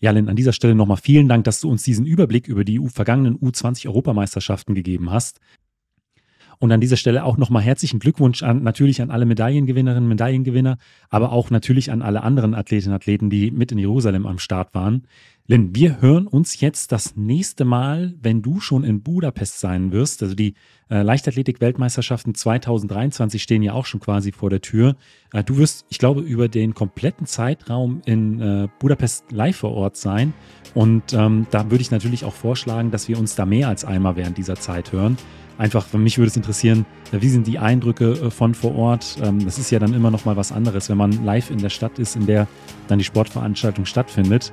Ja, 0.00 0.10
Lynn, 0.10 0.28
an 0.28 0.36
dieser 0.36 0.52
Stelle 0.52 0.74
nochmal 0.74 0.98
vielen 0.98 1.28
Dank, 1.28 1.44
dass 1.44 1.60
du 1.60 1.70
uns 1.70 1.82
diesen 1.82 2.04
Überblick 2.04 2.46
über 2.46 2.64
die 2.64 2.78
vergangenen 2.88 3.38
U20-Europameisterschaften 3.38 4.74
gegeben 4.74 5.10
hast. 5.10 5.40
Und 6.58 6.72
an 6.72 6.80
dieser 6.80 6.96
Stelle 6.96 7.24
auch 7.24 7.36
nochmal 7.36 7.62
herzlichen 7.62 7.98
Glückwunsch 7.98 8.42
an 8.42 8.62
natürlich 8.62 9.02
an 9.02 9.10
alle 9.10 9.26
Medaillengewinnerinnen, 9.26 10.08
Medaillengewinner, 10.08 10.78
aber 11.10 11.32
auch 11.32 11.50
natürlich 11.50 11.90
an 11.90 12.02
alle 12.02 12.22
anderen 12.22 12.54
Athletinnen 12.54 12.92
und 12.92 12.96
Athleten, 12.96 13.30
die 13.30 13.50
mit 13.50 13.72
in 13.72 13.78
Jerusalem 13.78 14.26
am 14.26 14.38
Start 14.38 14.74
waren. 14.74 15.06
Lynn, 15.46 15.74
wir 15.74 16.00
hören 16.00 16.26
uns 16.26 16.60
jetzt 16.60 16.90
das 16.90 17.16
nächste 17.16 17.66
Mal, 17.66 18.14
wenn 18.22 18.40
du 18.40 18.60
schon 18.60 18.82
in 18.82 19.02
Budapest 19.02 19.60
sein 19.60 19.92
wirst. 19.92 20.22
Also 20.22 20.34
die 20.34 20.54
äh, 20.88 21.02
Leichtathletik-Weltmeisterschaften 21.02 22.34
2023 22.34 23.42
stehen 23.42 23.62
ja 23.62 23.74
auch 23.74 23.84
schon 23.84 24.00
quasi 24.00 24.32
vor 24.32 24.48
der 24.48 24.62
Tür. 24.62 24.96
Äh, 25.34 25.44
du 25.44 25.58
wirst, 25.58 25.84
ich 25.90 25.98
glaube, 25.98 26.22
über 26.22 26.48
den 26.48 26.72
kompletten 26.72 27.26
Zeitraum 27.26 28.00
in 28.06 28.40
äh, 28.40 28.68
Budapest 28.78 29.32
live 29.32 29.56
vor 29.56 29.72
Ort 29.72 29.98
sein. 29.98 30.32
Und 30.72 31.12
ähm, 31.12 31.46
da 31.50 31.70
würde 31.70 31.82
ich 31.82 31.90
natürlich 31.90 32.24
auch 32.24 32.32
vorschlagen, 32.32 32.90
dass 32.90 33.08
wir 33.08 33.18
uns 33.18 33.34
da 33.34 33.44
mehr 33.44 33.68
als 33.68 33.84
einmal 33.84 34.16
während 34.16 34.38
dieser 34.38 34.56
Zeit 34.56 34.92
hören. 34.92 35.18
Einfach, 35.56 35.86
für 35.86 35.98
mich 35.98 36.18
würde 36.18 36.28
es 36.28 36.36
interessieren, 36.36 36.84
wie 37.12 37.28
sind 37.28 37.46
die 37.46 37.58
Eindrücke 37.58 38.12
äh, 38.12 38.30
von 38.30 38.54
vor 38.54 38.74
Ort? 38.74 39.16
Ähm, 39.22 39.44
das 39.44 39.58
ist 39.58 39.70
ja 39.70 39.78
dann 39.78 39.94
immer 39.94 40.10
noch 40.10 40.24
mal 40.24 40.36
was 40.36 40.50
anderes, 40.50 40.88
wenn 40.88 40.98
man 40.98 41.24
live 41.24 41.50
in 41.50 41.58
der 41.58 41.70
Stadt 41.70 41.98
ist, 41.98 42.16
in 42.16 42.26
der 42.26 42.48
dann 42.88 42.98
die 42.98 43.04
Sportveranstaltung 43.04 43.86
stattfindet. 43.86 44.52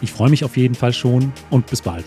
Ich 0.00 0.12
freue 0.12 0.30
mich 0.30 0.44
auf 0.44 0.56
jeden 0.56 0.74
Fall 0.74 0.92
schon 0.92 1.32
und 1.50 1.66
bis 1.66 1.82
bald. 1.82 2.04